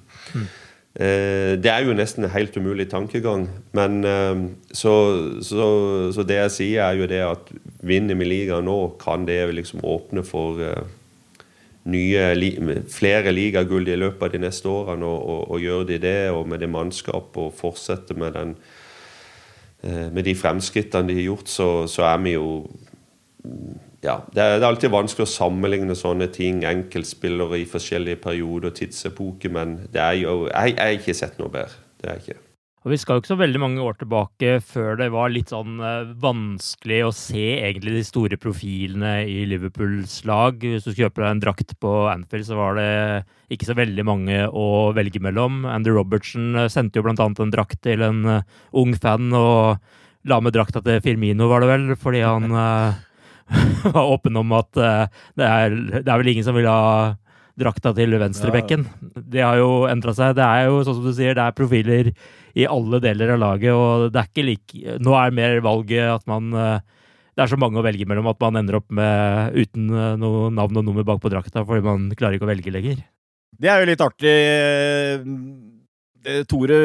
Eh, 0.99 1.55
det 1.61 1.69
er 1.69 1.85
jo 1.85 1.93
nesten 1.95 2.25
en 2.25 2.33
helt 2.33 2.57
umulig 2.57 2.89
tankegang, 2.89 3.45
men 3.77 3.99
eh, 4.03 4.41
så, 4.73 4.93
så, 5.45 5.67
så 6.15 6.25
det 6.27 6.41
jeg 6.41 6.55
sier, 6.57 6.89
er 6.89 6.97
jo 6.99 7.09
det 7.11 7.21
at 7.23 7.51
vinner 7.85 8.17
vi 8.17 8.27
ligaen 8.27 8.65
nå, 8.67 8.79
kan 8.99 9.29
det 9.29 9.43
liksom 9.55 9.85
åpne 9.85 10.25
for 10.27 10.59
eh, 10.65 10.89
nye, 11.91 12.81
flere 12.91 13.33
ligagull 13.33 13.87
i 13.89 13.97
løpet 13.99 14.27
av 14.27 14.35
de 14.35 14.43
neste 14.45 14.69
årene, 14.71 15.07
og, 15.07 15.25
og, 15.33 15.41
og 15.55 15.63
gjør 15.63 15.87
de 15.89 15.99
det, 16.03 16.19
og 16.35 16.47
med 16.49 16.63
det 16.63 16.69
mannskapet, 16.71 17.41
og 17.43 17.57
fortsette 17.57 18.17
med, 18.17 18.33
den, 18.37 18.55
eh, 19.83 20.07
med 20.13 20.23
de 20.27 20.35
fremskrittene 20.37 21.11
de 21.11 21.19
har 21.19 21.29
gjort, 21.31 21.51
så, 21.51 21.69
så 21.91 22.07
er 22.11 22.23
vi 22.25 22.37
jo 22.37 22.49
ja, 24.03 24.19
det 24.31 24.41
er, 24.41 24.57
det 24.59 24.63
er 24.63 24.69
alltid 24.69 24.91
vanskelig 24.93 25.25
å 25.27 25.31
sammenligne 25.31 25.95
sånne 25.97 26.29
ting, 26.31 26.63
enkeltspillere 26.67 27.59
i 27.59 27.67
forskjellige 27.67 28.21
perioder 28.23 28.71
og 28.71 28.77
tidsepoker, 28.79 29.51
men 29.55 29.81
det 29.91 30.03
er 30.03 30.21
jo, 30.21 30.35
jeg 30.47 30.77
har 30.79 30.95
ikke 30.95 31.17
sett 31.17 31.39
noe 31.41 31.51
bedre. 31.51 31.83
Det 31.99 32.07
er 32.07 32.15
jeg 32.19 32.29
ikke. 32.29 32.48
Og 32.79 32.93
Vi 32.93 32.97
skal 33.01 33.17
jo 33.17 33.21
ikke 33.21 33.33
så 33.33 33.39
veldig 33.41 33.59
mange 33.59 33.83
år 33.83 33.97
tilbake 33.99 34.53
før 34.63 34.95
det 35.01 35.09
var 35.11 35.31
litt 35.33 35.51
sånn 35.51 35.81
eh, 35.83 36.13
vanskelig 36.23 36.99
å 37.03 37.11
se 37.15 37.43
egentlig 37.57 37.97
de 37.97 38.03
store 38.07 38.39
profilene 38.39 39.25
i 39.27 39.41
Liverpools 39.51 40.21
lag. 40.29 40.63
Hvis 40.63 40.85
du 40.85 40.93
skulle 40.93 41.09
kjøpe 41.09 41.25
deg 41.25 41.33
en 41.33 41.43
drakt 41.43 41.75
på 41.83 41.91
Anfield, 42.07 42.47
så 42.47 42.55
var 42.55 42.79
det 42.79 42.87
ikke 43.51 43.67
så 43.67 43.75
veldig 43.75 44.05
mange 44.07 44.39
å 44.47 44.93
velge 44.95 45.19
mellom. 45.19 45.65
Andrew 45.67 45.99
Robertson 45.99 46.55
eh, 46.55 46.71
sendte 46.71 47.01
jo 47.01 47.07
blant 47.09 47.19
annet 47.25 47.43
en 47.43 47.51
drakt 47.57 47.81
til 47.83 48.05
en 48.05 48.23
eh, 48.37 48.57
ung 48.79 48.95
fan, 48.95 49.27
og 49.35 50.31
la 50.31 50.39
med 50.39 50.55
drakta 50.55 50.79
til 50.85 51.03
Firmino, 51.03 51.51
var 51.51 51.65
det 51.65 51.73
vel, 51.73 51.87
fordi 51.99 52.23
han 52.23 52.47
var 53.91 54.03
åpen 54.05 54.39
om 54.39 54.55
at 54.55 54.71
det, 54.77 55.45
er, 55.45 55.73
det 55.99 56.05
er 56.05 56.19
vel 56.21 56.31
ingen 56.31 56.45
som 56.47 56.55
vil 56.55 56.69
ha 56.69 57.15
drakta 57.59 57.91
til 57.97 58.15
venstrebekken. 58.21 58.85
Det 59.19 59.43
har 59.43 59.59
jo 59.59 59.87
endra 59.89 60.13
seg. 60.15 60.35
Det 60.37 60.45
er 60.45 60.69
jo 60.69 60.83
sånn 60.85 60.99
som 60.99 61.07
du 61.07 61.15
sier, 61.15 61.35
det 61.35 61.43
er 61.43 61.57
profiler 61.57 62.13
i 62.57 62.65
alle 62.69 62.99
deler 63.03 63.35
av 63.35 63.41
laget, 63.43 63.73
og 63.75 64.09
det 64.13 64.21
er 64.21 64.29
ikke 64.29 64.47
like 64.47 64.97
Nå 65.03 65.15
er 65.19 65.35
mer 65.35 65.59
valget 65.65 66.09
at 66.15 66.25
man 66.29 66.49
eh, 66.53 66.81
Det 67.35 67.45
er 67.45 67.51
så 67.51 67.59
mange 67.61 67.79
å 67.79 67.85
velge 67.85 68.07
mellom 68.09 68.29
at 68.31 68.39
man 68.41 68.59
ender 68.61 68.79
opp 68.79 68.89
med 68.95 69.57
uten 69.57 69.89
eh, 69.93 70.15
noe 70.19 70.49
navn 70.53 70.81
og 70.81 70.87
nummer 70.87 71.05
bak 71.07 71.21
på 71.23 71.31
drakta, 71.31 71.65
fordi 71.67 71.85
man 71.85 72.09
klarer 72.17 72.37
ikke 72.37 72.47
å 72.47 72.51
velge 72.51 72.73
lenger. 72.73 73.03
Det 73.59 73.69
er 73.69 73.81
jo 73.81 73.89
litt 73.89 74.03
artig. 74.03 74.33
Eh, 75.19 76.43
Tore 76.51 76.77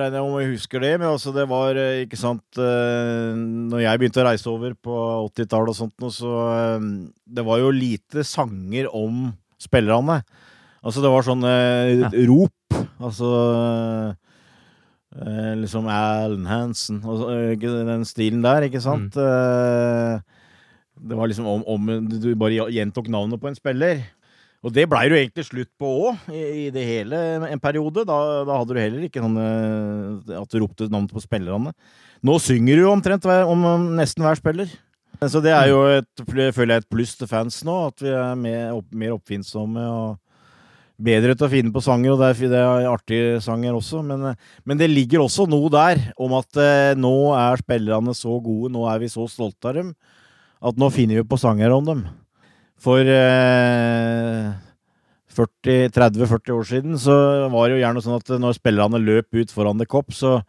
regner 0.00 0.16
jeg 0.16 0.24
om 0.24 0.38
jeg 0.40 0.54
husker 0.54 0.80
det, 0.80 0.94
men 0.96 1.10
altså 1.10 1.28
det 1.36 1.42
var 1.44 1.76
ikke 1.76 2.16
sant 2.16 2.56
Når 2.56 3.82
jeg 3.82 4.00
begynte 4.00 4.22
å 4.22 4.24
reise 4.24 4.48
over 4.48 4.72
på 4.80 4.94
80-tallet 5.28 5.74
og 5.74 5.76
sånt, 5.76 6.06
så 6.16 6.32
Det 7.28 7.44
var 7.44 7.60
jo 7.60 7.68
lite 7.76 8.24
sanger 8.24 8.88
om 8.88 9.26
spillerne. 9.60 10.22
Altså 10.82 11.04
det 11.04 11.12
var 11.12 11.28
sånne 11.28 11.52
rop. 12.26 12.80
Altså 12.96 13.28
Eh, 15.12 15.52
liksom 15.60 15.88
Alan 15.92 16.46
Hansen 16.48 17.02
og 17.04 17.26
eh, 17.28 17.52
den 17.60 18.06
stilen 18.08 18.40
der, 18.44 18.64
ikke 18.64 18.80
sant? 18.80 19.12
Mm. 19.12 20.22
det 21.02 21.18
var 21.18 21.28
liksom 21.28 21.46
om, 21.50 21.64
om 21.68 21.90
Du 22.08 22.30
bare 22.38 22.70
gjentok 22.72 23.10
navnet 23.12 23.40
på 23.40 23.50
en 23.50 23.58
spiller. 23.58 24.00
Og 24.62 24.70
det 24.70 24.86
blei 24.86 25.08
det 25.10 25.16
jo 25.16 25.18
egentlig 25.18 25.44
slutt 25.48 25.70
på 25.80 25.88
òg, 26.06 26.30
i, 26.30 26.42
i 26.62 26.70
det 26.70 26.84
hele 26.86 27.18
en 27.50 27.60
periode. 27.60 28.04
Da, 28.06 28.18
da 28.46 28.60
hadde 28.60 28.76
du 28.76 28.80
heller 28.80 29.08
ikke 29.08 29.22
sånn 29.24 29.36
eh, 29.42 30.38
at 30.38 30.54
du 30.54 30.62
ropte 30.62 30.88
navnet 30.88 31.12
på 31.12 31.22
spillerne. 31.24 31.74
Nå 32.22 32.38
synger 32.38 32.78
du 32.78 32.86
omtrent 32.86 33.26
om 33.26 33.66
om 33.66 33.86
nesten 33.98 34.22
hver 34.22 34.38
spiller. 34.38 34.70
Så 35.22 35.42
det 35.42 35.52
er 35.54 35.68
jo 35.70 35.82
et, 35.98 36.22
føler 36.26 36.76
jeg 36.76 36.82
et 36.82 36.90
pluss 36.90 37.12
til 37.18 37.28
fans 37.30 37.60
nå, 37.66 37.74
at 37.90 38.02
vi 38.02 38.10
er 38.10 38.38
mer, 38.38 38.72
opp, 38.78 38.88
mer 38.96 39.12
oppfinnsomme 39.14 39.82
og 39.86 40.16
bedre 41.00 41.36
til 41.36 41.46
å 41.46 41.52
finne 41.52 41.72
på 41.74 41.82
sanger, 41.84 42.14
og 42.14 42.20
det 42.20 42.30
er, 42.30 42.50
det 42.52 42.62
er 42.62 42.88
artige 42.90 43.38
sanger 43.44 43.76
også. 43.78 44.02
Men, 44.06 44.32
men, 44.64 44.80
det 44.80 44.90
ligger 44.90 45.24
også 45.24 45.46
noe 45.50 45.70
der 45.72 46.02
om 46.20 46.34
at 46.38 46.58
eh, 46.60 46.96
nå 46.98 47.14
er 47.38 47.62
spillerne 47.62 48.16
så 48.16 48.36
gode, 48.42 48.72
nå 48.74 48.84
er 48.90 49.02
vi 49.02 49.12
så 49.12 49.26
stolte 49.30 49.70
av 49.70 49.78
dem, 49.80 49.94
at 50.62 50.78
nå 50.78 50.90
finner 50.94 51.22
vi 51.22 51.28
på 51.28 51.40
sanger 51.40 51.74
om 51.74 51.88
dem. 51.88 52.04
For 52.82 53.06
eh, 53.06 54.52
30-40 55.32 56.52
år 56.52 56.66
siden 56.68 56.98
så 57.00 57.14
var 57.52 57.68
det 57.68 57.78
jo 57.78 57.84
gjerne 57.84 58.02
sånn 58.04 58.18
at 58.18 58.34
når 58.42 58.58
spillerne 58.58 59.00
løp 59.00 59.32
ut 59.38 59.54
foran 59.54 59.80
The 59.80 59.88
Cop, 59.88 60.12
så 60.14 60.40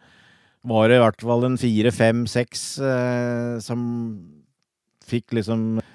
var 0.64 0.88
det 0.88 0.98
i 0.98 1.02
hvert 1.02 1.24
fall 1.24 1.44
en 1.46 1.58
fire, 1.60 1.92
fem, 1.92 2.24
seks 2.30 2.62
eh, 2.80 3.56
som 3.64 3.80
fikk 5.04 5.36
liksom 5.36 5.78
eh, 5.80 5.93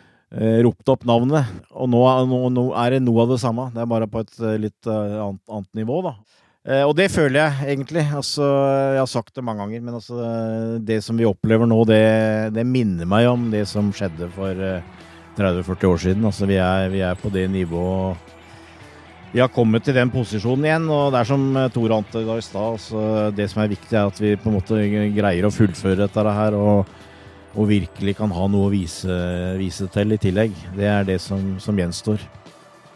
ropt 0.65 0.91
opp 0.93 1.05
navnet. 1.09 1.49
Og 1.73 1.89
nå, 1.89 2.01
nå, 2.29 2.41
nå, 2.53 2.65
er 2.77 2.95
det 2.95 3.03
noe 3.05 3.25
av 3.25 3.33
det 3.33 3.39
samme. 3.41 3.69
Det 3.73 3.81
er 3.83 3.89
bare 3.89 4.09
på 4.11 4.21
et 4.21 4.35
eh, 4.43 4.59
litt 4.67 4.89
uh, 4.89 5.25
annet, 5.25 5.41
annet, 5.49 5.69
nivå, 5.81 6.01
da. 6.05 6.15
Eh, 6.69 6.83
og 6.83 6.93
det 6.99 7.09
føler 7.13 7.39
jeg 7.41 7.75
egentlig. 7.75 8.05
Altså, 8.21 8.45
jeg 8.95 9.01
har 9.01 9.09
sagt 9.09 9.33
det 9.35 9.45
mange 9.45 9.65
ganger, 9.65 9.85
men 9.87 9.99
altså, 9.99 10.19
det 10.85 11.01
som 11.05 11.17
vi 11.17 11.29
opplever 11.29 11.69
nå, 11.69 11.81
det, 11.89 12.03
det 12.55 12.67
minner 12.67 13.09
meg 13.09 13.29
om 13.31 13.49
det 13.53 13.65
som 13.69 13.93
skjedde 13.95 14.29
for 14.35 14.59
uh, 14.59 15.07
30-40 15.39 15.93
år 15.93 16.03
siden. 16.05 16.27
Altså, 16.29 16.49
vi 16.49 16.59
er, 16.61 16.91
vi 16.93 17.05
er 17.05 17.17
på 17.19 17.33
det 17.33 17.47
nivået 17.53 18.37
vi 19.29 19.41
har 19.43 19.51
kommet 19.53 19.83
til 19.85 19.93
den 19.93 20.09
posisjonen 20.09 20.65
igjen, 20.65 20.87
og 20.89 21.11
det 21.13 21.19
er 21.19 21.27
som 21.29 21.43
eh, 21.53 21.67
Tor 21.73 21.93
ante 21.93 22.23
i 22.23 22.41
stad. 22.41 22.77
Altså, 22.79 23.01
det 23.37 23.45
som 23.51 23.61
er 23.61 23.69
viktig, 23.75 23.93
er 23.93 24.09
at 24.09 24.21
vi 24.21 24.35
på 24.39 24.49
en 24.49 24.57
måte 24.57 24.79
greier 25.13 25.45
å 25.45 25.53
fullføre 25.53 25.99
dette 26.01 26.33
her, 26.39 26.57
og, 26.57 26.89
og 27.55 27.69
virkelig 27.69 28.17
kan 28.19 28.33
ha 28.33 28.49
noe 28.51 28.67
å 28.67 28.73
vise, 28.73 29.15
vise, 29.59 29.87
til 29.93 30.13
i 30.13 30.19
tillegg. 30.21 30.53
Det 30.75 30.89
er 30.89 31.07
det 31.07 31.17
som, 31.23 31.55
som 31.61 31.77
gjenstår. 31.77 32.21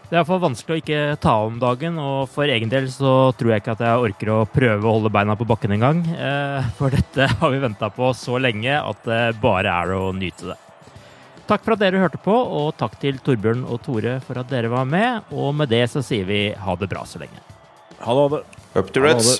Det 0.03 0.19
er 0.19 0.19
iallfall 0.19 0.43
vanskelig 0.43 0.75
å 0.75 0.81
ikke 0.83 0.97
ta 1.23 1.31
om 1.47 1.55
dagen, 1.57 1.95
og 1.97 2.27
for 2.29 2.45
egen 2.45 2.69
del 2.69 2.85
så 2.93 3.31
tror 3.33 3.53
jeg 3.53 3.63
ikke 3.63 3.73
at 3.73 3.81
jeg 3.81 4.03
orker 4.09 4.29
å 4.29 4.43
prøve 4.45 4.85
å 4.85 4.97
holde 4.99 5.09
beina 5.13 5.33
på 5.39 5.47
bakken 5.49 5.73
engang. 5.73 6.03
Eh, 6.05 6.67
for 6.77 6.93
dette 6.93 7.25
har 7.39 7.49
vi 7.49 7.63
venta 7.63 7.89
på 7.89 8.11
så 8.17 8.37
lenge 8.37 8.75
at 8.77 9.01
det 9.09 9.23
bare 9.41 9.73
er 9.73 9.95
å 9.97 10.11
nyte 10.13 10.51
det. 10.51 10.59
Takk 11.49 11.65
for 11.65 11.75
at 11.75 11.81
dere 11.81 11.99
hørte 11.99 12.21
på, 12.23 12.33
og 12.33 12.75
takk 12.79 12.99
til 13.01 13.17
Torbjørn 13.25 13.65
og 13.65 13.81
Tore 13.83 14.19
for 14.23 14.39
at 14.39 14.51
dere 14.53 14.69
var 14.71 14.85
med. 14.87 15.25
Og 15.33 15.49
med 15.57 15.73
det 15.73 15.87
så 15.91 16.03
sier 16.05 16.29
vi 16.29 16.43
ha 16.55 16.75
det 16.79 16.91
bra 16.91 17.03
så 17.09 17.19
lenge. 17.23 17.41
Ha 18.03 18.13
det. 18.13 18.21
Ha 18.21 18.29
det. 18.37 18.43
Up 18.79 18.93
to 18.93 19.03
Reds. 19.03 19.39